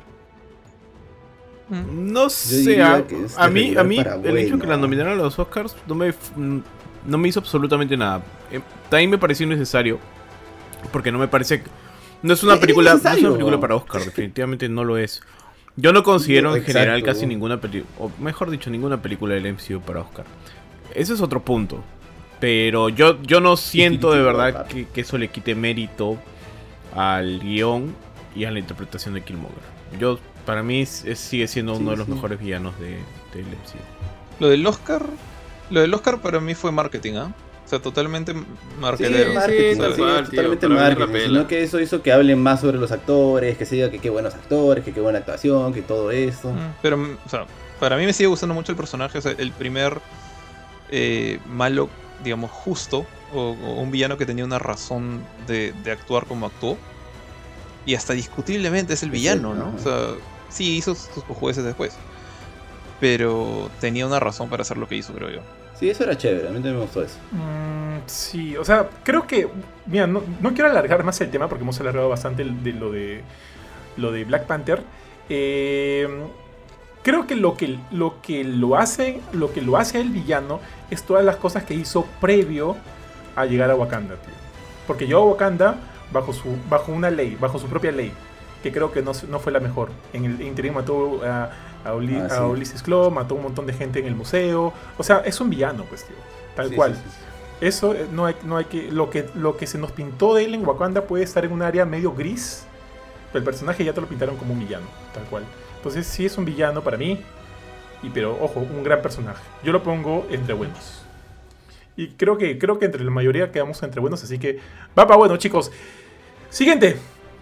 [1.69, 2.13] Mm.
[2.13, 3.05] No sé, a,
[3.49, 4.77] mí, a mí el hecho que la bueno.
[4.79, 6.13] nominaran a los Oscars no me,
[7.07, 8.23] no me hizo absolutamente nada.
[8.51, 9.99] Eh, también me pareció innecesario,
[10.93, 11.63] porque no me parece...
[12.23, 15.23] No es una Es- película, no es una película para Oscar, definitivamente no lo es.
[15.77, 17.07] Yo no considero en general exacto.
[17.19, 20.27] casi ninguna película, o mejor dicho, ninguna película del MCU para Oscar.
[20.95, 21.83] Ese es otro punto.
[22.41, 26.19] Pero yo, yo no siento de verdad que, que eso le quite mérito
[26.95, 27.95] al guion
[28.35, 29.59] y a la interpretación de Killmonger.
[29.99, 32.13] Yo, para mí, es- es- sigue siendo uno Sí, de los sí.
[32.13, 32.91] mejores villanos de,
[33.35, 33.79] del MCU.
[34.41, 35.05] Lo del Oscar,
[35.71, 37.35] lo del Oscar para mí fue marketing, ¿ah?
[37.71, 38.39] Sea, totalmente Sí,
[38.81, 39.31] marketero.
[39.47, 42.61] sí, tal sí, cual, tío, totalmente la marketing, sino que eso hizo que hablen más
[42.61, 45.83] sobre los actores, que se diga que qué buenos actores, que qué buena actuación, que
[45.83, 46.51] todo esto.
[46.51, 47.47] Mm, Pero, mm, o sea,
[47.79, 49.19] para mí me sigue gustando mucho el personaje.
[49.19, 49.99] O sea, el primer
[50.91, 51.89] eh, malo,
[52.25, 56.77] digamos, justo, o, o un villano que tenía una razón de, de actuar como actuó.
[57.87, 59.73] Y hasta discutiblemente es el villano, ¿no?
[59.75, 60.09] O sea,
[60.51, 61.95] sí hizo sus cojudeces después.
[63.01, 65.41] Pero tenía una razón para hacer lo que hizo, creo yo.
[65.81, 67.17] Sí, eso era chévere, a mí también me gustó eso.
[67.33, 69.49] Mm, sí, o sea, creo que.
[69.87, 70.23] Mira, no,
[70.55, 73.23] quiero alargar más el tema porque hemos alargado bastante de lo de
[73.97, 74.83] lo de Black Panther.
[75.31, 76.07] Eh,
[77.03, 81.03] creo que lo que lo que lo hace lo que lo hace el villano es
[81.03, 82.77] todas las cosas que hizo previo
[83.35, 84.35] a llegar a Wakanda, tío.
[84.87, 85.77] Porque llegó a Wakanda
[86.13, 88.13] bajo su bajo una ley, bajo su propia ley,
[88.63, 89.89] que creo que no, no fue la mejor.
[90.13, 91.49] En el interim mató a,
[91.85, 92.43] a, Uli- Ah, a sí.
[92.43, 94.73] Ulysses Claw, mató un montón de gente en el museo.
[94.99, 96.17] O sea, es un villano, pues, tío.
[96.57, 96.95] Tal Sí, cual.
[96.95, 97.67] sí, sí, sí.
[97.67, 99.29] Eso eh, no hay, no hay que lo, que.
[99.35, 102.13] lo que se nos pintó de él en Wakanda puede estar en un área medio
[102.13, 102.65] gris.
[103.33, 105.45] Pero el personaje ya te lo pintaron como un villano, tal cual.
[105.77, 107.21] Entonces sí es un villano para mí.
[108.03, 109.43] Y pero, ojo, un gran personaje.
[109.63, 111.03] Yo lo pongo entre buenos.
[111.97, 114.59] Y creo que, creo que entre la mayoría quedamos entre buenos, así que
[114.99, 115.71] va para bueno, chicos.
[116.49, 116.97] Siguiente.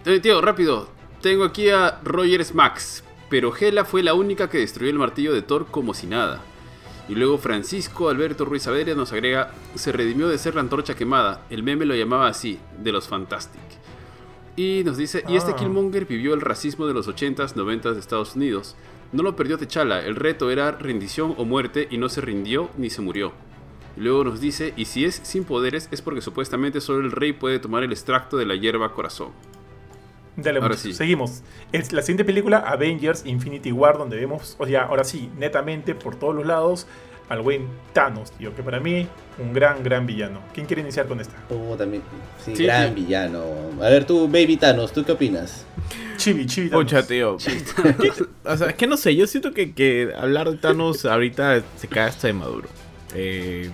[0.05, 0.89] Eh, Tío, rápido.
[1.21, 3.03] Tengo aquí a Rogers Max.
[3.29, 6.41] Pero Hela fue la única que destruyó el martillo de Thor como si nada.
[7.07, 11.45] Y luego Francisco Alberto Ruiz Saavedra nos agrega, se redimió de ser la antorcha quemada.
[11.49, 13.61] El meme lo llamaba así, de los Fantastic.
[14.55, 15.55] Y nos dice, y este Ah.
[15.55, 18.75] Killmonger vivió el racismo de los 80s, 90s de Estados Unidos.
[19.11, 22.89] No lo perdió T'Challa, el reto era rendición o muerte y no se rindió ni
[22.89, 23.31] se murió.
[23.97, 27.59] Luego nos dice, y si es sin poderes es porque supuestamente solo el rey puede
[27.59, 29.29] tomar el extracto de la hierba corazón.
[30.41, 30.93] Dale, Ahora sí.
[30.93, 31.41] seguimos.
[31.71, 36.15] Es la siguiente película, Avengers Infinity War, donde vemos, o sea, ahora sí, netamente por
[36.15, 36.87] todos los lados,
[37.29, 39.07] al buen Thanos, tío, que para mí,
[39.37, 40.39] un gran, gran villano.
[40.53, 41.35] ¿Quién quiere iniciar con esta?
[41.49, 42.01] Oh, también.
[42.43, 42.95] Sí, Sí, gran sí.
[42.95, 43.43] villano.
[43.81, 45.63] A ver, tú, Baby Thanos, ¿tú qué opinas?
[46.17, 46.85] Chibi, Chibi Thanos.
[46.85, 47.37] Pucha, tío.
[48.45, 51.87] o sea, es que no sé, yo siento que, que hablar de Thanos ahorita se
[51.87, 52.67] cae hasta de maduro.
[53.13, 53.69] Eh,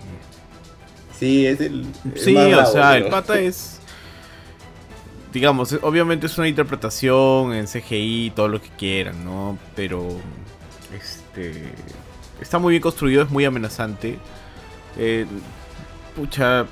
[1.18, 1.86] Sí, es el.
[2.14, 3.80] el sí, más o bravo, sea, el pata es.
[5.36, 9.58] Digamos, es- obviamente es una interpretación en CGI, todo lo que quieran, ¿no?
[9.76, 10.08] Pero.
[10.98, 11.74] Este.
[12.40, 14.18] Está muy bien construido, es muy amenazante.
[14.98, 15.26] Eh,
[16.16, 16.66] pucha.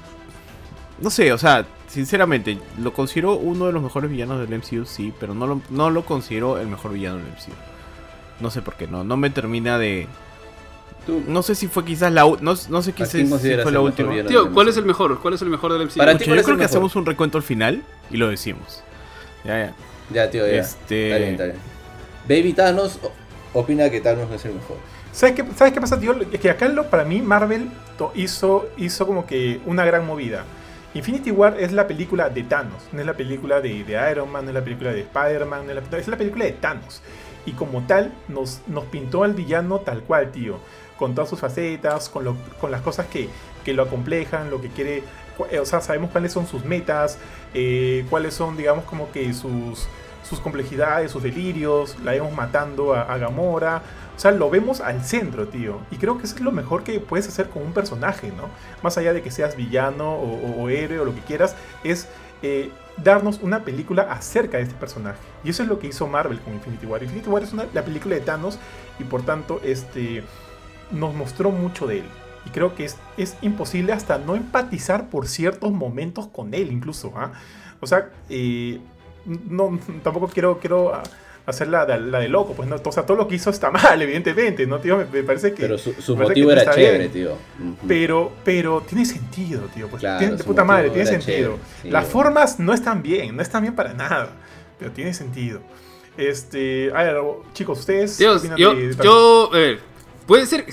[1.02, 5.14] No sé, o sea, sinceramente, lo considero uno de los mejores villanos del MCU, sí,
[5.20, 7.52] pero no lo, no lo considero el mejor villano del MCU.
[8.40, 10.08] No sé por qué, no, no me termina de.
[11.06, 12.22] Tú, No sé si fue quizás la.
[12.24, 12.38] No,
[12.70, 14.14] no sé ¿A quizás quién si fue la última.
[14.26, 15.20] Tío, ¿cuál es el mejor?
[15.20, 15.98] ¿Cuál es el mejor del MCU?
[15.98, 16.66] Para ti, Pucha, ¿cuál yo creo que mejor?
[16.66, 18.84] hacemos un recuento al final y lo decimos.
[19.44, 19.74] Ya, ya.
[20.10, 20.60] Ya, tío, ya.
[20.60, 21.58] Este- Está bien, está bien.
[22.28, 23.00] Baby Thanos
[23.54, 24.78] opina que Thanos no es el mejor.
[25.12, 26.16] ¿Sabes qué, ¿Sabes qué pasa, tío?
[26.32, 27.70] Es que acá lo, para mí Marvel
[28.16, 30.46] hizo, hizo como que una gran movida.
[30.94, 34.46] Infinity War es la película de Thanos, no es la película de, de Iron Man,
[34.46, 37.02] no es la película de Spider-Man, no es, la, es la película de Thanos.
[37.46, 40.60] Y como tal, nos, nos pintó al villano tal cual, tío.
[40.98, 43.30] Con todas sus facetas, con, lo- con las cosas que,
[43.66, 45.04] que lo acomplejan, lo que quiere...
[45.52, 47.18] eh, O sea, sabemos cuáles son sus metas,
[47.54, 49.88] eh, cuáles son, digamos, como que sus,
[50.28, 51.98] sus complejidades, sus delirios.
[52.04, 53.82] La vemos matando a, Gamora.
[54.16, 55.80] O sea, lo vemos al centro, tío.
[55.90, 58.44] Y creo que eso es lo mejor que puedes hacer con un personaje, ¿no?
[58.84, 62.08] Más allá de que seas villano o, o- o héroe o lo que quieras, es
[62.44, 65.18] eh, darnos una película acerca de este personaje.
[65.44, 67.02] Y eso es lo que hizo Marvel con Infinity War.
[67.02, 68.60] Infinity War es una- la película de Thanos
[69.00, 70.24] y por tanto este,
[70.94, 72.06] nos mostró mucho de él.
[72.46, 77.14] Y creo que es, es imposible hasta no empatizar por ciertos momentos con él, incluso.
[77.16, 77.32] ¿ah?
[77.80, 78.80] O sea, eh,
[79.26, 80.92] no, tampoco quiero, quiero
[81.46, 82.54] hacer la, de- la de loco.
[82.54, 84.68] Pues no, o sea, todo lo que hizo está mal, evidentemente.
[84.68, 84.98] ¿no, tío?
[84.98, 85.62] Me, me parece que.
[85.62, 87.12] Pero su, su motivo que era chévere, bien.
[87.12, 87.32] tío.
[87.88, 89.88] Pero, pero tiene sentido, tío.
[89.88, 91.38] Pues, Claro, tiene- de puta madre, tiene sentido.
[91.56, 94.30] chévere, sí, Las formas no están bien, no están bien para nada.
[94.80, 95.62] Pero tiene sentido.
[96.18, 97.18] Este, a ver,
[97.54, 98.18] chicos, ustedes.
[98.18, 99.80] Dios, opinan yo, de- de- yo, a ver,
[100.28, 100.66] puede ser,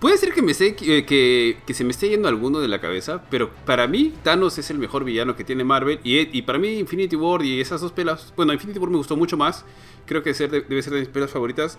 [0.00, 2.80] puede ser que me esté, que, que, que se me esté yendo alguno de la
[2.80, 6.58] cabeza, pero para mí Thanos es el mejor villano que tiene Marvel y, y para
[6.58, 9.64] mí Infinity War y esas dos pelas, bueno, Infinity War me gustó mucho más,
[10.06, 11.78] creo que ser de- debe ser de mis pelas favoritas,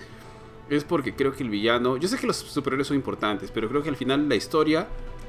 [0.70, 3.84] es porque creo que el villano, yo sé que los superhéroes son importantes, pero creo
[3.84, 4.88] que al final la historia,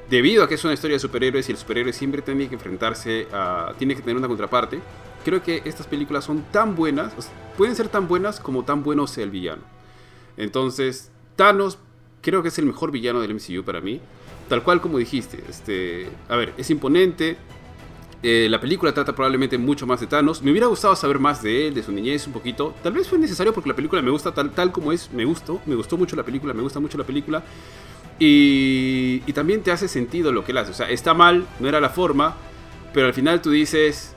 [0.09, 3.27] debido a que es una historia de superhéroes y el superhéroe siempre tiene que enfrentarse
[3.33, 4.79] a, tiene que tener una contraparte,
[5.25, 8.83] creo que estas películas son tan buenas, o sea, pueden ser tan buenas como tan
[8.83, 9.63] bueno sea el villano.
[10.37, 11.77] Entonces, Thanos
[12.25, 14.01] creo que es el mejor villano del MCU para mí.
[14.49, 15.43] tal cual como dijiste.
[15.47, 17.37] Este, a ver, es imponente.
[18.23, 20.41] Eh, la película trata probablemente mucho más de Thanos.
[20.41, 22.73] Me hubiera gustado saber más de él, de su niñez un poquito.
[22.81, 25.11] Tal vez fue necesario porque la película me gusta tal, tal como es.
[25.13, 27.43] Me gustó, me gustó mucho la película, me gusta mucho la película.
[28.17, 30.71] Y, y también te hace sentido lo que él hace.
[30.71, 32.35] O sea, está mal, no era la forma,
[32.91, 34.15] pero al final tú dices...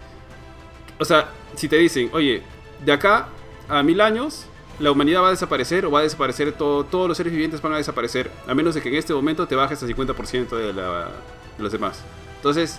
[0.99, 2.43] O sea, si te dicen, oye,
[2.85, 3.29] de acá
[3.69, 4.47] a mil años
[4.79, 7.73] la humanidad va a desaparecer o va a desaparecer todo, todos los seres vivientes van
[7.75, 11.09] a desaparecer, a menos de que en este momento te bajes al 50% de, la-
[11.57, 12.01] de los demás.
[12.37, 12.79] Entonces,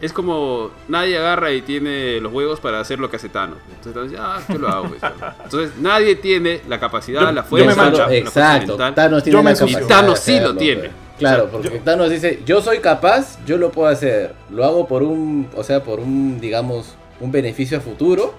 [0.00, 3.58] es como nadie agarra y tiene los huevos para hacer lo que hace Thanos.
[3.84, 4.88] Entonces, ya, yo lo hago.
[4.88, 5.02] pues.
[5.44, 8.06] Entonces, nadie tiene la capacidad, Yo- la yo fuerza, me mancho.
[8.06, 8.76] la- Exacto.
[8.76, 9.86] Thanos tiene Yo me la capacidad.
[9.88, 10.90] Thanos de sí lo tiene.
[11.18, 14.34] Claro, porque yo- Thanos dice, yo soy capaz, yo lo puedo hacer.
[14.50, 18.32] Lo hago por un, o sea, por un, digamos, un beneficio a futuro.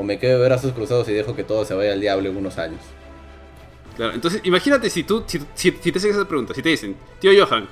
[0.00, 2.36] O me quedo de brazos cruzados y dejo que todo se vaya al diablo en
[2.38, 2.80] unos años.
[3.96, 5.38] Claro, entonces imagínate si tú, si,
[5.72, 7.68] te haces esa pregunta, si te dicen, tío Johan,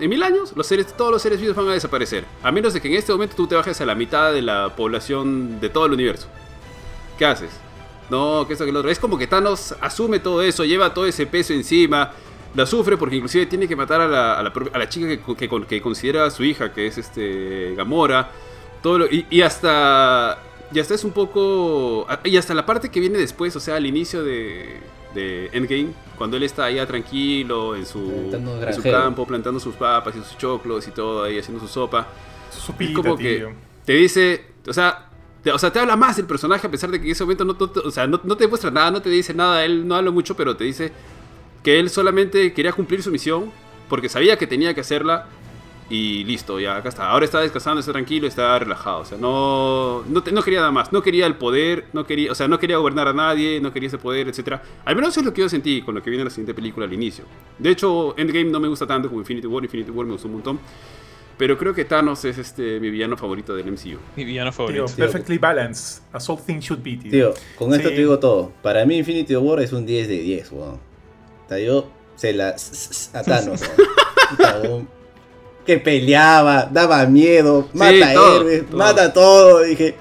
[0.00, 2.80] en mil años los seres, todos los seres vivos van a desaparecer, a menos de
[2.80, 5.86] que en este momento tú te bajes a la mitad de la población de todo
[5.86, 6.26] el universo.
[7.16, 7.50] ¿Qué haces?
[8.10, 8.90] No, que esto, que lo otro.
[8.90, 12.10] Es como que Thanos asume todo eso, lleva todo ese peso encima,
[12.56, 15.20] la sufre porque inclusive tiene que matar a la, a la, a la chica que,
[15.36, 18.32] que, con- que considera su hija, que es este Gamora.
[18.82, 20.38] Todo lo- y hasta
[20.72, 23.86] y hasta es un poco y hasta la parte que viene después, o sea, al
[23.86, 24.80] inicio de,
[25.14, 30.14] de Endgame, cuando él está allá tranquilo en su, en su campo, plantando sus papas
[30.16, 32.06] y sus choclos y todo ahí haciendo su sopa.
[32.50, 33.48] Su Es sopita, como que
[33.84, 35.10] te dice, o sea,
[35.42, 37.44] te, o sea, te habla más del personaje a pesar de que en ese momento
[37.44, 40.10] no, o sea, no, no te muestra nada, no te dice nada, él no habla
[40.10, 40.92] mucho, pero te dice
[41.62, 43.50] que él solamente quería cumplir su misión
[43.88, 45.26] porque sabía que tenía que hacerla
[45.90, 47.08] y listo, ya acá está.
[47.08, 50.70] Ahora está descansando, está tranquilo, está relajado, o sea, no no, te- no quería nada
[50.72, 53.72] más, no quería el poder, no quería, o sea, no quería gobernar a nadie, no
[53.72, 54.62] quería ese poder, etcétera.
[54.84, 56.52] Al menos eso es lo que yo sentí con lo que viene en la siguiente
[56.54, 57.24] película al inicio.
[57.58, 60.34] De hecho, Endgame no me gusta tanto como Infinity War, Infinity War me gustó un
[60.34, 60.60] montón.
[61.38, 63.96] Pero creo que Thanos es este mi villano favorito del MCU.
[64.16, 64.86] Mi villano Tío, favorito.
[64.96, 66.02] perfectly balanced.
[66.12, 67.10] As all things should be, tío.
[67.12, 67.94] Tío, con esto Sí.
[67.94, 68.52] te digo todo.
[68.60, 70.74] Para mí Infinity War es un 10 de 10, weón.
[70.74, 72.56] O sea, yo se la...
[73.14, 73.62] a Thanos,
[74.64, 74.88] weón.
[75.68, 78.78] Que peleaba, daba miedo, mata todo, héroes, todo.
[78.78, 79.60] mata todo.
[79.64, 79.94] Dije,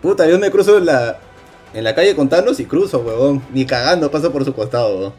[0.00, 1.18] puta, yo me cruzo en la,
[1.74, 3.42] en la calle con Thanos y cruzo, weón.
[3.52, 5.12] Ni cagando paso por su costado, weón.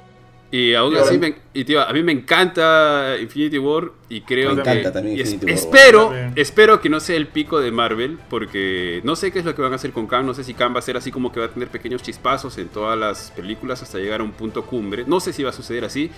[0.52, 4.62] Y aún así, me, y tío, a mí me encanta Infinity War y creo Me
[4.62, 4.70] que...
[4.70, 6.34] encanta también y es- Infinity War, espero, También.
[6.38, 9.64] espero que no sea el pico de Marvel, porque no sé qué es lo que
[9.64, 11.40] van a hacer con Kang, no sé si Kang va a ser así como que
[11.42, 15.04] va a tener pequeños chispazos en todas las películas hasta llegar a un punto cumbre.
[15.08, 16.12] No sé si va a suceder así,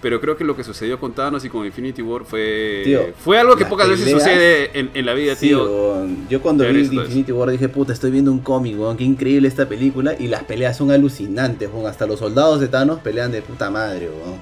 [0.00, 2.82] pero creo que lo que sucedió con Thanos y con Infinity War fue...
[2.84, 6.06] Tío, fue algo que pocas veces sucede en, en la vida, Sí, tío.
[6.28, 6.80] Yo cuando vi.
[6.80, 8.96] Infinity War dije, puta, estoy viendo un cómic, weón.
[8.96, 10.14] Qué increíble esta película.
[10.18, 11.86] Y las peleas son alucinantes, weón.
[11.86, 14.40] Hasta los soldados de Thanos pelean de puta madre, weón.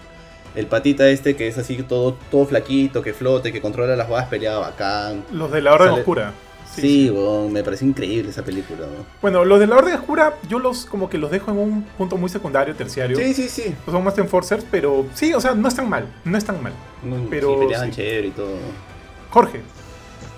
[0.55, 4.29] El patita este que es así todo, todo flaquito, que flote, que controla las balas,
[4.29, 5.25] peleaba bacán.
[5.33, 6.33] Los de la Orden Oscura.
[6.81, 7.13] Sí,
[7.51, 8.87] me pareció increíble esa película.
[9.23, 12.17] Bueno, los de la Orden Oscura, yo los como que los dejo en un punto
[12.17, 13.17] muy secundario, terciario.
[13.17, 13.75] Sí, sí, sí.
[13.87, 16.07] Son más enforcers, pero sí, o sea, no están mal.
[16.25, 16.73] No están mal.
[17.03, 17.97] No, Pero sí, peleaban sí.
[17.97, 18.57] chévere y todo.
[19.31, 19.61] Jorge.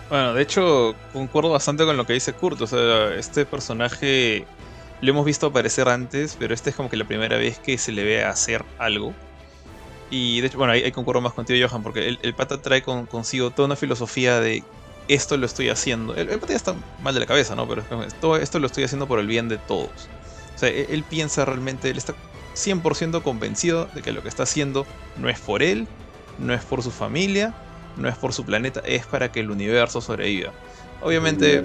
[0.09, 2.61] Bueno, de hecho, concuerdo bastante con lo que dice Kurt.
[2.62, 4.45] O sea, este personaje
[5.01, 7.93] lo hemos visto aparecer antes, pero esta es como que la primera vez que se
[7.93, 9.15] le ve hacer algo.
[10.11, 12.83] Y de hecho, bueno, ahí, ahí concuerdo más contigo, Johan, porque el, el pata trae
[12.83, 14.65] con- consigo toda una filosofía de
[15.15, 16.15] esto lo estoy haciendo.
[16.15, 17.69] El, el está mal de la cabeza, ¿no?
[17.69, 17.85] Pero
[18.20, 20.11] todo esto lo estoy haciendo por el bien de todos.
[20.55, 22.15] O sea, él, él piensa realmente, él está
[22.55, 25.89] 100% convencido de que lo que está haciendo no es por él,
[26.39, 27.57] no es por su familia,
[27.97, 30.55] no es por su planeta, es para que el universo sobreviva.
[31.01, 31.61] Obviamente,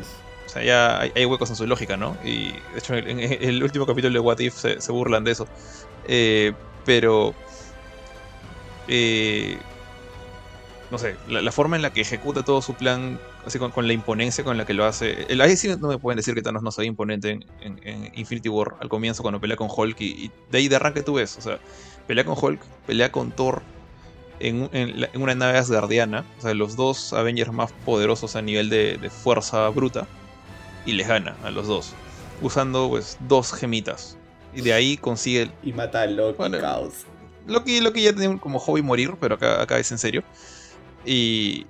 [0.45, 2.19] o sea, ya hay, hay huecos en su lógica, ¿no?
[2.23, 5.31] Y de hecho, en, en el último capítulo de What If se, se burlan de
[5.31, 5.49] eso.
[6.03, 6.53] Eh,
[6.83, 7.37] pero.
[8.87, 9.65] eh,
[10.89, 13.87] no sé, la, la forma en la que ejecuta todo su plan, así con, con
[13.87, 15.25] la imponencia con la que lo hace.
[15.29, 17.79] El, ahí sí no me pueden decir que Thanos no se ve imponente en, en-
[17.83, 21.01] en Infinity War al comienzo cuando pelea con Hulk y, y de ahí de arranque
[21.03, 21.37] tú ves.
[21.37, 21.59] O sea,
[22.07, 23.61] pelea con Hulk, pelea con Thor
[24.39, 24.69] en,
[24.99, 26.25] la- una nave asgardiana.
[26.39, 30.07] O sea, los dos Avengers más poderosos a nivel de, de fuerza bruta.
[30.85, 31.93] Y les gana a los dos.
[32.41, 34.17] Usando pues dos gemitas.
[34.53, 36.59] Y de ahí consigue el- Y mata a Loki, Bueno.
[36.59, 37.05] caos.
[37.47, 40.23] Loki, Loki ya tiene como hobby morir, pero acá, acá es en serio.
[41.05, 41.65] Y,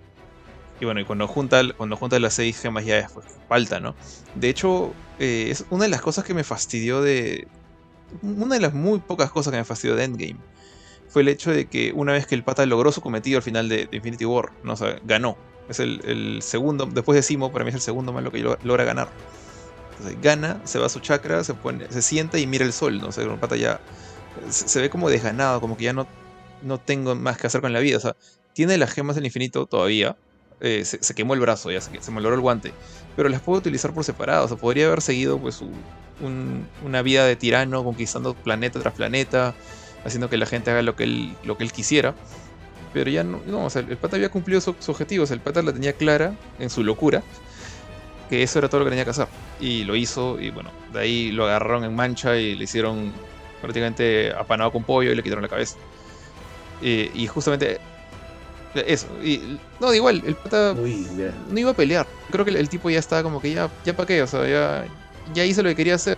[0.80, 3.96] y bueno, y cuando junta, cuando junta las seis gemas ya es pues, falta, ¿no?
[4.34, 7.48] De hecho, eh, es una de las cosas que me fastidió de...
[8.22, 10.40] Una de las muy pocas cosas que me fastidió de Endgame
[11.08, 13.70] fue el hecho de que una vez que el pata logró su cometido al final
[13.70, 14.74] de, Infinity War, ¿no?
[14.74, 15.38] O sea, ganó.
[15.70, 18.84] Es el, el segundo, después de Simo, para mí es el segundo que lo- logra
[18.84, 19.10] ganar.
[19.98, 21.54] Entonces, gana, se va a su chakra, se,
[21.90, 23.08] se sienta y mira el sol, ¿no?
[23.08, 23.80] O sea, el pata ya
[24.50, 26.06] se, se ve como desganado, como que ya no,
[26.62, 27.98] no tengo más que hacer con la vida.
[27.98, 28.16] O sea,
[28.54, 30.18] tiene las gemas del infinito todavía.
[30.66, 32.74] Eh, se, quemó el brazo, ya se, se malogró el guante.
[33.16, 34.46] Pero las puede utilizar por separado.
[34.46, 35.62] O sea, podría haber seguido pues
[36.84, 39.54] una vida de tirano, conquistando planeta tras planeta,
[40.04, 42.16] haciendo que la gente haga lo que él, lo que él quisiera.
[42.94, 45.26] Pero ya no, no, o sea, el pata había cumplido su, su objetivo.
[45.26, 47.22] O sea, el pata la tenía clara en su locura.
[48.28, 49.28] Que eso era todo lo que tenía que hacer.
[49.60, 50.40] Y lo hizo.
[50.40, 53.14] Y bueno, de ahí lo agarraron en mancha y le hicieron
[53.62, 55.78] prácticamente apanado con pollo y le quitaron la cabeza.
[56.82, 57.80] Eh, y justamente
[58.82, 59.08] eso.
[59.24, 61.08] Y, no, da igual, el pata Uy,
[61.50, 62.08] no iba a pelear.
[62.32, 64.48] Creo que el, el tipo ya estaba como que ya, ya para qué, o sea,
[64.48, 64.86] ya,
[65.34, 66.18] ya hice lo que quería hacer.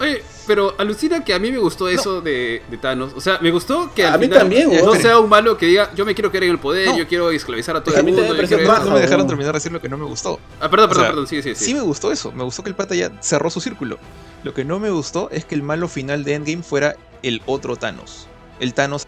[0.00, 3.12] Oye, pero alucina que a mí me gustó eso de, de Thanos.
[3.14, 5.90] O sea, me gustó que al A mí también, no sea un malo que diga,
[5.94, 6.98] yo me quiero quedar en el poder, No.
[6.98, 8.22] yo quiero esclavizar a todo el mundo.
[8.34, 10.40] yo quiero- baja, no me dejaron terminar de decir lo que no me gustó.
[10.60, 11.76] Ah, perdón, O perdón, sea, perdón, sigue, sigue, Sí sigue.
[11.78, 13.98] me gustó eso, me gustó que el pata ya cerró su círculo.
[14.42, 17.76] Lo que no me gustó es que el malo final de Endgame fuera el otro
[17.76, 18.26] Thanos.
[18.58, 19.06] El Thanos.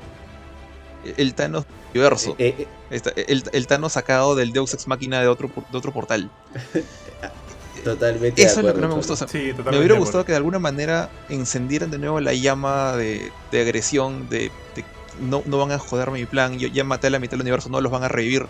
[1.17, 2.35] El Thanos universo.
[2.39, 6.31] Eh, eh, El, el Thanos sacado del Deus Ex Máquina de otro, de otro portal.
[7.85, 9.13] totalmente de Eso es lo que no me gustó.
[9.13, 9.71] o sea, Sí, totalmente.
[9.73, 14.29] me hubiera gustado que de alguna manera encendieran de nuevo la llama de, de agresión,
[14.29, 14.85] de, de
[15.21, 17.69] no, no van a joderme mi plan, yo ya maté a la mitad del universo,
[17.69, 18.47] no los van a revivir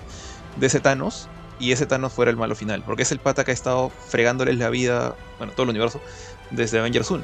[0.56, 1.28] de ese Thanos.
[1.60, 4.58] Y ese Thanos fuera el malo final, porque es el pata que ha estado fregándoles
[4.58, 6.00] la vida, bueno, todo el universo,
[6.50, 7.22] desde Avengers 1.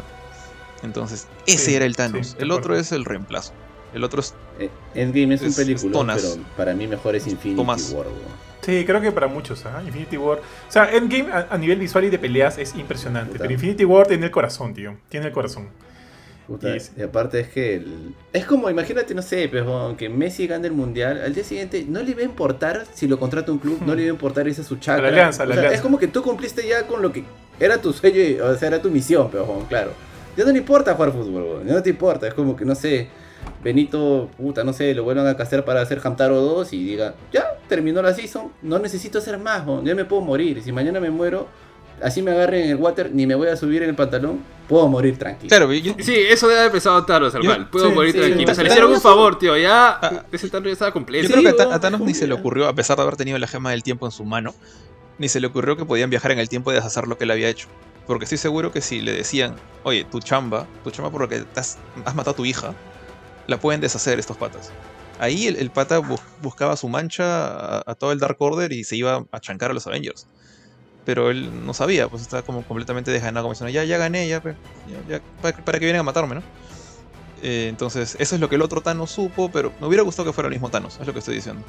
[0.85, 2.37] Entonces, ese Sí, era el Thanos.
[2.39, 3.53] el otro es el reemplazo.
[3.95, 7.27] El otro es Eh, Endgame es un Es- es película, pero para mí mejor es
[7.27, 7.93] Infinity Tomas.
[7.93, 8.07] War.
[8.07, 8.51] weón.
[8.63, 9.83] Sí, creo que para muchos, ¿ah?
[9.85, 10.39] Infinity War.
[10.39, 13.33] O sea, Endgame a, a nivel visual y de peleas es impresionante.
[13.33, 13.43] Puta.
[13.45, 14.97] Pero Infinity War tiene el corazón, tío.
[15.09, 15.69] Tiene el corazón.
[16.47, 19.65] Puta, Y- y aparte es que el- es como, imagínate, no sé, pues,
[19.97, 23.19] que Messi gane el mundial, al día siguiente no le va a importar si lo
[23.21, 24.99] contrata un club, no le va a importar esa su chakra.
[24.99, 25.77] A la alianza, a la O sea, alianza.
[25.77, 27.25] Es como que tú cumpliste ya con lo que
[27.61, 29.93] era tu sueño, y- o sea, era tu misión, pero weón, claro.
[30.37, 32.75] Ya no le importa jugar fútbol, weón, ya no te importa, es como que, no
[32.75, 33.09] sé,
[33.63, 37.45] Benito, puta, no sé, lo vuelvan a castear para hacer Hamtaro 2 y diga, ya,
[37.69, 41.47] terminó la season, no necesito hacer más, ya me puedo morir, si mañana me muero,
[42.03, 44.89] así me agarren en el water, ni me voy a subir en el pantalón, puedo
[44.89, 45.49] morir tranquilo.
[45.51, 47.69] Claro, yo- Sí, eso debe haber pensado Thanos, al cual.
[47.69, 48.51] Puedo sí, morir sí, tranquilo.
[48.51, 49.57] O sea, le Thanos- hicieron un favor, tío.
[49.59, 50.25] Ya, Ah.
[50.33, 51.29] ese Thanos ya estaba completo.
[51.29, 53.17] Yo creo que a, a Thanos ni como se le ocurrió, a pesar de haber
[53.17, 54.55] tenido la gema del tiempo en su mano,
[55.19, 57.31] ni se le ocurrió que podían viajar en el tiempo y deshacer lo que él
[57.33, 57.67] había hecho.
[58.07, 61.45] Porque estoy seguro que si le decían, oye, tu chamba, tu chamba por lo que
[61.57, 61.77] has
[62.15, 62.73] matado a tu hija,
[63.51, 64.71] la pueden deshacer estos patas.
[65.19, 67.25] Ahí el, el pata bus- buscaba su mancha
[67.79, 70.27] a, a todo el Dark Order y se iba a chancar a los Avengers.
[71.05, 74.41] Pero él no sabía, pues estaba como completamente desganado, como diciendo, ya, ya gané, ya,
[74.43, 74.55] ya,
[75.09, 76.43] ya, ¿para, para que vienen a matarme, no?
[77.43, 80.33] Eh, entonces, eso es lo que el otro Thanos supo, pero me hubiera gustado que
[80.33, 81.63] fuera el mismo Thanos, es lo que estoy diciendo.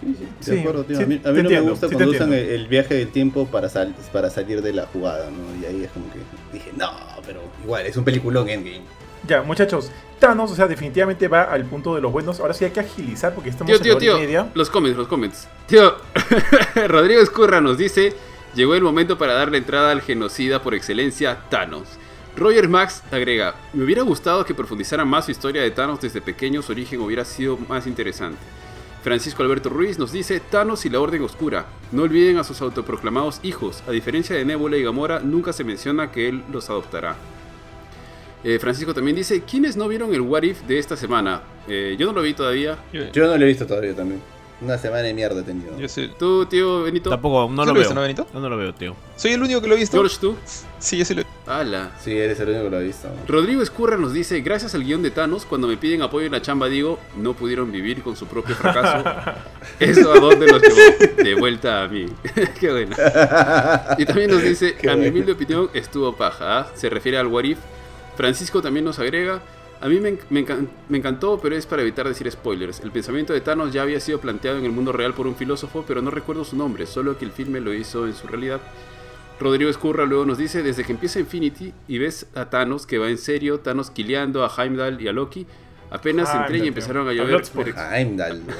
[0.00, 0.96] Sí, sí, de Sí, acuerdo, tío.
[0.96, 3.10] sí, a mí, a te mí no entiendo, me gusta cuando usan el viaje del
[3.12, 5.60] tiempo para, sal- para salir de la jugada, ¿no?
[5.60, 6.20] Y ahí es como que
[6.52, 6.90] dije, no,
[7.26, 8.82] pero igual, es un peliculón Endgame.
[9.26, 9.90] Ya, muchachos.
[10.18, 12.40] Thanos, o sea, definitivamente va al punto de los buenos.
[12.40, 14.18] Ahora sí hay que agilizar porque estamos Tío, en la hora y tío.
[14.18, 14.50] media.
[14.54, 15.48] Los comments, los comments.
[15.66, 15.94] Tío,
[16.88, 18.14] Rodrigo Escurra nos dice:
[18.54, 21.88] Llegó el momento para darle entrada al genocida por excelencia, Thanos.
[22.36, 26.62] Roger Max agrega: Me hubiera gustado que profundizaran más su historia de Thanos desde pequeño,
[26.62, 28.38] su origen hubiera sido más interesante.
[29.02, 31.66] Francisco Alberto Ruiz nos dice: Thanos y la Orden Oscura.
[31.92, 33.82] No olviden a sus autoproclamados hijos.
[33.88, 37.16] A diferencia de Nebula y Gamora, nunca se menciona que él los adoptará.
[38.44, 41.42] Eh, Francisco también dice: ¿Quiénes no vieron el What If de esta semana?
[41.68, 42.78] Eh, yo no lo vi todavía.
[42.92, 44.20] Yo, no lo he visto todavía también.
[44.62, 45.78] Una semana de mierda he tenido.
[45.78, 47.08] yo sí- ¿Tú, tío Benito?
[47.08, 47.94] Tampoco, no ¿Sí lo lo veo.
[47.94, 48.26] no, Benito?
[48.34, 48.94] No, no lo veo, tío.
[49.16, 49.96] Soy el único que lo he visto.
[49.96, 50.36] George, tú.
[50.78, 51.92] Sí, yo sí lo Ala.
[51.98, 53.08] Sí, eres el único que lo ha visto.
[53.26, 56.42] Rodrigo Escurra nos dice, gracias al guion de Thanos, cuando me piden apoyo en la
[56.42, 59.02] chamba digo, no pudieron vivir con su propio fracaso.
[59.80, 61.14] Eso a dónde los llevó.
[61.24, 62.04] De vuelta a mí.
[62.60, 62.94] Qué bueno.
[63.96, 66.58] Y también nos dice, Qué a mi humilde opinión, estuvo paja.
[66.60, 66.70] ¿ah?
[66.74, 67.58] Se refiere al What If.
[68.20, 69.40] Francisco también nos agrega,
[69.80, 72.80] a mí me, me encan- me encantó, pero es para evitar decir spoilers.
[72.80, 75.84] El pensamiento de Thanos ya había sido planteado en el mundo real por un filósofo,
[75.88, 78.60] pero no recuerdo su nombre, solo que el filme lo hizo en su realidad.
[79.40, 83.08] Rodrigo Escurra luego nos dice, desde que empieza Infinity y ves a Thanos que va
[83.08, 85.46] en serio, Thanos quileando a Heimdall y a Loki,
[85.90, 87.28] apenas Heimdall, entré y empezaron a llover...
[87.36, 87.74] Bloodsport.
[87.78, 88.54] Heimdall, ¿no?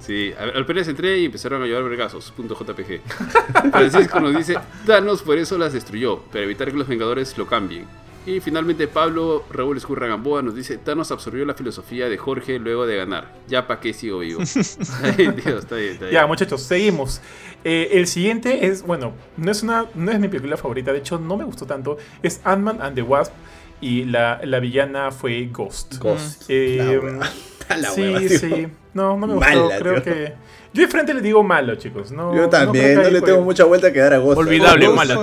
[0.00, 2.30] Sí, apenas entré y empezaron a llover vergazos.
[2.32, 3.00] Punto JPG.
[3.72, 7.86] Francisco nos dice, Thanos por eso las destruyó, para evitar que los Vengadores lo cambien.
[8.28, 12.86] Y finalmente Pablo Raúl Escurra Gamboa nos dice, Thanos absorbió la filosofía de Jorge luego
[12.86, 13.32] de ganar.
[13.48, 14.42] Ya pa' qué sigo vivo.
[14.42, 16.12] Está bien, tío, está bien, está bien.
[16.12, 17.22] Ya, muchachos, seguimos.
[17.64, 21.18] Eh, el siguiente es, bueno, no es, una, no es mi película favorita, de hecho
[21.18, 21.96] no me gustó tanto.
[22.22, 23.32] Es Ant-Man and the Wasp
[23.80, 25.96] y la, la villana fue Ghost.
[25.98, 26.44] Ghost.
[26.48, 27.30] Eh, La hueva.
[27.80, 28.68] La sí, hueva, sí.
[28.92, 29.48] No, no me gustó.
[29.48, 30.12] Mala, creo tío.
[30.12, 30.32] que.
[30.74, 32.12] Yo de frente le digo malo, chicos.
[32.12, 34.36] No, Yo también, no, le tengo mucha vuelta que dar a Ghost.
[34.36, 34.86] Olvidable.
[34.90, 35.18] Mala,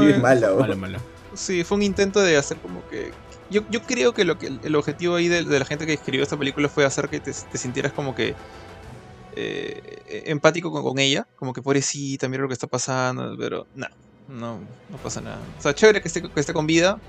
[0.75, 0.99] mala.
[1.35, 3.11] Sí, fue un intento de hacer como que.
[3.49, 6.23] Yo, yo creo que, lo que el objetivo ahí de, de la gente que escribió
[6.23, 8.33] esta película fue hacer que te, sintieras como que
[9.35, 13.87] eh, empático con, con ella, como que pobrecita, mira lo que está pasando, pero no,
[14.27, 14.59] no,
[14.89, 15.39] no pasa nada.
[15.59, 16.99] O sea, chévere que esté, que esté con vida,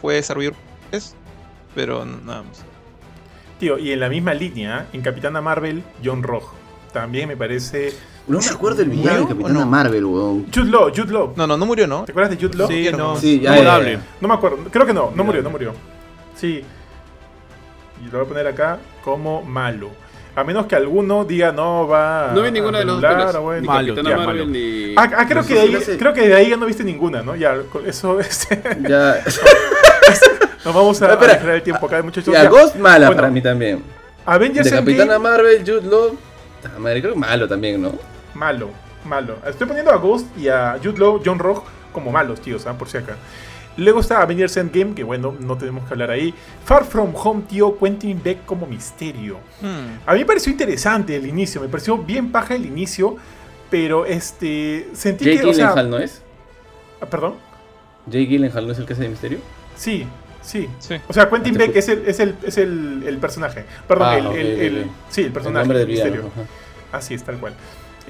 [0.00, 0.54] puede servir,
[0.90, 1.14] es,
[1.74, 2.64] pero nada más.
[3.58, 6.54] Tío, y en la misma línea, en Capitana Marvel, John Rojo.
[6.92, 7.92] También me parece.
[8.28, 9.66] No me acuerdo el villano de ¿Murió o Capitana no?
[9.66, 10.46] Marvel, weón.
[10.54, 11.32] Jude Law, Jude Law.
[11.34, 12.04] No, no, no murió, ¿no?
[12.04, 12.68] ¿Te acuerdas de Jude Law?
[12.68, 13.16] Sí, no.
[13.16, 14.00] Sí, ya, ya, ya.
[14.20, 15.72] No me acuerdo, creo que no, no murió, no murió.
[16.36, 16.62] Sí.
[18.00, 19.90] Y lo voy a poner acá como malo.
[20.36, 23.60] A menos que alguno diga no va No vi ninguna de las dos bueno.
[23.62, 24.50] Ni Malo, Capitana ya, Marvel malo.
[24.52, 24.94] ni.
[24.96, 26.84] Ah, ah, creo, No que de ahí, hace- creo que de ahí ya no viste
[26.84, 27.34] ninguna, ¿no?
[27.34, 29.16] Ya, eso este, Ya.
[30.64, 31.32] nos vamos a, Espera.
[31.32, 32.32] a generar el tiempo acá, muchachos.
[32.32, 32.50] Ya, Ya.
[32.50, 33.82] Ghost mala Bueno, para mí también.
[34.26, 36.16] Avengers De Endgame, Capitana Marvel, Jude Law.
[36.78, 37.92] Madre, creo que malo también, ¿no?
[38.34, 38.70] Malo,
[39.04, 39.36] malo.
[39.46, 42.74] Estoy poniendo a Ghost y a Jude Law, John Rock como malos, tíos, ¿ah?
[42.76, 43.16] por si acá.
[43.76, 46.34] Luego está Avengers Endgame, que bueno, no tenemos que hablar ahí.
[46.64, 49.38] Far From Home, tío, Quentin Beck como misterio.
[49.60, 49.98] Hmm.
[50.04, 53.16] A mí me pareció interesante el inicio, me pareció bien paja el inicio,
[53.70, 54.88] pero este.
[54.94, 55.46] Sentí Jake que.
[55.46, 56.22] O sea, ¿no es?
[57.00, 57.34] ah, Perdón.
[58.06, 59.38] Jake Gyllenhaal no es el que hace de misterio.
[59.76, 60.06] Sí,
[60.42, 60.68] sí.
[60.80, 60.96] Sí.
[61.06, 63.64] O sea, Quentin Ah, Beck es el, es el, es el, el personaje.
[63.86, 64.90] Perdón, Ah, el, ok, el- ok, el- ok.
[65.10, 65.60] Sí, el El personaje.
[65.62, 66.10] nombre del el villano.
[66.10, 66.32] misterio.
[66.34, 66.96] ajá.
[66.98, 67.52] Así es, tal cual.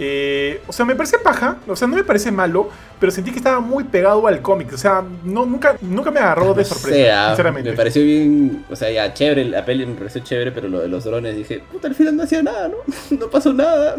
[0.00, 2.70] Eh, o sea, me parece paja, o sea, no me parece malo,
[3.00, 4.72] pero sentí que estaba muy pegado al cómic.
[4.72, 7.70] O sea, no, nunca, nunca me agarró de No sorpresa, sé, ah, sinceramente.
[7.70, 10.88] Me pareció bien, o sea, ya chévere, la peli me pareció chévere, pero lo de
[10.88, 12.76] los drones dije, puta, al final no hacía nada, ¿no?
[13.18, 13.96] No pasó nada.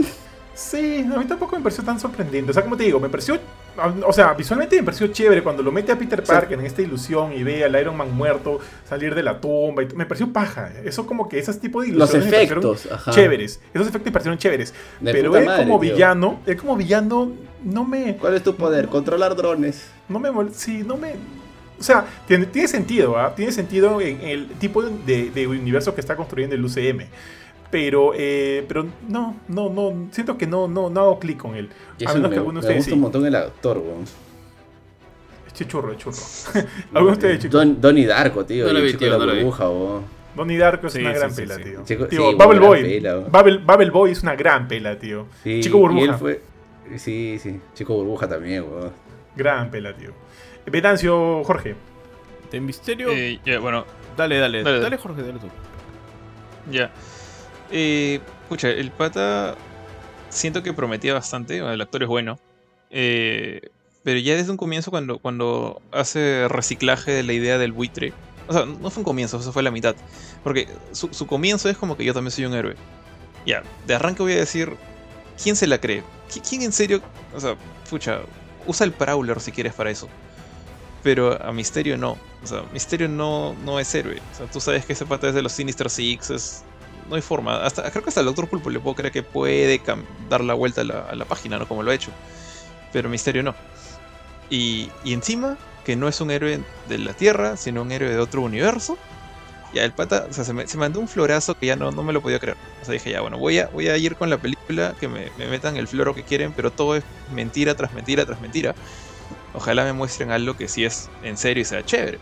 [0.54, 2.52] Sí, a mí tampoco me pareció tan sorprendente.
[2.52, 3.38] O sea, como te digo, me pareció.
[4.06, 7.34] O sea, visualmente me pareció chévere cuando lo mete a Peter Parker en esta ilusión
[7.34, 9.84] y ve al Iron Man muerto salir de la tumba.
[9.84, 10.72] Y me pareció paja.
[10.84, 13.12] Eso, como que esos tipos de Los ilusiones me parecieron efectos, ajá.
[13.12, 13.62] chéveres.
[13.74, 14.74] Esos efectos me parecieron chéveres.
[15.00, 15.94] De pero él madre, como tío.
[15.94, 17.32] villano, él como villano,
[17.64, 18.18] no me.
[18.18, 18.88] ¿Cuál es tu poder?
[18.88, 19.90] Controlar drones.
[20.08, 21.14] No me Sí, no me.
[21.80, 23.34] O sea, tiene, tiene sentido, ¿ah?
[23.36, 27.06] Tiene sentido en el tipo de, de universo que está construyendo el UCM.
[27.72, 30.08] Pero, eh, pero no, no, no.
[30.12, 31.70] Siento que no, no, no hago clic con él.
[32.00, 32.96] Y A menos me, que alguno de me ustedes gusta sí.
[32.96, 34.06] un montón el actor, weón.
[35.48, 36.16] Es churro, es churro.
[36.94, 37.52] Algunos de ustedes, chicos.
[37.52, 38.66] Don, Donnie Darko, tío.
[38.66, 39.40] No lo vi, tío, de no lo vi.
[39.40, 40.04] burbuja, weón.
[40.36, 41.64] Donnie Darko es Sí, una sí, gran sí, pela, sí.
[41.64, 41.84] tío.
[41.84, 42.82] Chico- Tío, sí, Bubble Boy.
[42.84, 43.16] pela.
[43.18, 45.26] Bubble, Bubble Boy es una gran pela, tío.
[45.44, 46.06] Sí, Chico Y Burbuja.
[46.06, 46.42] él fue...
[46.98, 47.60] Sí, sí.
[47.76, 48.92] Chico burbuja también, weón.
[49.36, 50.12] Gran pela, tío.
[50.66, 51.76] Venancio, Jorge.
[52.52, 53.10] De misterio.
[53.12, 53.86] Eh, ya, bueno,
[54.18, 54.80] dale, dale, dale.
[54.80, 55.48] dale, Jorge, dale tú.
[56.72, 56.92] Ya.
[57.72, 59.56] Eh, pucha, el pata
[60.30, 62.38] siento que prometía bastante, el actor es bueno.
[62.90, 63.62] eh,
[64.04, 68.14] pero ya desde un comienzo cuando, cuando hace reciclaje de la idea del buitre.
[68.48, 69.94] O sea, no fue un comienzo, eso fue la mitad.
[70.42, 72.76] Porque su, su comienzo es como que yo también soy un héroe.
[73.46, 74.76] Ya, de arranque voy a decir,
[75.42, 76.02] ¿quién se la cree?
[76.32, 77.02] ¿Qui- ¿Quién en serio?
[77.36, 77.56] O sea,
[77.90, 78.22] pucha,
[78.66, 80.08] usa el Prowler si quieres para eso.
[81.04, 82.18] Pero a Misterio no.
[82.42, 84.22] O sea, Misterio no, no es héroe.
[84.32, 86.30] O sea, tú sabes que ese pata es de los Sinister Six.
[86.32, 86.64] Es,
[87.10, 87.64] no hay forma.
[87.66, 89.82] Hasta, creo que hasta el Doctor Pulpo le puedo creer que puede
[90.30, 91.68] dar la vuelta a la, a la página, ¿no?
[91.68, 92.12] Como lo ha hecho.
[92.94, 93.56] Pero Misterio no.
[94.50, 98.20] Y, y encima, que no es un héroe de la Tierra, sino un héroe de
[98.20, 98.98] otro universo.
[99.74, 102.02] Ya el pata, o sea, se me, se mandó un florazo que ya no, no
[102.02, 102.58] me lo podía creer.
[102.82, 105.32] O sea, dije, ya, bueno, voy a, voy a ir con la película, que me,
[105.38, 108.74] me metan el floro que quieren, pero todo es mentira tras mentira tras mentira.
[109.54, 112.20] Ojalá me muestren algo que sí es en serio y sea chévere.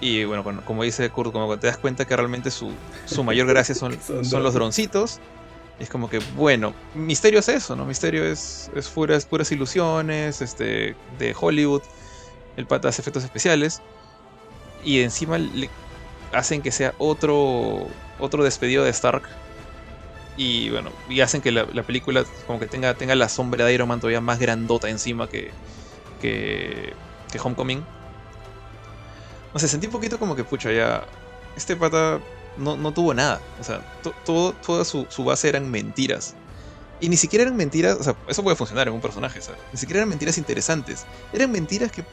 [0.00, 2.70] Y bueno, como dice Kurt, como te das cuenta que realmente su,
[3.06, 5.20] su mayor gracia son, Son son los droncitos.
[5.80, 7.84] Es como que, bueno, Misterio es eso, ¿no?
[7.84, 11.82] Misterio es, es puras, puras ilusiones este, de Hollywood.
[12.56, 13.80] El pata hace efectos especiales.
[14.84, 15.70] Y encima le
[16.32, 17.86] hacen que sea otro,
[18.18, 19.22] otro despedido de Stark.
[20.36, 23.74] Y bueno, y hacen que la, la película como que tenga, tenga la sombra de
[23.74, 25.50] Iron Man todavía más grandota encima que,
[26.20, 26.92] que,
[27.30, 27.84] que Homecoming.
[29.54, 31.06] No sé, sentí un poquito como que, pucha, ya.
[31.56, 32.20] Este pata
[32.56, 33.40] no, no tuvo nada.
[33.60, 36.34] O sea, to- todo, toda su, su base eran mentiras.
[37.00, 39.60] Y ni siquiera eran mentiras, o sea, eso puede funcionar en un personaje, ¿sabes?
[39.72, 41.06] Ni siquiera eran mentiras interesantes.
[41.32, 42.04] Eran mentiras que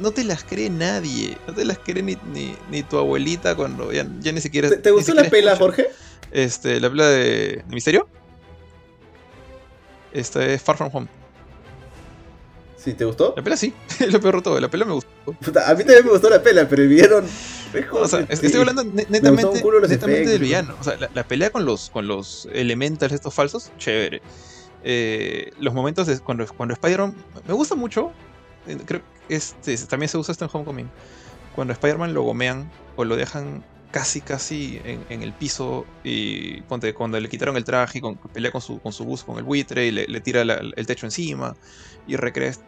[0.00, 1.36] no te las cree nadie.
[1.46, 4.68] No te las cree ni, ni, ni tu abuelita cuando ya, ya ni siquiera.
[4.68, 5.64] ¿Te, te gustó la pela, escucha.
[5.64, 5.86] Jorge?
[6.30, 8.08] Este, la pela de, de Misterio.
[10.12, 11.08] Esta es Far From Home.
[12.86, 13.34] Sí, ¿te gustó?
[13.36, 13.74] La pela sí,
[14.10, 14.60] lo peor de todo.
[14.60, 15.10] La pela me gustó.
[15.40, 17.26] Puta, a mí también me gustó la pela, pero vieron...
[17.90, 19.58] O sea, es- estoy hablando netamente,
[20.30, 20.76] del villano.
[20.80, 24.22] O sea, la, la pelea con los, con los elementals estos falsos, chévere.
[24.84, 27.14] Eh, los momentos de cuando, cuando Spider-Man.
[27.46, 28.12] Me gusta mucho.
[28.68, 30.88] eh, Creo que este, también se usa esto en Homecoming.
[31.56, 35.84] Cuando Spider-Man lo gomean o lo dejan casi, casi en, en el piso.
[36.04, 39.24] Y ponte, cuando le quitaron el traje y con, pelea con su, con su bus,
[39.24, 41.56] con el buitre y le, le tira la- el techo encima.
[42.06, 42.60] Y recrea, rec-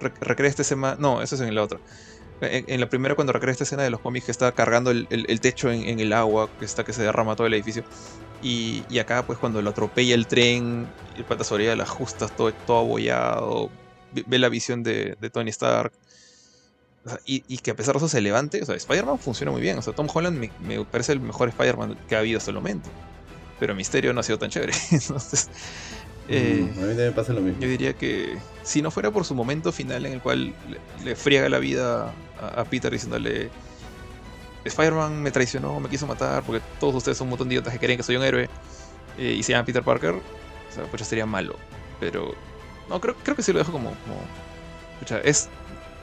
[0.00, 0.96] recrea esta escena.
[0.98, 1.78] No, eso es en la otra.
[2.40, 5.70] En, la primera, cuando recrea esta escena de los cómics que está cargando el, techo
[5.70, 7.82] en, el agua, que está que se derrama todo el edificio.
[8.42, 10.86] Y, acá, pues, cuando lo atropella el tren,
[11.16, 13.70] el pata sobre las justas, todo, todo abollado,
[14.12, 15.92] ve, la visión de, de Tony Stark.
[17.24, 19.78] Y que a pesar de eso se levante, o sea, Spider-Man funciona muy bien.
[19.78, 22.56] O sea, Tom Holland me, me parece el mejor Spider-Man que ha habido hasta el
[22.56, 22.90] momento.
[23.58, 24.72] Pero Misterio no ha sido tan chévere.
[24.90, 25.48] Entonces,
[26.28, 27.60] eh, Mm, a mí también pasa lo mismo.
[27.60, 31.16] yo diría que si no fuera por su momento final en el cual le, le
[31.16, 33.50] friega la vida a, a Peter diciéndole
[34.64, 37.78] Spider-Man me traicionó, me quiso matar porque todos ustedes son un montón de idiotas que
[37.78, 38.48] creen que soy un héroe
[39.18, 41.56] eh, y se llama Peter Parker, o sea, pues ya sería malo.
[42.00, 42.34] Pero
[42.88, 43.90] no, creo, creo que sí lo dejo como...
[43.90, 44.16] como
[44.98, 45.48] pucha, es,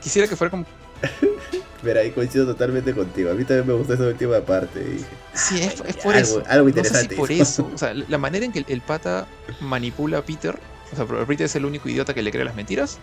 [0.02, 0.66] quisiera que fuera como...
[1.84, 3.32] Pero ahí coincido totalmente contigo.
[3.32, 4.80] A mí también me gustó esa última parte.
[4.80, 5.06] y
[5.38, 6.44] Sí, es, es por algo, eso.
[6.48, 7.16] algo No sé interesante.
[7.16, 7.70] si por eso.
[7.74, 9.26] O sea, la manera en que el, el pata
[9.60, 10.58] manipula a Peter,
[10.92, 13.00] o sea, pero Peter es el único idiota que le cree las mentiras,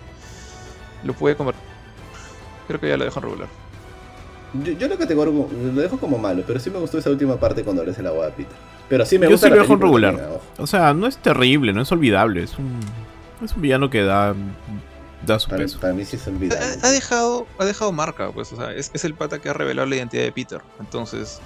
[1.05, 1.62] lo puede convertir.
[2.69, 3.48] Creo que ya lo dejan regular.
[4.65, 7.62] Yo, yo lo categoro, lo dejo como malo, pero sí me gustó esa última parte
[7.62, 8.57] cuando le hace la agua a Peter.
[8.89, 10.16] Pero sí me Yo gusta sí la lo dejo regular.
[10.16, 10.40] también.
[10.59, 12.43] O sea, no es terrible, no es olvidable.
[12.43, 12.81] Es un,
[13.44, 14.35] es un villano que da,
[15.27, 15.79] da su Para, peso.
[15.81, 16.65] para mí sí es olvidable.
[16.83, 19.53] Ha, ha dejado, ha dejado marca, pues, o sea, es, es el pata que ha
[19.53, 20.61] revelado la identidad de Peter.
[20.79, 21.41] Entonces,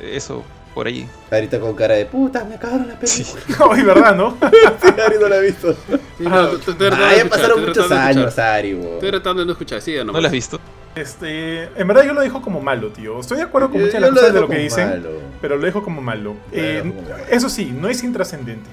[0.00, 0.44] eso,
[0.74, 1.08] por ahí.
[1.30, 3.42] Ahorita con cara de puta, me cagaron la película.
[3.72, 4.36] Ay, ¿verdad, no?
[4.82, 5.74] Sí, Ari no la ha visto.
[6.18, 8.38] Sí, no, Ah, ya escuchar, pasaron muchos años.
[8.38, 8.94] Ari, bo.
[8.94, 10.58] Estoy tratando de no escuchar, sí, ¿No lo has visto?
[10.96, 13.20] Este, en verdad yo lo dejo como malo, tío.
[13.20, 15.10] Estoy de acuerdo con muchas de las cosas de dejo lo que dicen, malo.
[15.40, 16.34] pero lo dejo como malo.
[16.50, 17.24] Lo Eh, dejo como malo.
[17.30, 18.68] eso sí, no es intrascendente,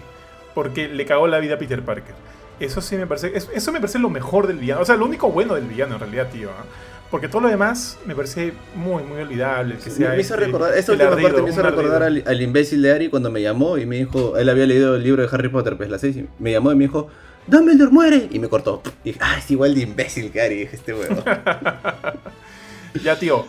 [0.56, 2.16] porque le cagó la vida a Peter Parker.
[2.60, 5.06] Eso sí me parece, es- eso me parece lo mejor del villano, o sea, lo
[5.06, 6.50] único bueno del villano en realidad, tío.
[6.52, 6.64] ¿ah?
[7.12, 9.76] Porque todo lo demás me parece muy, muy olvidable.
[9.78, 12.24] Que sea me hizo este, recordar, esa última ardido, parte me hizo un recordar al,
[12.26, 15.22] al imbécil de Ari cuando me llamó y me dijo, él había leído el libro
[15.22, 17.08] de Harry Potter, pues la 6, y me llamó y me dijo,
[17.48, 18.82] Dumbledore muere, y me cortó.
[19.04, 21.24] Y dije, ah, es igual de imbécil que Ari, este huevo.
[23.04, 23.46] Ya, tío.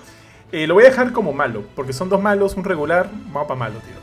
[0.52, 3.74] Eh, lo voy a dejar como malo, porque son dos malos, un regular, para malo,
[3.80, 3.94] tío.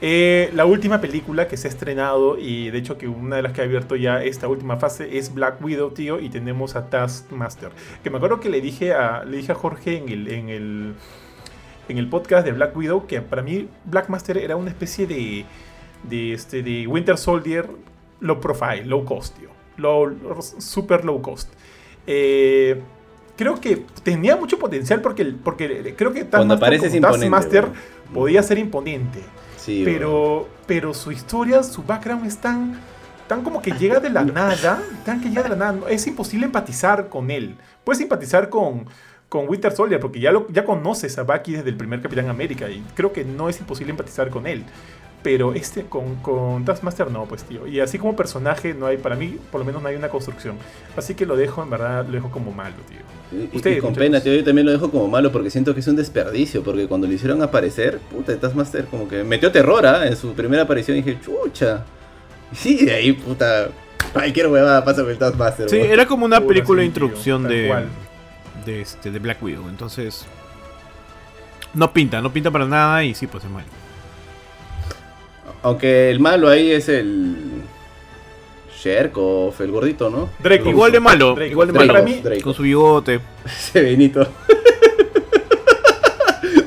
[0.00, 3.52] Eh, la última película que se ha estrenado, y de hecho que una de las
[3.52, 7.70] que ha abierto ya esta última fase es Black Widow, tío, y tenemos a Taskmaster.
[8.04, 10.94] Que me acuerdo que le dije a, le dije a Jorge en el, en, el,
[11.88, 15.44] en el podcast de Black Widow que para mí Black Master era una especie de,
[16.04, 17.68] de, este, de Winter Soldier
[18.20, 19.48] low profile, low cost, tío.
[19.78, 21.52] Low, super low cost.
[22.06, 22.80] Eh,
[23.36, 27.66] creo que tenía mucho potencial porque, porque creo que Taskmaster, Taskmaster
[28.12, 29.20] podía ser imponente.
[29.68, 29.82] Sí.
[29.84, 32.80] Pero, pero su historia, su background es tan,
[33.26, 35.90] tan como que llega de la nada, tan que llega de la nada.
[35.90, 37.54] Es imposible empatizar con él.
[37.84, 38.86] Puedes empatizar con,
[39.28, 42.70] con Winter Soldier porque ya, lo, ya conoces a Bucky desde el primer Capitán América
[42.70, 44.64] y creo que no es imposible empatizar con él.
[45.22, 47.66] Pero este con, con Taskmaster no, pues tío.
[47.66, 50.56] Y así como personaje no hay, para mí, por lo menos no hay una construcción.
[50.96, 53.07] Así que lo dejo, en verdad, lo dejo como malo, tío.
[53.30, 55.80] Y- y, y con pena, tío, yo también lo dejo como malo porque siento que
[55.80, 56.62] es un desperdicio.
[56.62, 60.06] Porque cuando lo hicieron aparecer, puta, Taskmaster como que metió terror ¿ah?
[60.06, 60.96] en su primera aparición.
[60.96, 61.84] Y dije, chucha.
[62.64, 63.68] Y de ahí, puta,
[64.14, 65.68] cualquier huevada pasa con el Taskmaster.
[65.68, 67.84] Sí, era como una película de sí, introducción de,
[68.64, 69.68] de, este, de Black Widow.
[69.68, 70.24] Entonces,
[71.74, 73.66] no pinta, no pinta para nada y sí, pues es malo.
[75.62, 77.36] Aunque el malo ahí es el.
[78.82, 80.30] Sherkov, el gordito, ¿no?
[80.38, 80.68] Draco.
[80.68, 81.50] Igual de malo, Draco.
[81.50, 82.04] igual de Para malo.
[82.04, 82.42] mí- Draco.
[82.42, 83.20] Con su bigote.
[83.44, 84.20] Ese Benito.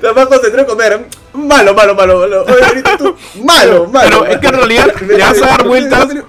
[0.01, 1.05] Nada más concentró en comer.
[1.33, 2.43] Malo, malo, malo, malo.
[2.43, 3.15] Oye, Benito, tú.
[3.43, 4.21] Malo, malo.
[4.21, 6.13] Pero es que en realidad le vas a dar vueltas.
[6.13, 6.23] Le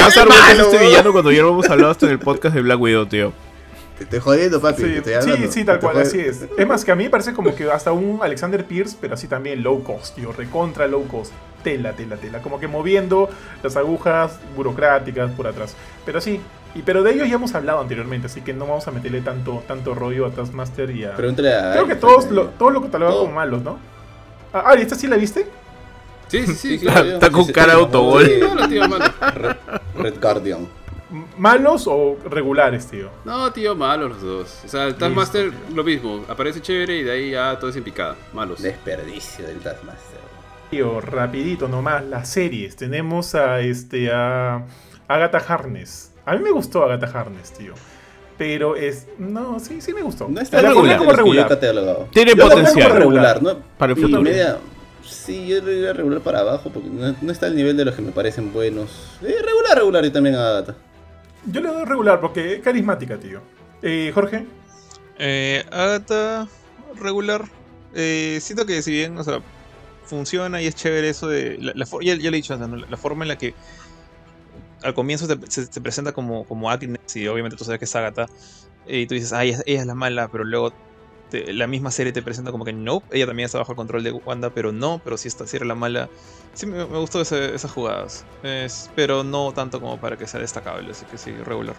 [0.00, 2.18] vas a dar vueltas a este villano cuando ya lo hemos hablado hasta en el
[2.18, 3.32] podcast de Black Widow, tío.
[3.98, 4.82] Te estoy jodiendo, papi.
[4.82, 6.44] Sí, te estoy sí, tal Te cual, así es.
[6.56, 9.26] Es más, que a mí me parece como que hasta un Alexander Pierce, pero así
[9.26, 11.32] también low cost, tío, recontra low cost.
[11.62, 12.40] Tela, tela, tela.
[12.40, 13.28] Como que moviendo
[13.62, 15.74] las agujas burocráticas por atrás.
[16.04, 16.40] Pero sí,
[16.74, 19.62] y, pero de ellos ya hemos hablado anteriormente, así que no vamos a meterle tanto,
[19.66, 21.14] tanto rollo a Taskmaster y a...
[21.14, 21.72] Pregúntale a.
[21.72, 23.78] Creo Ari, que todos lo, todos lo catalogan como malos, ¿no?
[24.52, 25.46] Ah, Ari, ¿esta sí la viste?
[26.28, 26.78] Sí, sí, sí.
[26.78, 27.06] Sí, claro.
[27.14, 28.26] Está con sí, cara sí, de autogol.
[28.26, 28.32] sí.
[28.40, 29.04] No, no, tío, malo.
[29.34, 29.56] Red,
[29.96, 30.68] Red Guardian.
[31.38, 33.08] ¿Malos o regulares, tío?
[33.24, 34.60] No, tío, malos los dos.
[34.66, 36.24] O sea, el Taskmaster lo mismo.
[36.28, 38.14] Aparece chévere y de ahí ya todo es en picada.
[38.34, 38.60] Malos.
[38.60, 40.17] Desperdicio del Taskmaster.
[40.70, 42.76] Tío, rapidito nomás, las series.
[42.76, 44.64] Tenemos a este a
[45.08, 46.12] Agatha Harness.
[46.26, 47.72] A mí me gustó Agatha Harness, tío.
[48.36, 49.06] Pero es.
[49.18, 50.28] No, sí, sí me gustó.
[50.28, 50.98] No está la regular.
[50.98, 51.58] como regular.
[52.12, 52.88] Tiene Yo potencial.
[52.88, 53.56] como regular, ¿no?
[53.78, 54.20] Para el futuro.
[54.22, 54.58] media.
[55.04, 57.94] Sí, yo le diría regular para abajo porque no, no está al nivel de los
[57.94, 59.18] que me parecen buenos.
[59.22, 60.74] Eh, regular, regular y también a Agatha.
[61.46, 63.40] Yo le doy regular porque es carismática, tío.
[63.80, 64.44] Eh, Jorge.
[65.18, 66.46] Eh, Agatha,
[67.00, 67.46] regular.
[67.94, 69.40] Eh, siento que si bien, o sea,
[70.08, 71.58] funciona y es chévere eso de...
[71.58, 72.76] La, la ya, ya le he dicho, ¿no?
[72.76, 73.54] la, forma en la que
[74.82, 77.96] al comienzo te- se, se presenta como, como Agnes y obviamente tú sabes que es
[77.96, 78.26] Agatha.
[78.86, 80.72] eh, Y tú dices, ay, ella, es la mala, pero luego
[81.30, 84.12] la misma serie te presenta como que no, ella también está bajo el control de
[84.12, 86.08] Wanda, pero no, pero sí, está, sí era la mala.
[86.54, 88.24] Sí, me, gustó esas jugadas,
[88.96, 91.76] pero no tanto como para que sea destacable, así que sí, regular.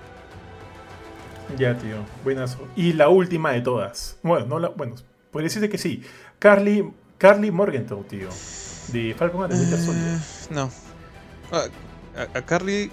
[1.58, 2.06] Ya, tío.
[2.24, 2.68] Buenazo.
[2.76, 4.20] Y la última de todas.
[4.22, 4.96] Bueno, no la, bueno,
[5.32, 6.04] podría decirte que sí.
[6.38, 8.30] Carly, Carly Morgenthau, tío.
[8.88, 10.04] De Falcon and the Winter Soldier.
[10.16, 10.20] Eh,
[10.50, 10.72] no.
[11.52, 11.66] Ah,
[12.34, 12.90] a, a Carly.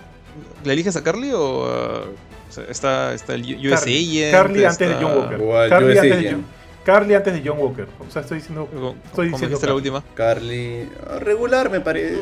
[0.65, 1.65] ¿Le eliges a Carly o.?
[1.67, 2.05] ah,
[2.49, 4.23] o sea, está, está el U- US Carly.
[4.25, 5.69] Agent, Carly antes de John Walker.
[5.71, 6.31] Carly antes, de.
[6.33, 6.45] John,
[6.85, 7.89] Carly antes de John Walker.
[8.07, 8.69] O sea, estoy diciendo.
[8.73, 9.75] ¿Cómo, Estoy cómo diciendo la Carly.
[9.77, 10.05] última?
[10.15, 10.89] Carly.
[11.09, 12.21] ah, Regular me parece.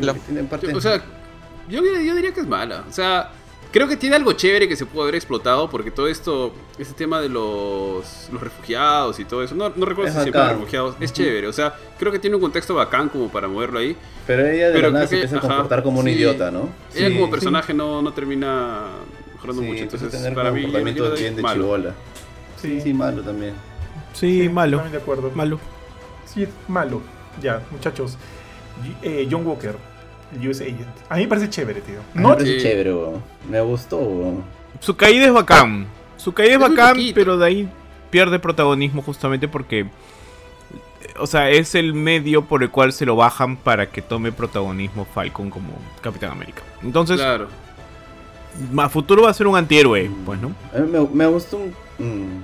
[0.00, 0.14] La-
[0.50, 0.96] parte- O sea,
[1.68, 2.84] yo, yo diría que es mala.
[2.88, 3.30] O sea,
[3.72, 7.20] creo que tiene algo chévere que se pudo haber explotado porque todo esto, este tema
[7.20, 10.58] de los, los refugiados y todo eso, no, no recuerdo Es si siempre los bacán.
[10.60, 11.46] refugiados, es chévere.
[11.48, 13.96] O sea, creo que tiene un contexto bacán como para moverlo ahí.
[14.26, 16.12] pero ella de pero la nada se que- empieza a ajá, comportar como un sí.
[16.12, 16.68] idiota, ¿no?
[16.94, 17.30] Ella Sí, como sí.
[17.32, 18.82] personaje no, no termina
[19.34, 19.82] mejorando Sí, mucho.
[19.84, 21.62] Entonces, tener para mí, comportamiento bien de malo.
[21.64, 21.94] chibola.
[22.60, 23.54] Sí, Sí, malo también.
[24.12, 24.76] Sí, malo.
[24.78, 25.30] También de acuerdo.
[25.34, 25.58] Malo.
[26.26, 27.00] Sí, malo.
[27.40, 28.16] Ya, muchachos.
[29.02, 29.76] Eh, John Walker,
[30.38, 30.86] US Agent.
[31.08, 31.98] A mí me parece chévere, tío.
[31.98, 33.22] A mí No, me parece chévere, weón.
[33.48, 34.42] Me gustó, weón.
[34.80, 35.86] Su caída es bacán.
[36.16, 37.68] Su caída es, bacán, pero de ahí
[38.10, 39.86] pierde protagonismo justamente porque.
[41.18, 45.04] O sea, es el medio por el cual se lo bajan para que tome protagonismo
[45.04, 45.68] Falcon como
[46.00, 46.62] Capitán América.
[46.82, 47.48] Entonces, Claro.
[48.78, 50.52] a futuro va a ser un antihéroe, pues, ¿no?
[50.74, 51.74] A mí me, me gustó un.
[51.98, 52.42] mm,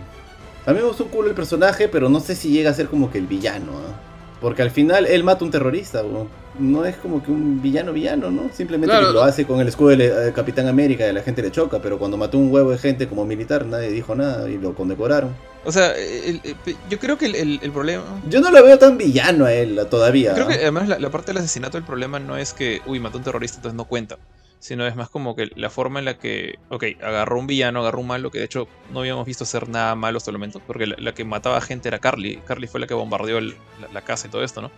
[0.66, 2.88] A mí me gustó un culo el personaje, pero no sé si llega a ser
[2.88, 3.94] como que el villano, ¿ah?
[4.40, 6.28] Porque al final él mata a un terrorista, weón.
[6.58, 8.50] No es como que un villano villano, ¿no?
[8.52, 9.12] Simplemente Claro.
[9.12, 11.80] lo hace con el escudo del eh, Capitán América y a la gente le choca,
[11.80, 15.32] pero cuando mató un huevo de gente como militar nadie dijo nada y lo condecoraron.
[15.64, 16.56] O sea, el- el-
[16.88, 18.02] yo creo que el, el- problema.
[18.28, 20.34] Yo no lo veo tan villano a él todavía.
[20.34, 23.16] Creo que además la, la parte del asesinato, el problema no es que, uy, mató
[23.16, 24.18] a un terrorista, entonces no cuenta.
[24.60, 28.00] Sino es más como que la forma en la que, ok, agarró un villano, agarró
[28.00, 30.88] un malo, que de hecho no habíamos visto hacer nada malo hasta el momento, porque
[30.88, 32.38] la, la que mataba gente era Carly.
[32.44, 33.54] Carly fue la que bombardeó la,
[33.92, 34.72] la casa y todo esto, ¿no?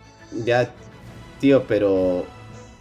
[0.45, 0.71] Ya,
[1.41, 2.25] tío, pero.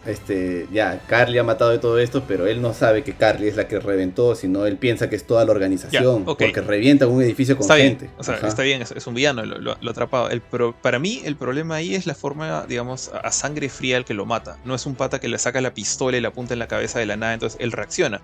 [0.06, 3.57] Este, ya, Carly ha matado de todo esto, pero él no sabe que Carly es
[3.57, 7.57] la que reventó, sino él piensa que es toda la organización, porque revienta un edificio
[7.57, 8.06] con está gente.
[8.06, 10.30] bien, o sea, está bien, es, es un villano, lo, lo, atrapado.
[10.30, 13.98] El, pero para mí el problema ahí es la forma, digamos, a, a sangre fría
[13.98, 14.57] el que lo mata.
[14.64, 16.98] No es un pata que le saca la pistola y la apunta en la cabeza
[16.99, 18.22] de la nada, entonces él reacciona.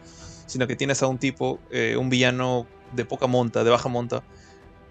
[0.48, 4.24] Sino que tienes a un tipo, eh, un villano de poca monta, de baja monta,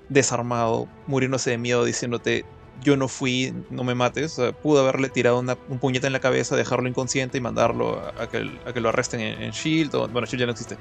[0.09, 2.45] desarmado, muriéndose de miedo, diciéndote,
[2.83, 4.39] yo no fui, no me mates.
[4.39, 8.01] O sea, pudo haberle tirado una- un puñete en la cabeza, dejarlo inconsciente y mandarlo
[8.01, 10.53] a, a que, a que lo arresten en, en Shield, o, bueno, Shield ya no
[10.53, 10.77] existe,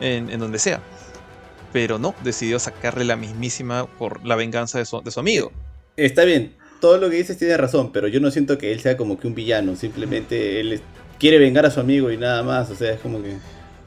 [0.00, 0.80] en, en donde sea
[1.72, 5.52] pero no, decidió sacarle la mismísima por la venganza de su, de su amigo.
[5.96, 8.96] Está bien, todo lo que dices tiene razón, pero yo no siento que él sea
[8.96, 10.80] como que un villano, simplemente él
[11.18, 13.36] quiere vengar a su amigo y nada más, o sea, es como que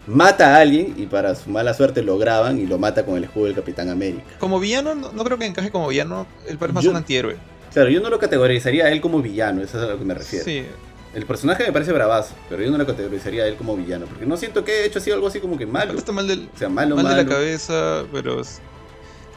[0.05, 3.23] mata a alguien y para su mala suerte lo graban y lo mata con el
[3.23, 4.23] escudo del Capitán América.
[4.39, 7.37] Como villano, no, no creo que encaje como villano, él parece más Yo- un antihéroe.
[7.73, 10.13] Claro, yo no lo categorizaría a él como villano, eso es a lo que me
[10.13, 10.43] refiero.
[10.45, 10.65] Sí,
[11.13, 14.25] El personaje me parece bravazo, pero yo no lo categorizaría a él como villano, porque
[14.25, 15.93] no siento que haya hecho así algo así como que malo.
[15.97, 18.59] está mal, del, O sea, malo, mal de la cabeza, pero es-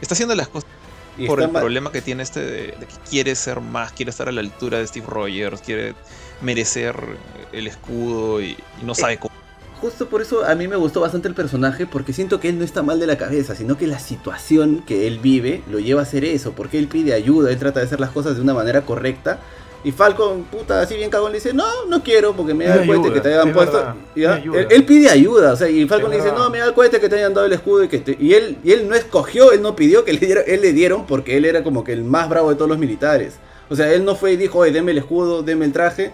[0.01, 0.69] está haciendo las cosas
[1.19, 4.11] y por el mal- problema que tiene este de, de que quiere ser más, quiere
[4.11, 5.95] estar a la altura de Steve Rogers, quiere
[6.43, 6.95] merecer
[7.53, 8.51] el escudo y,
[8.81, 9.33] y no sabe cómo.
[9.83, 12.65] Justo por eso a mí me gustó bastante el personaje, porque siento que él no
[12.65, 16.05] está mal de la cabeza, sino que la situación que él vive lo lleva a
[16.05, 18.83] hacer eso, porque él pide ayuda, él trata de hacer las cosas de una manera
[18.83, 19.41] correcta.
[19.83, 22.87] Y Falcon, puta, así bien cagón, le dice, no, no quiero, porque me da el
[22.87, 23.95] cohete que te hayan es puesto.
[24.15, 26.45] ya, él, él pide ayuda, o sea, y Falcon Es le dice, verdad.
[26.45, 28.35] no, me da el cohete que te hayan dado el escudo y que te- Y
[28.35, 31.37] él, y él no escogió, él no pidió que le dieran, él le dieron porque
[31.37, 33.35] él era como que el más bravo de todos los militares.
[33.69, 36.13] O sea, él no fue y dijo, oye, deme el escudo, deme el traje.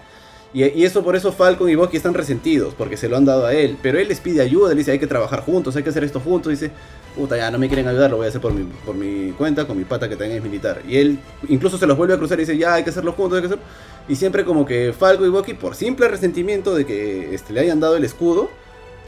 [0.53, 3.45] Y, y eso por eso Falcon y Bucky están resentidos, porque se lo han dado
[3.45, 3.77] a él.
[3.81, 6.19] Pero él les pide ayuda, le dice, hay que trabajar juntos, hay que hacer esto
[6.19, 6.51] juntos.
[6.51, 6.71] Dice,
[7.15, 9.65] puta, ya no me quieren ayudar, lo voy a hacer por mi, por mi cuenta,
[9.65, 10.81] con mi pata que también es militar.
[10.87, 13.37] Y él incluso se los vuelve a cruzar y dice, ya hay que hacerlo juntos,
[13.37, 13.63] hay que hacerlo.
[14.07, 17.79] Y siempre como que Falcon y Bucky, por simple resentimiento de que este, le hayan
[17.79, 18.49] dado el escudo,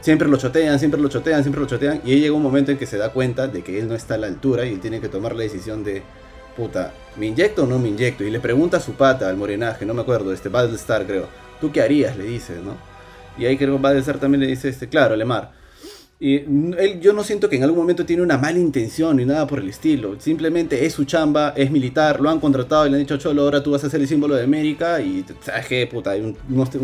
[0.00, 2.02] siempre lo chotean, siempre lo chotean, siempre lo chotean.
[2.04, 4.14] Y ahí llega un momento en que se da cuenta de que él no está
[4.14, 6.02] a la altura y él tiene que tomar la decisión de,
[6.56, 8.24] puta, ¿me inyecto o no me inyecto?
[8.24, 11.26] Y le pregunta su pata, al morenaje, no me acuerdo, este Battlestar creo,
[11.60, 12.16] ¿tú qué harías?
[12.16, 12.76] Le dice, ¿no?
[13.38, 15.61] Y ahí creo que Battlestar también le dice, este, claro, Lemar.
[16.24, 19.44] Y él, yo no siento que en algún momento tiene una mala intención ni nada
[19.44, 20.20] por el estilo.
[20.20, 23.60] Simplemente es su chamba, es militar, lo han contratado y le han dicho, Cholo, ahora
[23.60, 25.00] tú vas a ser el símbolo de América.
[25.00, 26.36] Y sabes qué, puta, hay un,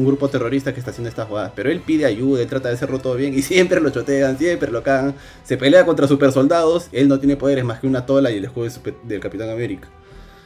[0.05, 1.53] grupo terrorista que está haciendo estas jugadas.
[1.55, 4.73] Pero él pide ayuda, él trata de hacerlo todo bien y siempre lo chotean, siempre
[4.73, 5.15] lo cagan.
[5.45, 8.45] Se pelea contra super soldados, él no tiene poderes más que una tola y el
[8.47, 8.69] escudo
[9.05, 9.89] del Capitán América.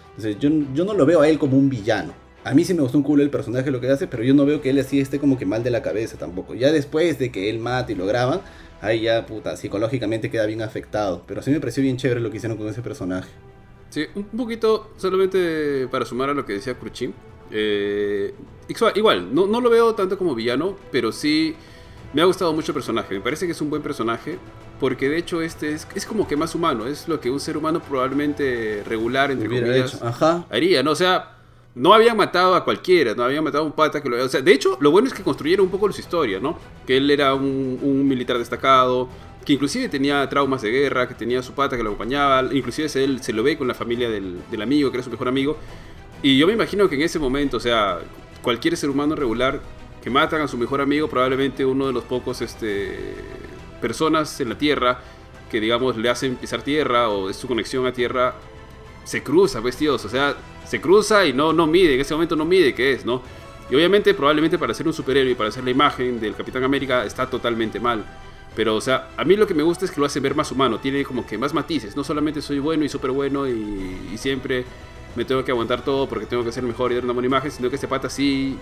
[0.08, 2.12] Entonces yo, yo no lo veo a él como un villano.
[2.44, 4.44] A mí sí me gustó un culo el personaje lo que hace, pero yo no
[4.44, 6.54] veo que él así esté como que mal de la cabeza tampoco.
[6.54, 8.40] Ya después de que él mate y lo graban,
[8.82, 11.22] ahí ya puta, psicológicamente queda bien afectado.
[11.26, 13.30] Pero sí me pareció bien chévere lo que hicieron con ese personaje.
[13.88, 17.14] Sí, un poquito solamente para sumar a lo que decía Cruchín.
[17.50, 18.34] Eh,
[18.94, 21.54] igual, no, no lo veo tanto como villano, pero sí
[22.12, 23.14] me ha gustado mucho el personaje.
[23.14, 24.38] Me parece que es un buen personaje,
[24.80, 26.86] porque de hecho este es, es como que más humano.
[26.86, 30.06] Es lo que un ser humano probablemente regular, entre comillas, hecho.
[30.06, 30.46] Ajá.
[30.50, 30.92] haría, ¿no?
[30.92, 31.36] O sea,
[31.74, 34.22] no habían matado a cualquiera, no habían matado a un pata que lo...
[34.22, 36.58] O sea, de hecho, lo bueno es que construyeron un poco su historia, ¿no?
[36.86, 39.08] Que él era un, militar destacado,
[39.44, 43.02] que inclusive tenía traumas de guerra, que tenía su pata que lo acompañaba, inclusive se,
[43.04, 45.56] él se lo ve con la familia del, del amigo, que era su mejor amigo.
[46.22, 47.98] Y yo me imagino que en ese momento, o sea,
[48.42, 49.60] cualquier ser humano regular
[50.02, 53.14] que matan a su mejor amigo, probablemente uno de los pocos este,
[53.80, 55.00] personas en la Tierra
[55.52, 58.34] que, digamos, le hacen pisar tierra o es su conexión a tierra,
[59.04, 60.04] se cruza, pues, tíos.
[60.04, 63.04] O sea, se cruza y no, no mide, en ese momento no mide qué es,
[63.04, 63.22] ¿no?
[63.70, 67.04] Y obviamente, probablemente para ser un superhéroe y para hacer la imagen del Capitán América
[67.04, 68.04] está totalmente mal.
[68.54, 70.52] Pero, o sea, a mí lo que me gusta es que lo hace ver más
[70.52, 71.96] humano, tiene como que más matices.
[71.96, 74.64] No solamente soy bueno y súper bueno y, y siempre
[75.16, 77.50] me tengo que aguantar todo porque tengo que ser mejor y dar una buena imagen,
[77.50, 78.58] sino que este pata sí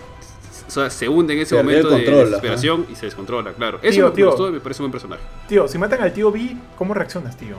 [0.67, 3.79] o sea, se hunde en ese Perdió momento de desesperación y se descontrola, claro.
[3.81, 4.27] Eso Tío, me tío.
[4.27, 5.21] gustó y me parece un buen personaje.
[5.47, 7.57] Tío, si matan al tío B, ¿cómo reaccionas, tío?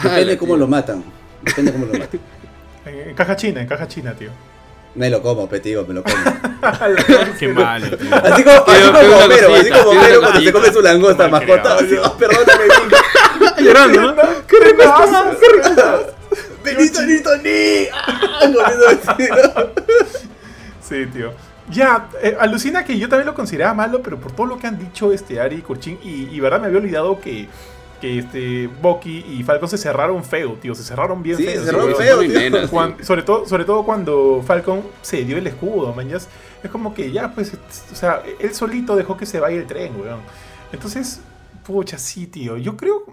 [0.00, 0.58] Depende cómo tío.
[0.60, 1.04] lo matan.
[1.42, 2.20] Depende cómo lo matan.
[2.86, 4.30] En, en caja china, en caja china, tío.
[4.94, 6.16] Me lo como, petigo, me lo como.
[7.38, 8.14] Qué malo, tío.
[8.14, 11.76] Así como, así como Homero, así como Homero cuando se come su langosta, Mal mascota.
[11.76, 11.78] creado.
[11.80, 12.64] Así, oh, perdóname.
[13.58, 14.22] Llorando, ¿no?
[14.46, 15.36] ¡Qué renazo!
[15.40, 16.14] ¡Qué renazo!
[16.62, 17.88] Benito, Benito, ni.
[17.92, 19.66] Ah.
[20.80, 21.32] Sí, tío.
[21.68, 24.78] Ya, eh, alucina que yo también lo consideraba malo, pero por todo lo que han
[24.78, 27.48] dicho este Ari y Kurchin, y, y verdad me había olvidado que,
[28.00, 31.60] que este Bucky y Falcon se cerraron feo, tío, se cerraron bien Sí, feo.
[31.60, 31.96] se cerraron tío.
[31.96, 32.68] feo, tío.
[32.70, 36.28] Cuan- sobre, todo, sobre todo cuando Falcon se dio el escudo, mañas.
[36.62, 37.52] Es como que ya, pues,
[37.92, 40.20] o sea, él solito dejó que se vaya el tren, weón.
[40.72, 41.20] Entonces,
[41.64, 42.56] pucha, sí, tío.
[42.58, 43.04] Yo creo,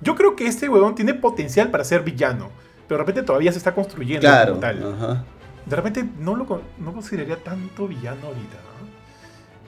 [0.00, 2.50] yo creo que este weón tiene potencial para ser villano,
[2.88, 4.54] pero de repente todavía se está construyendo Claro.
[4.56, 4.94] tal.
[4.94, 5.24] Ajá.
[5.66, 8.82] De repente no lo no consideraría tanto villano ahorita, ¿no?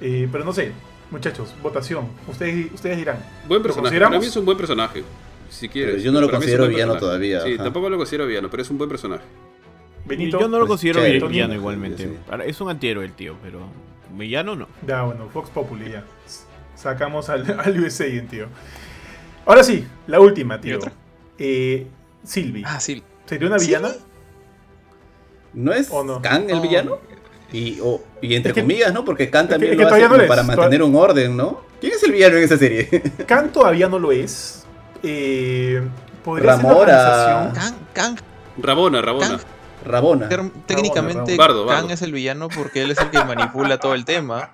[0.01, 0.73] Eh, pero no sé,
[1.11, 2.09] muchachos, votación.
[2.29, 3.19] Ustedes, ustedes dirán.
[3.49, 3.99] Buen ¿Lo personaje.
[4.01, 5.03] Para mí es un buen personaje.
[5.51, 5.95] Si quieres.
[5.97, 7.01] Pero yo no lo considero villano personaje.
[7.01, 7.65] todavía, Sí, ajá.
[7.65, 9.23] tampoco lo considero villano, pero es un buen personaje.
[10.07, 10.39] Benito.
[10.41, 12.05] Yo no lo considero villano igualmente.
[12.05, 12.17] Sí.
[12.47, 13.61] Es un antihéroe el tío, pero
[14.17, 14.69] villano no.
[14.87, 16.05] Ya, bueno, Fox Populi ya.
[16.75, 18.47] Sacamos al, al USA, tío.
[19.47, 20.77] Ahora sí, la última, tío.
[20.77, 20.93] otra?
[21.39, 21.87] Eh,
[22.25, 22.65] Sylvie.
[22.67, 23.03] Ah, sí.
[23.27, 23.67] ¿Sería una ¿Sí?
[23.67, 23.93] villana?
[25.53, 26.21] ¿No es ¿O no?
[26.25, 26.61] El No.
[26.63, 26.99] villano?
[27.57, 29.05] Y, o- y entre Es que- comillas, ¿no?
[29.05, 30.83] Porque Khan es que- también es que lo hace todavía no como es, para mantener
[30.83, 31.61] un orden, ¿no?
[31.81, 32.89] ¿Quién es el villano en esa serie?
[33.27, 34.65] Khan todavía no lo es.
[35.03, 35.83] Eh,
[36.25, 37.53] podría ser la Ramora.
[37.93, 38.17] Kang,
[38.59, 39.29] Rabona, Rabona.
[39.29, 39.41] Kang.
[39.87, 40.29] Rabona.
[40.67, 41.91] Técnicamente Bardo, Kang Bardo.
[41.95, 44.51] es el villano porque él es el que manipula todo el tema.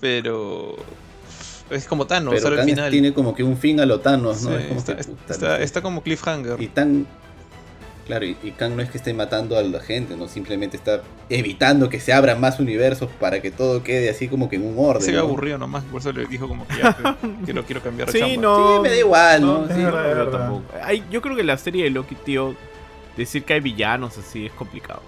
[0.00, 0.76] Pero
[1.70, 2.90] es como Thanos, Pero al Khan final.
[2.90, 4.50] tiene como que un fin a lo Thanos, ¿no?
[4.50, 5.62] Sí, es como está, que, puta, está- no sé.
[5.62, 6.60] está como cliffhanger.
[6.62, 7.06] Y tan.
[8.06, 10.28] Claro, y, y Kang no es que esté matando a la gente, ¿no?
[10.28, 14.56] Simplemente está evitando que se abran más universos para que todo quede así como que
[14.56, 15.02] en un orden.
[15.02, 15.24] Se ve ¿no?
[15.24, 16.96] aburrido nomás, por eso le dijo como que ya,
[17.44, 18.42] quiero, quiero cambiar de Sí, chamba.
[18.42, 18.76] no.
[18.76, 19.58] Sí, me da igual, ¿no?
[19.58, 19.82] No, Es Sí.
[19.82, 20.38] verdad, es Yo verdad.
[20.38, 20.62] tampoco.
[20.84, 22.54] Ay, yo creo que la serie de Loki, tío,
[23.16, 25.02] decir que hay villanos así es complicado.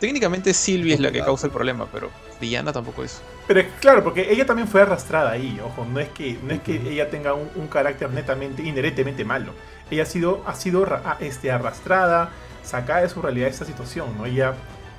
[0.00, 3.22] Técnicamente Sylvie es la que causa el problema, pero villana tampoco es.
[3.46, 6.60] Pero es claro, porque ella también fue arrastrada ahí, ojo, no es que, no es
[6.60, 9.52] que ella tenga un, un carácter netamente, inherentemente malo.
[9.90, 10.86] Ella ha sido, ha sido
[11.20, 12.30] este, arrastrada,
[12.62, 14.26] sacada de su realidad esta situación, ¿no?
[14.26, 14.54] Ella,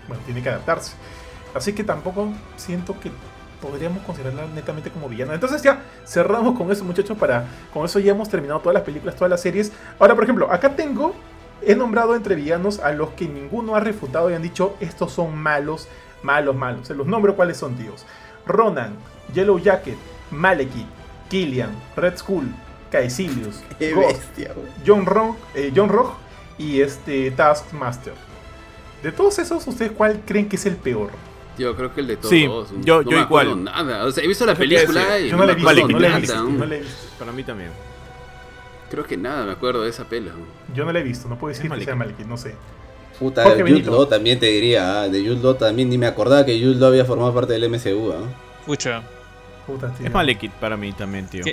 [0.08, 0.94] bueno, tiene que adaptarse.
[1.54, 3.12] Así que tampoco siento que
[3.62, 5.34] podríamos considerarla netamente como villana.
[5.34, 9.16] Entonces ya cerramos con eso, muchachos, para con eso ya hemos terminado todas las películas,
[9.16, 9.72] todas las series.
[10.00, 11.14] Ahora, por ejemplo, acá tengo,
[11.62, 15.38] he nombrado entre villanos a los que ninguno ha refutado y han dicho, estos son
[15.38, 15.88] malos,
[16.24, 16.88] malos, malos.
[16.88, 18.06] Se los nombro cuáles son, tíos.
[18.46, 18.96] Ronan,
[19.34, 19.98] Yellow Jacket,
[20.32, 20.88] Malekith,
[21.30, 22.48] Killian, Red Skull,
[22.92, 24.68] Caecilius, Qué Ghost, bestia, güey.
[24.86, 26.14] John Rock, eh, John Rock
[26.58, 28.14] y este Taskmaster.
[29.04, 31.12] De todos esos, ¿ustedes cuál creen que es el peor?
[31.58, 32.30] Yo creo que el de todos.
[32.30, 33.64] Sí, no yo- igual.
[33.64, 34.06] nada.
[34.06, 36.20] O sea, he visto la película y Yo no la he visto, no la he
[36.20, 36.96] visto, no la he visto.
[37.18, 37.72] Para mí también.
[38.90, 40.32] Creo que nada me acuerdo de esa pela.
[40.74, 42.56] Yo no la he visto, no puedo decir que sea Malekith, no sé.
[43.20, 43.82] Puta, Jorge Jude.
[43.84, 46.90] Law también te diría, ah, de Jude Law también, ni me acordaba que Jude Law
[46.90, 48.20] había formado parte del MCU, ¿ah?
[48.66, 49.02] Pucha,
[49.66, 50.06] Puta, tío.
[50.06, 51.44] Es Malekith para mí también, tío.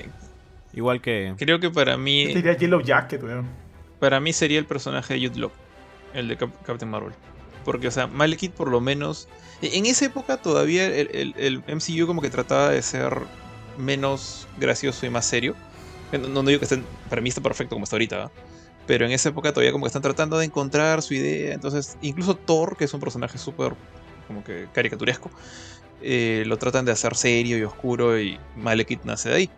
[0.74, 1.34] Igual que...
[1.38, 3.46] creo que para Yo mí, te diría Yellow Jacket, weón.
[4.00, 5.52] para mí sería el personaje de Jude Law,
[6.14, 7.12] el de Cap- Captain Marvel.
[7.64, 9.28] Porque, o sea, Malekith por lo menos...
[9.62, 13.16] e- En esa época todavía el, el- el MCU como que trataba de ser
[13.78, 15.54] menos gracioso y más serio.
[16.12, 18.32] Eh, No, no digo que estén, para mí está perfecto como está ahorita, ¿va?
[18.86, 21.54] Pero en esa época todavía como que están tratando de encontrar su idea.
[21.54, 23.72] Entonces, incluso Thor, que es un personaje súper
[24.26, 25.30] como que caricaturesco,
[26.02, 29.50] eh, lo tratan de hacer serio y oscuro y Malekith nace de ahí.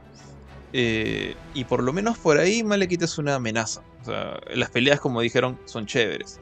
[0.72, 3.82] Eh, y por lo menos por ahí Malekith es una amenaza.
[4.02, 6.40] O sea, las peleas, como dijeron, son chéveres.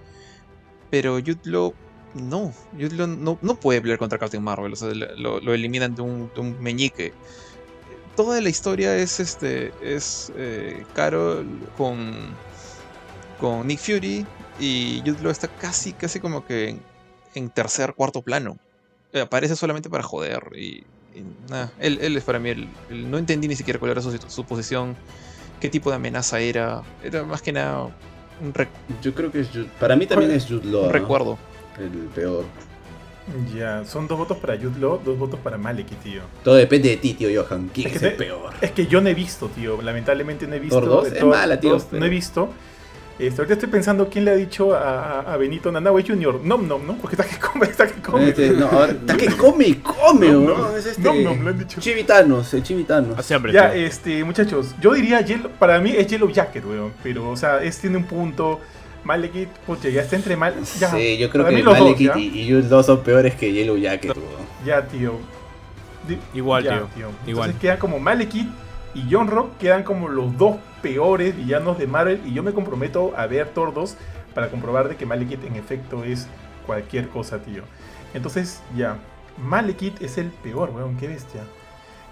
[0.91, 1.75] Pero Yutlo
[2.15, 2.53] no.
[2.77, 4.73] Yutlo no, no puede pelear contra Captain Marvel.
[4.73, 7.13] O sea, lo, eliminan de un, de un meñique.
[8.17, 9.73] Toda la historia es este.
[9.83, 11.47] es eh, Carol
[11.77, 12.13] con.
[13.41, 14.27] con Nick Fury.
[14.59, 16.83] Y Yutlo está casi, casi como que en,
[17.35, 18.57] en tercer, cuarto plano.
[19.13, 20.43] Eh, aparece solamente para joder.
[20.57, 20.85] Y,
[21.79, 24.45] él, él es para mí el, el- No entendí ni siquiera cuál era su, su
[24.45, 24.97] posición.
[25.61, 26.83] Qué tipo de amenaza era.
[27.03, 28.53] Era más que nada un,
[29.03, 30.81] Yo creo que es Jude- Para mí también es Jude Law.
[30.83, 30.93] un ¿no?
[30.93, 31.39] recuerdo.
[31.79, 32.45] El peor.
[33.57, 36.21] Ya, son dos votos para Jude Law, dos votos para Malekith, tío.
[36.43, 37.71] Todo depende de ti, tío Johan.
[37.73, 38.53] ¿Quién Es es, que el te- peor?
[38.61, 39.81] Es que yo no he visto, tío.
[39.81, 40.79] Lamentablemente no he visto.
[40.81, 42.51] Thor dos es Thor mala, tío, dos, pero- No he visto.
[43.17, 46.41] Este, ahorita estoy pensando quién le ha dicho a, Benito Nanahue Jr.
[46.43, 46.95] Nom nom, ¿no?
[46.97, 48.29] Porque está que come, está que come.
[48.31, 50.59] Este, no, está que come y come, Nom, ¿no?
[50.59, 50.77] nom.
[50.77, 51.03] Es este.
[51.03, 51.81] Nom, nom, le han dicho.
[51.81, 53.31] Chivitanos, el Chivitanos.
[53.31, 53.53] Hambre.
[53.53, 53.87] Ya, tío.
[53.87, 56.93] este, muchachos, yo diría Yellow, para mí es Yellow Jacket, weón.
[57.05, 58.61] Pero, o sea, es tiene un punto.
[59.05, 60.55] Malekith, pucha, ya está entre mal.
[60.81, 62.19] Ya, sí, yo creo para que mí los dos, Malekith ¿ya?
[62.19, 64.29] y, y Jude Law son peores que Yellow Jacket, weón.
[64.65, 65.13] Ya, tío.
[66.09, 67.09] Di- Igual, ya, tío.
[67.09, 67.55] Entonces Igual.
[67.59, 68.49] quedan como Malekith
[68.95, 72.21] y John Rock quedan como los dos peores villanos de Marvel.
[72.27, 73.97] Y yo me comprometo a ver 2
[74.35, 76.29] para comprobar de que Malekith en efecto es
[76.67, 77.63] cualquier cosa, tío.
[78.13, 78.99] Entonces, ya.
[79.39, 81.41] Malekith es el peor, weón, qué bestia.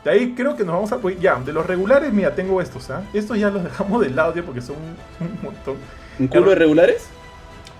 [0.05, 0.99] De ahí creo que nos vamos a.
[0.99, 3.03] pues, Ya, de los regulares, mira, tengo estos, ¿ah?
[3.13, 5.77] Estos ya los dejamos de lado, tío, porque son un, un montón.
[6.19, 7.07] ¿Un culo de regulares?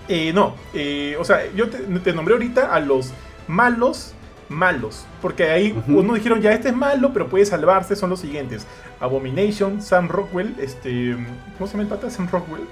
[0.07, 3.11] Eh, no, eh, o sea, yo te, te nombré ahorita a los
[3.47, 4.13] malos
[4.53, 5.99] malos, porque ahí Ujú.
[5.99, 8.65] uno dijeron ya este es malo, pero puede salvarse, son los siguientes.
[8.99, 11.17] Abomination, Sam Rockwell, este,
[11.57, 12.09] ¿cómo se llama el pata?
[12.09, 12.63] Sam Rockwell.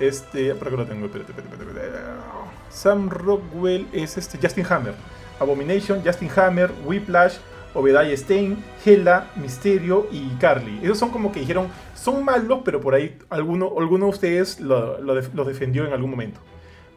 [0.00, 2.10] Este, por acá lo tengo, espérate, espérate, espérate, espérate.
[2.70, 4.94] Sam Rockwell es este Justin Hammer.
[5.38, 7.36] Abomination, Justin Hammer, Whiplash,
[7.74, 10.80] Obadiah Stein, Hela, Misterio y Carly.
[10.82, 15.00] Esos son como que dijeron, son malos, pero por ahí alguno, alguno de ustedes lo-
[15.00, 16.40] lo def- los defendió en algún momento.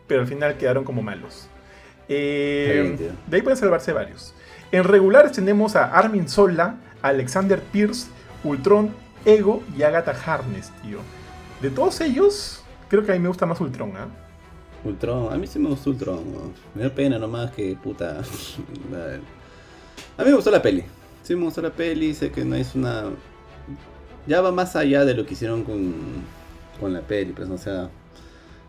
[0.07, 1.47] Pero al final quedaron como malos.
[2.07, 4.33] Eh, de ahí pueden salvarse varios.
[4.71, 8.07] En regulares tenemos a Armin Sola, Alexander Pierce,
[8.43, 8.91] Ultron,
[9.25, 10.99] Ego y Agatha Harness, tío.
[11.61, 14.07] De todos ellos, creo que a mí me gusta más Ultron, ¿ah?
[14.83, 16.23] Ultron, a mí sí me gustó Ultron.
[16.75, 18.19] Me da pena nomás que puta.
[20.17, 20.83] a mí me gustó la peli.
[21.21, 23.05] Sí me gustó la peli, sé que no es una.
[24.27, 25.93] Ya va más allá de lo que hicieron con,
[26.79, 27.89] con la peli, pues, o sea.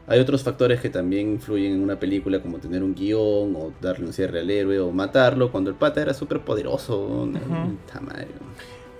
[0.06, 4.06] Hay otros factores que también influyen en una película, como tener un guion, o darle
[4.06, 7.26] un cierre al héroe, o matarlo, cuando el pata era súper poderoso.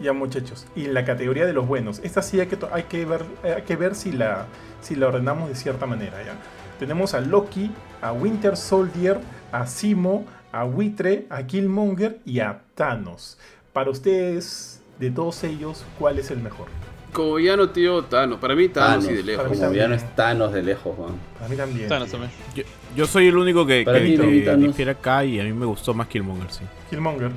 [0.01, 3.23] Ya muchachos, y la categoría de los buenos, esta sí hay que, hay que ver,
[3.43, 4.47] hay que ver si, la,
[4.81, 6.23] si la ordenamos de cierta manera.
[6.25, 6.33] ¿ya?
[6.79, 7.71] Tenemos a Loki,
[8.01, 9.21] a Winter Soldier,
[9.53, 13.39] a Simo, a Buitre, a Killmonger y a Thanos.
[13.73, 16.67] Para ustedes, de todos ellos, ¿cuál es el mejor?
[17.15, 18.39] Como villano, tío, Thanos.
[18.39, 19.37] Para mí, Thanos, Thanos, sí, de lejos.
[19.45, 19.83] Para mí Como también.
[19.85, 21.15] ya no es Thanos de lejos, weón.
[21.39, 21.89] Para mí también.
[21.89, 22.31] Thanos también.
[22.55, 22.63] Yo,
[22.97, 24.67] yo soy el único que, Para que- que Thanos.
[24.69, 26.65] difiere acá y a mí me gustó más Killmonger, sí.
[26.91, 27.31] Killmonger.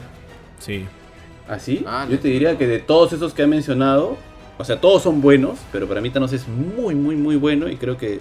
[0.60, 0.86] Sí.
[1.48, 1.84] ¿Así?
[1.88, 2.20] Ah, Yo no.
[2.22, 4.18] te diría que de todos esos que ha mencionado,
[4.58, 7.78] o sea, todos son buenos, pero para mí Thanos es muy, muy, muy bueno y
[7.78, 8.20] creo que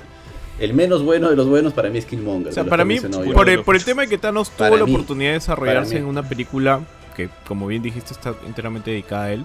[0.61, 2.49] el menos bueno de los buenos para mí es Killmonger.
[2.51, 3.33] O sea, para que mí, yo.
[3.33, 6.23] por el, por el tema de que Thanos tuvo la oportunidad de desarrollarse en una
[6.23, 6.81] película
[7.17, 9.45] que, como bien dijiste, está enteramente dedicada a él.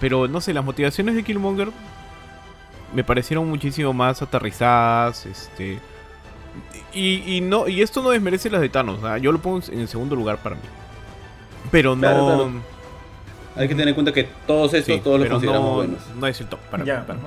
[0.00, 1.70] Pero no sé, las motivaciones de Killmonger
[2.94, 5.26] me parecieron muchísimo más aterrizadas.
[5.26, 5.78] Este.
[6.92, 9.02] Y, y no, y esto no desmerece las de Thanos.
[9.02, 9.18] ¿ah?
[9.18, 10.62] Yo lo pongo en el segundo lugar para mí.
[11.70, 12.00] Pero no.
[12.00, 12.52] Claro, claro.
[13.56, 16.00] Hay que tener en cuenta que todos estos, sí, todos los consideramos no, buenos.
[16.16, 17.04] no es el top para ya, mí.
[17.06, 17.20] para.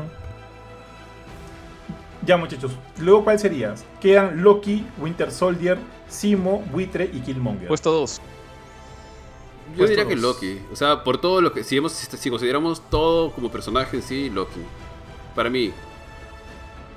[2.25, 2.73] Ya, muchachos.
[2.99, 3.73] Luego, ¿cuál sería?
[4.01, 5.77] Quedan Loki, Winter Soldier,
[6.09, 7.69] Simo, Buitre y Killmonger.
[7.69, 8.21] Puesto 2.
[9.77, 10.15] Yo diría que.
[10.15, 10.59] Loki.
[10.71, 11.63] O sea, por todo lo que.
[11.63, 14.59] Si, hemos, si consideramos todo como personaje en sí, Loki.
[15.35, 15.71] Para mí.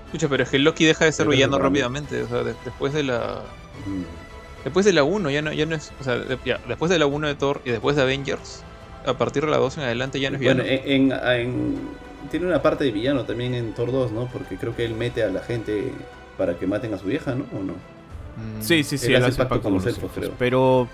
[0.07, 2.23] Escucha, pero es que Loki deja de ser villano rápidamente.
[2.23, 3.43] O sea, de- después de la.
[3.87, 4.03] Mm.
[4.65, 5.93] Después de la 1 ya no, ya no es.
[6.01, 8.63] O sea, de- ya, después de la 1 de Thor y después de Avengers,
[9.07, 10.83] a partir de la 2 en adelante ya no es Bueno, villano.
[10.85, 11.79] en, en- en-
[12.31, 14.27] tiene una parte de villano también en Thor 2, ¿no?
[14.27, 15.93] Porque creo que él mete a la gente
[16.37, 17.45] para que maten a su vieja, ¿no?
[17.59, 17.73] ¿O no?
[17.75, 20.11] Mm, Sí, sí, sí, Él él hace hace pacto pacto con con los los elfos,
[20.17, 20.35] elfos, creo.
[20.39, 20.89] Pero.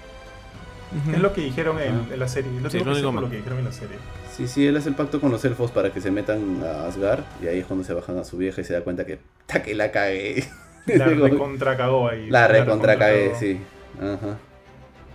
[1.13, 2.07] Es lo que dijeron en, Ah.
[2.15, 2.51] en la serie.
[2.61, 3.29] Lo Sí, lo que lo malo.
[3.31, 3.97] que dijeron en la serie.
[4.37, 7.25] Sí, sí, él hace el pacto con los elfos para que se metan a Asgard
[7.43, 9.63] y ahí es cuando se bajan a su vieja y se da cuenta que ta
[9.63, 10.45] que la cagué.
[10.87, 12.31] La recontra cagó ahí.
[12.31, 13.59] La recontra cagué, sí.
[13.99, 14.39] Ajá.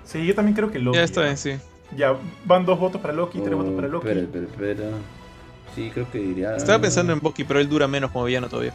[0.03, 0.97] Sí, yo también creo que Loki.
[0.97, 1.53] Ya está bien, sí.
[1.95, 2.15] Ya,
[2.45, 4.07] van dos votos para Loki, tres Oh, votos para Loki.
[4.09, 4.89] Espera, espera, espera.
[5.75, 6.55] Sí, creo que diría.
[6.57, 8.73] Estaba pensando en Bucky, pero él dura menos como villano todavía.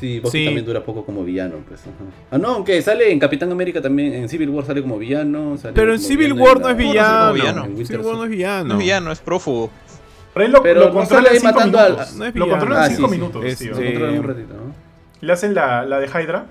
[0.00, 0.44] Sí, Bucky Sí.
[0.46, 1.80] también dura poco como villano, pues.
[1.82, 1.92] ajá.
[2.30, 5.56] Ah, no, aunque sale en Capitán América también, en Civil War sale como villano.
[5.56, 7.32] sale Pero en Civil War no es la- villano.
[7.32, 7.64] villano.
[7.64, 8.64] En Winter Civil War no es villano.
[8.64, 9.70] No es villano, es prófugo.
[10.34, 11.96] Pero él lo, Pero lo no controla sale en 5 matando al-.
[12.18, 13.20] No es lo controla en Ah, 5 sí, sí.
[13.20, 13.70] minutos, Es- tío.
[13.70, 13.84] Lo Sí.
[13.84, 14.74] controlan un ratito, ¿no?
[15.20, 16.46] Le hacen la, la de Hydra,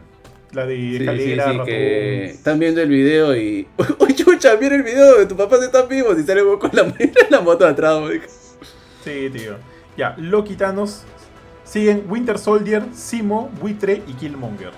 [0.53, 1.65] la de Sí, sí, escalera, sí, ratón.
[1.65, 3.67] que están viendo el video y...
[3.99, 4.55] ¡Uy, chucha!
[4.59, 6.93] Mira el video de tus papás están vivos y sale con la,
[7.29, 8.21] la moto atrás, güey.
[9.03, 9.55] Sí, tío.
[9.97, 11.03] Ya, Loki Thanos.
[11.64, 14.72] Siguen Winter Soldier, Simo, Buitre y Killmonger.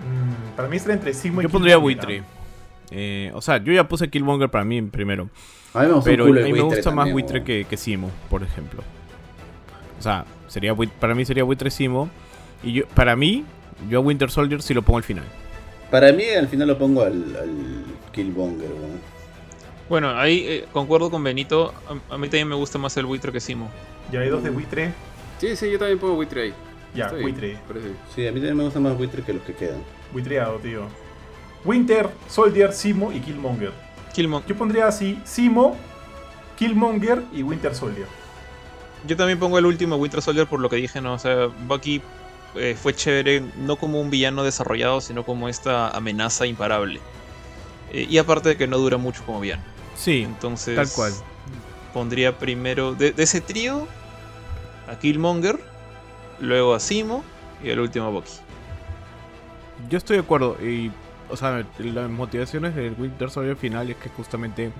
[0.00, 2.22] Mm, para mí está entre Simo y Yo pondría Buitre.
[2.90, 5.28] Eh, o sea, yo ya puse Killmonger para mí primero.
[5.74, 8.42] A mí me gusta Pero a mí me gusta más Buitre que, que Simo, por
[8.42, 8.82] ejemplo.
[9.98, 12.08] O sea, sería para mí sería Buitre Simo.
[12.62, 13.44] Y yo, para mí,
[13.88, 15.24] yo a Winter Soldier sí lo pongo al final.
[15.90, 19.00] Para mí al final lo pongo al, al Killmonger, weón.
[19.88, 21.74] Bueno, ahí eh, concuerdo con Benito.
[21.88, 23.68] A, a mí también me gusta más el buitre que Simo.
[24.12, 24.92] Ya hay dos de Buitre.
[25.40, 26.54] Sí, sí, yo también pongo Buitre ahí.
[26.94, 27.58] Ya, Buitre.
[27.66, 27.88] parece.
[28.14, 29.82] Sí, a mí también me gusta más Buitre que los que quedan.
[30.12, 30.82] Buitreado, tío.
[31.64, 33.72] Winter, Soldier, Simo y Killmonger.
[34.14, 34.48] Killmonger.
[34.48, 35.76] Yo pondría así: Simo,
[36.58, 38.06] Killmonger y Winter Soldier.
[39.06, 41.14] Yo también pongo el último Winter Soldier por lo que dije, ¿no?
[41.14, 42.02] O sea, Bucky
[42.56, 47.00] eh, fue chévere no como un villano desarrollado, sino como esta amenaza imparable.
[47.92, 49.62] Eh, y aparte de que no dura mucho como villano.
[49.96, 51.12] Sí, Entonces, tal cual.
[51.94, 53.86] pondría primero de, de ese trío
[54.90, 55.58] a Killmonger,
[56.40, 57.22] luego a Simo
[57.62, 58.32] y al último a Bucky.
[59.88, 60.56] Yo estoy de acuerdo.
[60.62, 60.90] Y,
[61.30, 64.70] o sea, las motivaciones del Winter Soldier final es que justamente.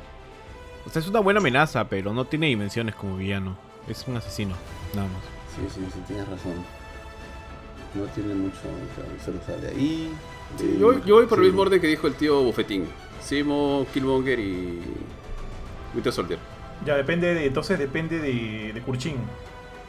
[0.86, 3.56] O sea, es una buena amenaza, pero no tiene dimensiones como villano.
[3.88, 4.54] Es un asesino,
[4.94, 5.22] nada más.
[5.56, 6.54] Sí, sí, sí, tienes razón.
[7.94, 8.56] No tiene mucho,
[9.24, 10.10] solo sale ahí.
[10.58, 12.86] Sí, de- yo, yo voy por el mismo orden que dijo el tío Bofetín.
[13.20, 14.80] Simo, Killmonger y
[15.94, 16.38] Winter Soldier.
[16.86, 17.46] Ya depende de.
[17.46, 19.16] Entonces depende de, de Kurchin.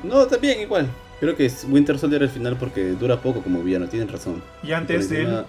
[0.03, 0.87] No, también igual.
[1.19, 4.41] Creo que es Winter Soldier al final porque dura poco como villano, tienen razón.
[4.63, 5.45] Y antes de él.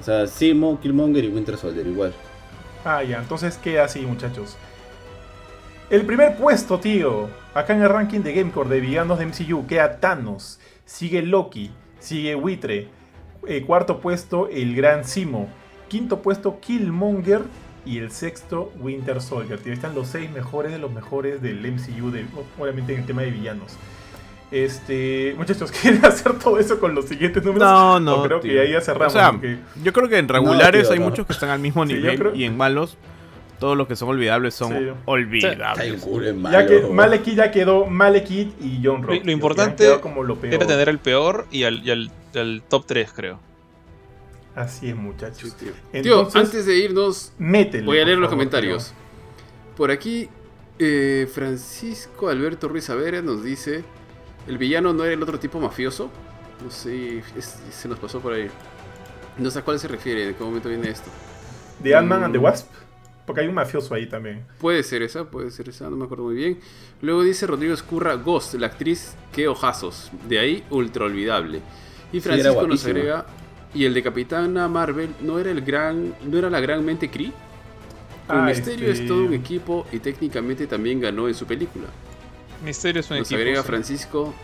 [0.00, 2.12] O sea, Simo, Killmonger y Winter Soldier igual.
[2.84, 4.56] Ah, ya, entonces queda así, muchachos.
[5.88, 7.28] El primer puesto, tío.
[7.54, 10.58] Acá en el ranking de Gamecore de villanos de MCU queda Thanos.
[10.84, 11.70] Sigue Loki.
[11.98, 12.88] Sigue Buitre.
[13.46, 15.48] Eh, cuarto puesto, el Gran Simo.
[15.88, 17.42] Quinto puesto, Killmonger.
[17.86, 19.58] Y el sexto, Winter Soldier.
[19.58, 22.24] Tío, están los seis mejores de los mejores del MCU, de,
[22.58, 23.72] obviamente en el tema de villanos.
[24.50, 27.68] Este, muchachos, ¿quieren hacer todo eso con los siguientes números?
[27.68, 28.16] No, no.
[28.20, 28.52] O creo tío.
[28.52, 29.14] que ahí ya cerramos.
[29.14, 31.06] O sea, porque- yo creo que en regulares tío, hay no.
[31.06, 32.18] muchos que están al mismo Sí, nivel.
[32.18, 32.96] creo- Y en malos,
[33.58, 34.86] todos los que son olvidables son Sí.
[35.06, 36.04] Olvidables.
[36.52, 36.80] Ya que.
[36.90, 39.24] Malekith ya quedó Malekith y John Rock.
[39.24, 40.54] Lo- importante como lo peor.
[40.54, 43.40] Era tener el peor y al, y al- al top 3, creo.
[44.54, 45.54] Así es, muchachos.
[45.56, 47.84] Tío, Entonces, antes de irnos, métele.
[47.84, 48.92] voy a leer los favor, comentarios.
[49.76, 50.28] Por aquí,
[50.78, 53.82] eh, Francisco Alberto Ruiz Avera nos dice:
[54.46, 56.10] ¿El villano no era el otro tipo mafioso?
[56.64, 58.48] No sé, es- se nos pasó por ahí.
[59.38, 61.10] No sé a cuál se refiere, de qué momento viene esto.
[61.80, 62.44] De Ant-Man and the Mm.
[62.44, 62.70] Wasp.
[63.26, 64.44] Porque hay un mafioso ahí también.
[64.60, 66.60] Puede ser esa, puede ser esa, no me acuerdo muy bien.
[67.00, 70.10] Luego dice Rodrigo Escurra, Ghost, la actriz, qué ojazos.
[70.28, 71.58] De ahí, ultra olvidable.
[72.12, 73.26] Y Sí, Francisco nos agrega,
[73.74, 77.32] y el de Capitana Marvel, ¿no era el gran, no era la gran mente Kree?
[78.28, 81.86] Ah, Misterio este- es todo un equipo y técnicamente también ganó en su película.
[82.64, 83.38] Misterio es un Nos equipo.
[83.38, 83.66] agrega sí.
[83.66, 84.34] Francisco.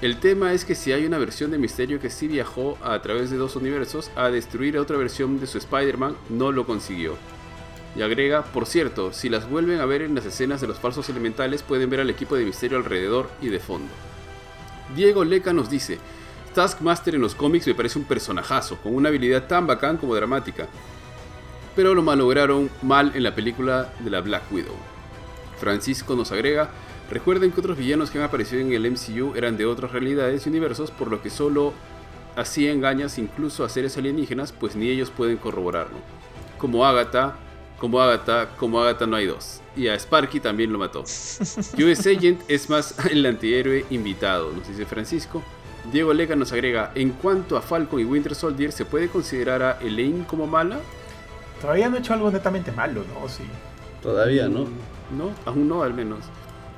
[0.00, 3.30] El tema es que si hay una versión de Misterio que sí viajó a través
[3.30, 7.16] de dos universos a destruir a otra versión de su Spider-Man, no lo consiguió.
[7.96, 11.08] Y agrega, por cierto, si las vuelven a ver en las escenas de los falsos
[11.08, 13.88] elementales, pueden ver al equipo de Misterio alrededor y de fondo.
[14.94, 15.98] Diego Leca nos dice,
[16.58, 20.66] Taskmaster en los cómics me parece un personajazo, con una habilidad tan bacán como dramática.
[21.76, 24.74] Pero lo malograron mal en la película de la Black Widow.
[25.60, 26.70] Francisco nos agrega,
[27.12, 30.48] recuerden que otros villanos que han aparecido en el MCU eran de otras realidades y
[30.48, 31.74] universos, por lo que solo
[32.34, 35.98] hacía engañas incluso a seres alienígenas, pues ni ellos pueden corroborarlo.
[36.58, 37.36] Como Agatha,
[37.78, 39.60] como Agatha, como Agatha no hay dos.
[39.76, 41.02] Y a Sparky también lo mató.
[41.02, 45.40] US Agent es más el antihéroe invitado, nos dice Francisco.
[45.92, 49.78] Diego Lega nos agrega, en cuanto a Falcon y Winter Soldier, ¿se puede considerar a
[49.80, 50.78] Elaine como mala?
[51.60, 53.28] Todavía no he hecho algo netamente malo, ¿no?
[53.28, 53.44] Sí.
[54.02, 54.66] Todavía, ¿no?
[55.16, 56.20] No, aún no al menos.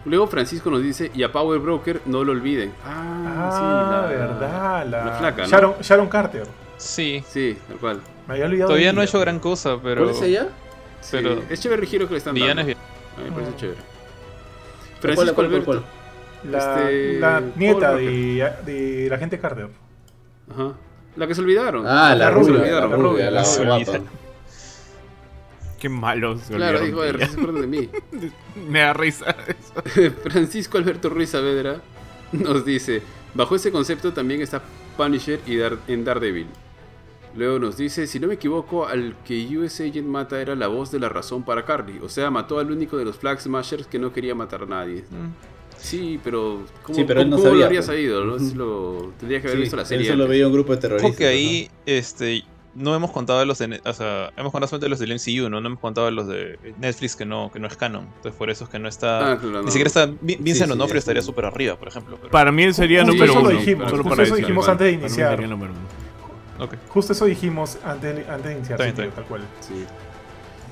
[0.04, 2.72] Luego Francisco nos dice, y a Power Broker no lo olviden.
[2.84, 4.86] Ah, Ah, sí, la verdad.
[4.86, 5.48] La, la flaca, ¿no?
[5.48, 6.46] Sharon, Sharon Carter.
[6.78, 7.22] Sí.
[7.28, 8.00] Sí, tal cual.
[8.26, 8.68] Me había olvidado.
[8.68, 9.10] Todavía no ha ella.
[9.10, 10.04] hecho gran cosa, pero.
[10.04, 10.48] ¿Cuál es ella?
[11.00, 12.64] Sí, Pero- es chévere el giro que le están es dando.
[12.64, 12.78] bien.
[13.16, 13.56] A mí me parece Ah.
[13.58, 13.78] chévere.
[13.80, 15.84] ¿Cuál, Francisco cuál, cuál, Alberto.
[16.44, 16.58] La,
[16.90, 19.68] Este, la nieta de, de la gente Carter.
[20.50, 20.74] Ajá.
[21.16, 21.86] La que se olvidaron.
[21.86, 23.98] Ah, la, La rubia, rubia, la rubia, la guapa.
[25.78, 26.42] Qué malos.
[26.42, 27.26] se Claro, olvidaron dijo, de de ella.
[27.28, 27.90] se acuerdan de mí.
[28.68, 30.12] Me da risa eso.
[30.30, 31.80] Francisco Alberto Ruiz Saavedra
[32.32, 33.02] nos dice,
[33.34, 34.60] Bajo ese concepto también está
[34.96, 36.46] Punisher y Dar- en Daredevil.
[37.36, 40.90] Luego nos dice, si no me equivoco, al que US Agent mata era la voz
[40.90, 42.00] de la razón para Carly.
[42.02, 45.04] O sea, mató al único de los Flag Smashers que no quería matar a nadie.
[45.80, 47.86] Sí, pero ¿cómo, Sí, pero él cómo- no cómo lo sabía, habría pues.
[47.86, 48.24] sabido?
[48.24, 48.36] ¿no?
[48.36, 50.06] Es lo- tendría que haber Sí, visto la él serie.
[50.06, 50.30] solo antes.
[50.30, 51.10] veía un grupo de terroristas.
[51.10, 52.44] Ojo que ahí, este,
[52.74, 55.48] no hemos contado de los de, o sea, hemos contado solamente de los del MCU,
[55.50, 55.60] ¿no?
[55.60, 58.04] No hemos contado de los de Netflix que no, que no es canon.
[58.16, 59.62] Entonces por eso es que no está, Ah, claro, no.
[59.62, 61.26] ni siquiera está, Vin- Vincent sí, Onofrio ya estaría sí.
[61.26, 62.16] súper arriba, por ejemplo.
[62.20, 63.58] pero- Para mí él sería Justo número eso lo uno.
[63.58, 65.30] dijimos, solo justo para eso dijimos antes de Para mí iniciar.
[65.30, 66.64] sería número uno.
[66.64, 66.74] Ok.
[66.88, 69.40] Justo eso dijimos antes, antes de iniciar, tal cual.
[69.60, 69.84] Sí.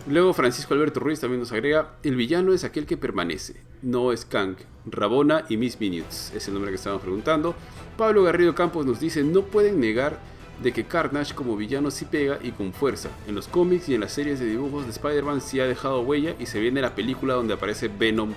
[0.09, 4.24] Luego Francisco Alberto Ruiz también nos agrega, el villano es aquel que permanece, no es
[4.24, 4.56] Kang,
[4.86, 7.55] Rabona y Miss Minutes, es el nombre que estábamos preguntando.
[7.97, 10.18] Pablo Garrido Campos nos dice, no pueden negar
[10.62, 13.10] de que Carnage como villano sí pega y con fuerza.
[13.28, 16.35] En los cómics y en las series de dibujos de Spider-Man sí ha dejado huella
[16.39, 18.32] y se viene la película donde aparece Venom,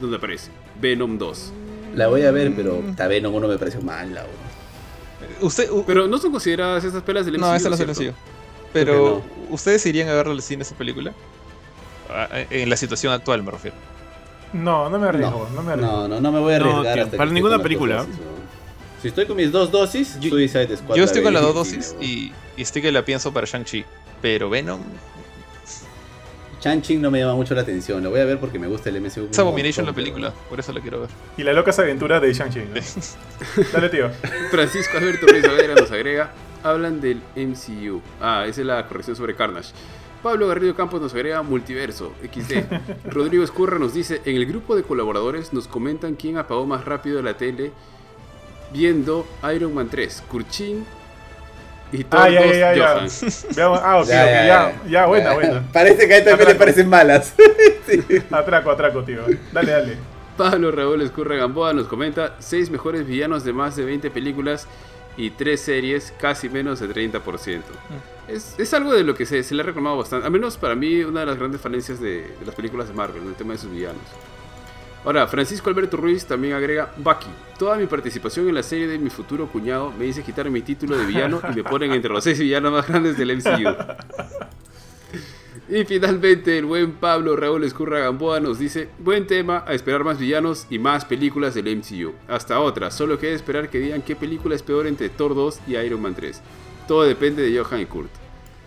[0.00, 0.50] donde aparece
[0.80, 1.52] Venom 2.
[1.96, 4.24] La voy a ver, pero esta Venom 1 me pareció mala.
[5.40, 7.94] Usted, u- Pero no son consideradas estas pelas del MCU, no, lo ¿cierto?
[7.94, 8.12] sigo.
[8.84, 11.12] Pero, ¿ustedes irían a ver al cine esa película?
[12.10, 13.76] Ah, En la situación actual, me refiero.
[14.52, 15.92] No, no me arriesgo, no, me arriesgo.
[15.92, 17.96] No, no, no me voy a No, arriesgar tío, hasta para ninguna película.
[17.96, 18.22] dos dosis.
[19.02, 20.96] Si estoy con mis dos dosis, Yo- Suicide Squad.
[20.96, 23.84] Yo estoy con las dos dosis y, y estoy que la pienso para Shang-Chi.
[24.22, 24.80] Pero Venom,
[26.60, 28.02] Chan-Ching no me llama mucho la atención.
[28.02, 29.28] La voy a ver porque me gusta el MCU.
[29.30, 31.10] es Abomination la película, por eso la quiero ver.
[31.36, 32.60] Y la locas aventuras de Shang-Chi.
[32.60, 33.62] ¿no?
[33.72, 34.10] Dale, tío.
[34.50, 36.30] Francisco Alberto Saavedra nos agrega,
[36.70, 38.00] hablan del MCU.
[38.20, 39.70] Ah, esa es la corrección sobre Carnage.
[40.22, 42.64] Pablo Garrido Campos nos agrega multiverso, XD.
[43.10, 47.22] Rodrigo Escurra nos dice, en el grupo de colaboradores nos comentan quién apagó más rápido
[47.22, 47.72] la tele
[48.72, 50.84] viendo Iron Man 3, Kurchin
[51.92, 52.94] y Thor Ah, ya, 2, ya, ya.
[53.56, 54.88] Veamos- ah, ok, Ya, ok, ya, ya, ya.
[54.88, 55.64] ya, buena, buena.
[55.72, 57.34] Parece que a él también le parecen malas.
[58.32, 59.22] Atraco, atraco, tío.
[59.52, 59.96] Dale, dale.
[60.36, 64.66] Pablo Raúl Escurra Gamboa nos comenta, seis mejores villanos de más de 20 películas
[65.16, 67.62] y tres series, casi menos de 30%.
[68.28, 70.26] Es, es algo de lo que se, se le ha reclamado bastante.
[70.26, 73.22] Al menos para mí, una de las grandes falencias de, de las películas de Marvel,
[73.26, 74.02] el tema de sus villanos.
[75.04, 77.28] Ahora, Francisco Alberto Ruiz también agrega Bucky.
[77.58, 80.98] Toda mi participación en la serie de mi futuro cuñado me dice quitar mi título
[80.98, 83.74] de villano y me ponen entre los seis villanos más grandes del MCU.
[85.68, 90.18] Y finalmente el buen Pablo Raúl Escurra Gamboa nos dice, buen tema, a esperar más
[90.18, 92.12] villanos y más películas del MCU.
[92.28, 95.76] Hasta otra, solo queda esperar que digan qué película es peor entre Thor 2 y
[95.76, 96.40] Iron Man 3.
[96.86, 98.10] Todo depende de Johan y Kurt.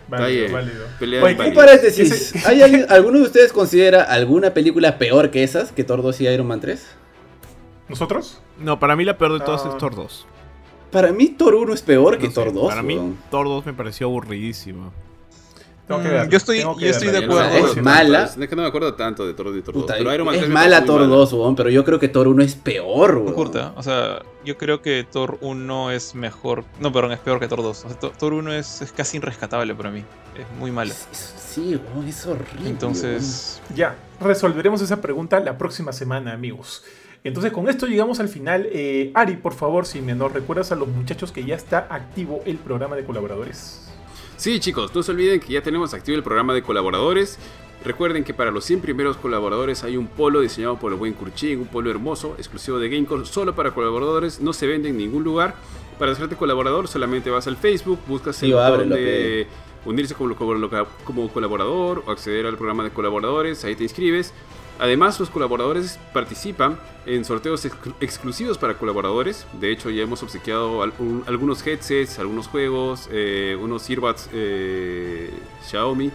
[0.09, 0.85] Válido, válido.
[0.99, 1.65] Pelea Oye, Un ¿qué válidos.
[1.65, 2.11] paréntesis.
[2.11, 5.71] Ese- ¿Hay alguien- ¿Alguno de ustedes considera alguna película peor que esas?
[5.71, 6.85] ¿Que Thor 2 y Iron Man 3?
[7.87, 8.41] ¿Nosotros?
[8.59, 9.69] No, para mí la peor de todas Ah.
[9.71, 10.25] es Thor 2.
[10.91, 12.67] Para mí Thor 1 es peor que sé, Thor 2.
[12.67, 13.15] Para mí.
[13.31, 14.91] Thor 2 me pareció aburridísimo.
[15.89, 17.67] Tengo que Mm, yo estoy- tengo que yo estoy de no acuerdo.
[17.67, 18.23] Es mala.
[18.25, 19.83] Es que no me acuerdo tanto de Thor 2 y Thor 2.
[19.83, 21.15] Puta, pero Iron Man 3 es mala Thor mala.
[21.15, 23.33] 2, weón, pero yo creo que Thor 1 es peor, weón.
[23.33, 26.63] Curta, o sea, yo creo que Thor 1 es mejor.
[26.79, 27.85] No, perdón, es peor que Thor 2.
[27.85, 30.03] O sea, Thor- Thor 1 es, es casi irrescatable para mí.
[30.37, 30.93] Es muy mala.
[31.11, 32.69] Sí, weón, es horrible.
[32.69, 36.83] Entonces, Ya, resolveremos esa pregunta la próxima semana, amigos.
[37.23, 38.69] Entonces, con esto llegamos al final.
[38.71, 42.41] Eh, Ari, por favor, si me nos recuerdas a los muchachos que ya está activo
[42.45, 43.88] el programa de colaboradores.
[44.39, 47.37] Sí, chicos, no se olviden que ya tenemos activo el programa de colaboradores.
[47.83, 51.59] Recuerden que para los 100 primeros colaboradores hay un polo diseñado por el buen Kurchin,
[51.59, 55.55] un polo hermoso, exclusivo de Gamecore, solo para colaboradores, no se vende en ningún lugar.
[55.97, 59.47] Para hacerte colaborador solamente vas al Facebook, buscas el botón de
[59.85, 60.69] unirse como, como-
[61.03, 64.33] como colaborador o acceder al programa de colaboradores, ahí te inscribes.
[64.79, 69.45] Además, los colaboradores participan en sorteos exclu- exclusivos para colaboradores.
[69.59, 75.31] De hecho, ya hemos obsequiado al- un- algunos headsets, algunos juegos, eh, unos earbuds eh,
[75.67, 76.11] Xiaomi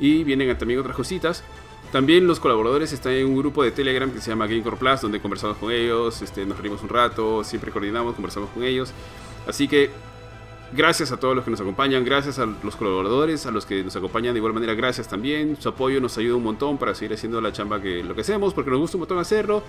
[0.00, 1.44] y vienen también otras cositas.
[1.92, 5.20] También los colaboradores están en un grupo de Telegram que se llama Gamecore Plus, donde
[5.20, 8.90] conversamos con ellos, este, nos reímos un rato, siempre coordinamos, conversamos con ellos.
[9.46, 9.90] Así que
[10.72, 13.96] Gracias a todos los que nos acompañan, gracias a los colaboradores, a los que nos
[13.96, 15.56] acompañan de igual manera, gracias también.
[15.58, 18.52] Su apoyo nos ayuda un montón para seguir haciendo la chamba que lo que hacemos,
[18.52, 19.62] porque nos gusta un montón hacerlo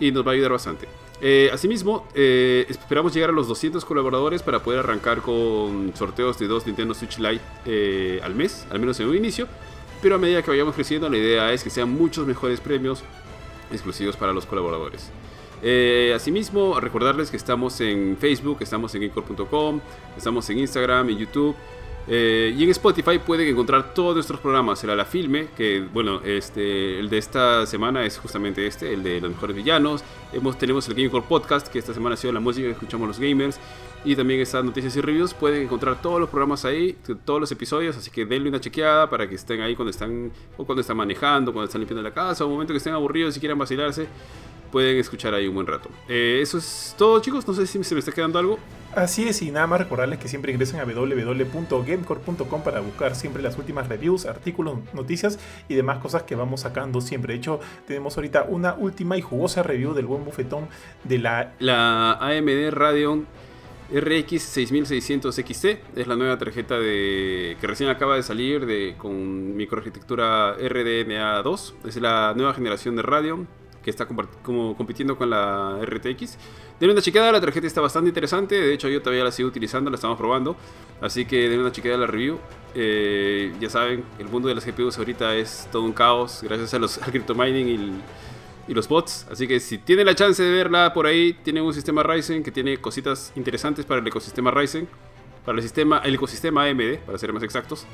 [0.00, 0.86] y nos va a ayudar bastante.
[1.22, 6.46] Eh, asimismo, eh, esperamos llegar a los 200 colaboradores para poder arrancar con sorteos de
[6.46, 9.48] dos Nintendo Switch Lite eh, al mes, al menos en un inicio.
[10.02, 13.02] Pero a medida que vayamos creciendo, la idea es que sean muchos mejores premios
[13.72, 15.10] exclusivos para los colaboradores.
[15.66, 19.80] Eh, asimismo, recordarles que estamos en Facebook, estamos en geekcore.com,
[20.14, 21.56] estamos en Instagram, en YouTube.
[22.06, 24.84] eh, y en Spotify pueden encontrar todos nuestros programas.
[24.84, 29.02] El a la filme, que bueno, este, el de esta semana es justamente este, el
[29.02, 30.04] de los mejores villanos.
[30.58, 33.58] Tenemos el Gamecore Podcast, que esta semana ha sido la música que escuchamos los gamers.
[34.04, 35.32] Y también estas noticias y reviews.
[35.32, 37.96] Pueden encontrar todos los programas ahí, todos los episodios.
[37.96, 41.54] Así que denle una chequeada para que estén ahí cuando están, o cuando están manejando,
[41.54, 44.06] cuando están limpiando la casa, o un momento que estén aburridos y quieran vacilarse
[44.74, 45.88] pueden escuchar ahí un buen rato.
[46.08, 47.46] Eh, eso es todo, chicos.
[47.46, 48.58] No sé si se me está quedando algo.
[48.96, 53.56] Así es, y nada más recordarles que siempre ingresen a www.gamecore.com para buscar siempre las
[53.56, 55.38] últimas reviews, artículos, noticias
[55.68, 57.34] y demás cosas que vamos sacando siempre.
[57.34, 60.66] De hecho, tenemos ahorita una última y jugosa review del buen bufetón
[61.04, 61.52] de la...
[61.60, 63.28] La AMD Radeon
[63.92, 65.64] RX 6600 XT
[65.96, 71.74] es la nueva tarjeta de que recién acaba de salir de, con microarquitectura RDNA2.
[71.86, 73.46] Es la nueva generación de Radeon
[73.84, 76.38] que está como compitiendo con la RTX.
[76.80, 78.60] Denle una chequeada, la tarjeta está bastante interesante.
[78.60, 80.56] De hecho, yo todavía la sigo utilizando, la estamos probando.
[81.00, 82.38] Así que denle una chequeada a la review.
[82.74, 86.78] Eh, ya saben, el mundo de las GPUs ahorita es todo un caos gracias a
[86.78, 89.26] los, al cryptomining y, y los bots.
[89.30, 92.50] Así que si tienen la chance de verla por ahí, tienen un sistema Ryzen que
[92.50, 94.88] tiene cositas interesantes para el ecosistema Ryzen.
[95.44, 97.86] Para el, sistema, el ecosistema AMD, para ser más exactos.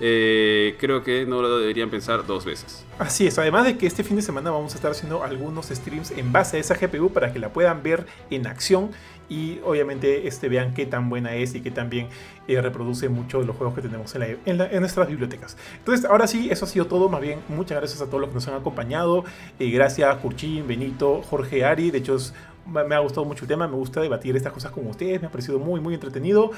[0.00, 2.84] Eh, creo que no lo deberían pensar dos veces.
[2.98, 6.10] Así es, además de que este fin de semana vamos a estar haciendo algunos streams
[6.10, 8.90] en base a esa GPU para que la puedan ver en acción
[9.28, 12.08] y obviamente este, vean qué tan buena es y qué tan bien
[12.46, 15.56] eh, reproduce mucho de los juegos que tenemos en, en, nuestras bibliotecas.
[15.78, 17.08] Entonces, ahora sí, eso ha sido todo.
[17.08, 19.24] Más bien, muchas gracias a todos los que nos han acompañado.
[19.58, 21.90] Eh, gracias a Curchín, Benito, Jorge Ari.
[21.90, 22.34] De hecho, es
[22.66, 25.30] me ha gustado mucho el tema, me gusta debatir estas cosas con ustedes, me ha
[25.30, 26.50] parecido muy, muy entretenido,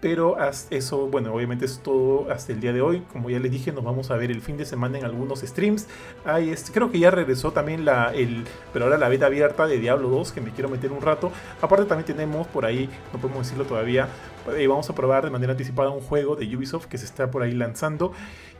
[0.00, 0.36] pero
[0.70, 3.02] eso, bueno, obviamente es todo hasta el día de hoy.
[3.12, 5.86] Como ya les dije, nos vamos a ver el fin de semana en algunos streams.
[6.24, 10.08] Hay, creo que ya regresó también la, el, pero ahora la beta abierta de Diablo
[10.08, 11.30] 2, que me quiero meter un rato.
[11.60, 14.08] Aparte también tenemos por ahí, no podemos decirlo todavía,
[14.56, 17.42] eh, vamos a probar de manera anticipada un juego de Ubisoft que se está por
[17.42, 18.12] ahí lanzando.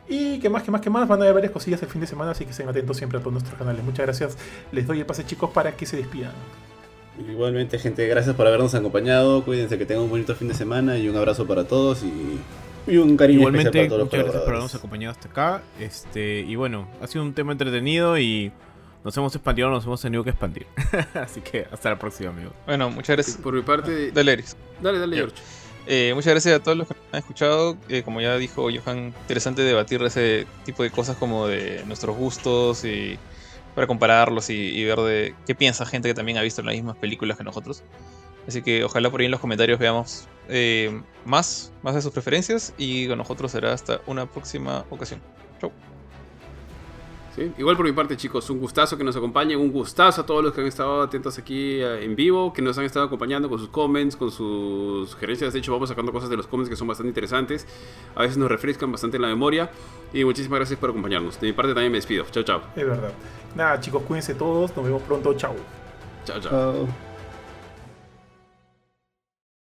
[0.07, 2.07] Y que más, que más, que más, van a haber varias cosillas el fin de
[2.07, 3.83] semana, así que estén atentos siempre a todos nuestros canales.
[3.83, 4.37] Muchas gracias.
[4.71, 6.33] Les doy el pase chicos para que se despidan.
[7.19, 9.43] Igualmente, gente, gracias por habernos acompañado.
[9.43, 13.15] Cuídense que tengan un bonito fin de semana y un abrazo para todos y, un
[13.15, 15.63] cariño Igualmente, especial para todos los muchas gracias por habernos acompañado hasta acá.
[15.79, 18.51] Este, y bueno, ha sido un tema entretenido y
[19.03, 20.65] nos hemos expandido, nos hemos tenido que expandir.
[21.13, 22.51] Así que hasta la próxima, amigo.
[22.65, 23.37] Bueno, muchas gracias.
[23.37, 24.55] Por mi parte, dale, Eris.
[24.81, 25.35] Dale, dale, George.
[25.85, 27.77] Eh, muchas gracias a todos los que han escuchado.
[27.89, 32.85] Eh, como ya dijo Johan, interesante debatir ese tipo de cosas como de nuestros gustos
[32.85, 33.19] y
[33.75, 37.37] para compararlos y, ver de qué piensa gente que también ha visto las mismas películas
[37.37, 37.83] que nosotros.
[38.47, 42.73] Así que ojalá por ahí en los comentarios veamos eh, más, más de sus preferencias
[42.77, 45.21] y con nosotros será hasta una próxima ocasión.
[45.61, 45.71] Chau.
[47.57, 50.53] Igual por mi parte, chicos, un gustazo que nos acompañen, un gustazo a todos los
[50.53, 53.69] que han estado atentos aquí eh, en vivo, que nos han estado acompañando con sus
[53.69, 55.53] comments, con sus sugerencias.
[55.53, 57.65] De hecho, vamos sacando cosas de los comments que son bastante interesantes.
[58.15, 59.71] A veces nos refrescan bastante en la memoria.
[60.13, 61.39] Y muchísimas gracias por acompañarnos.
[61.39, 62.25] De mi parte también me despido.
[62.29, 62.61] Chao, chao.
[62.75, 63.13] Es verdad.
[63.55, 64.75] Nada, chicos, cuídense todos.
[64.75, 65.33] Nos vemos pronto.
[65.33, 65.55] Chao.
[66.25, 67.12] Chao, chao.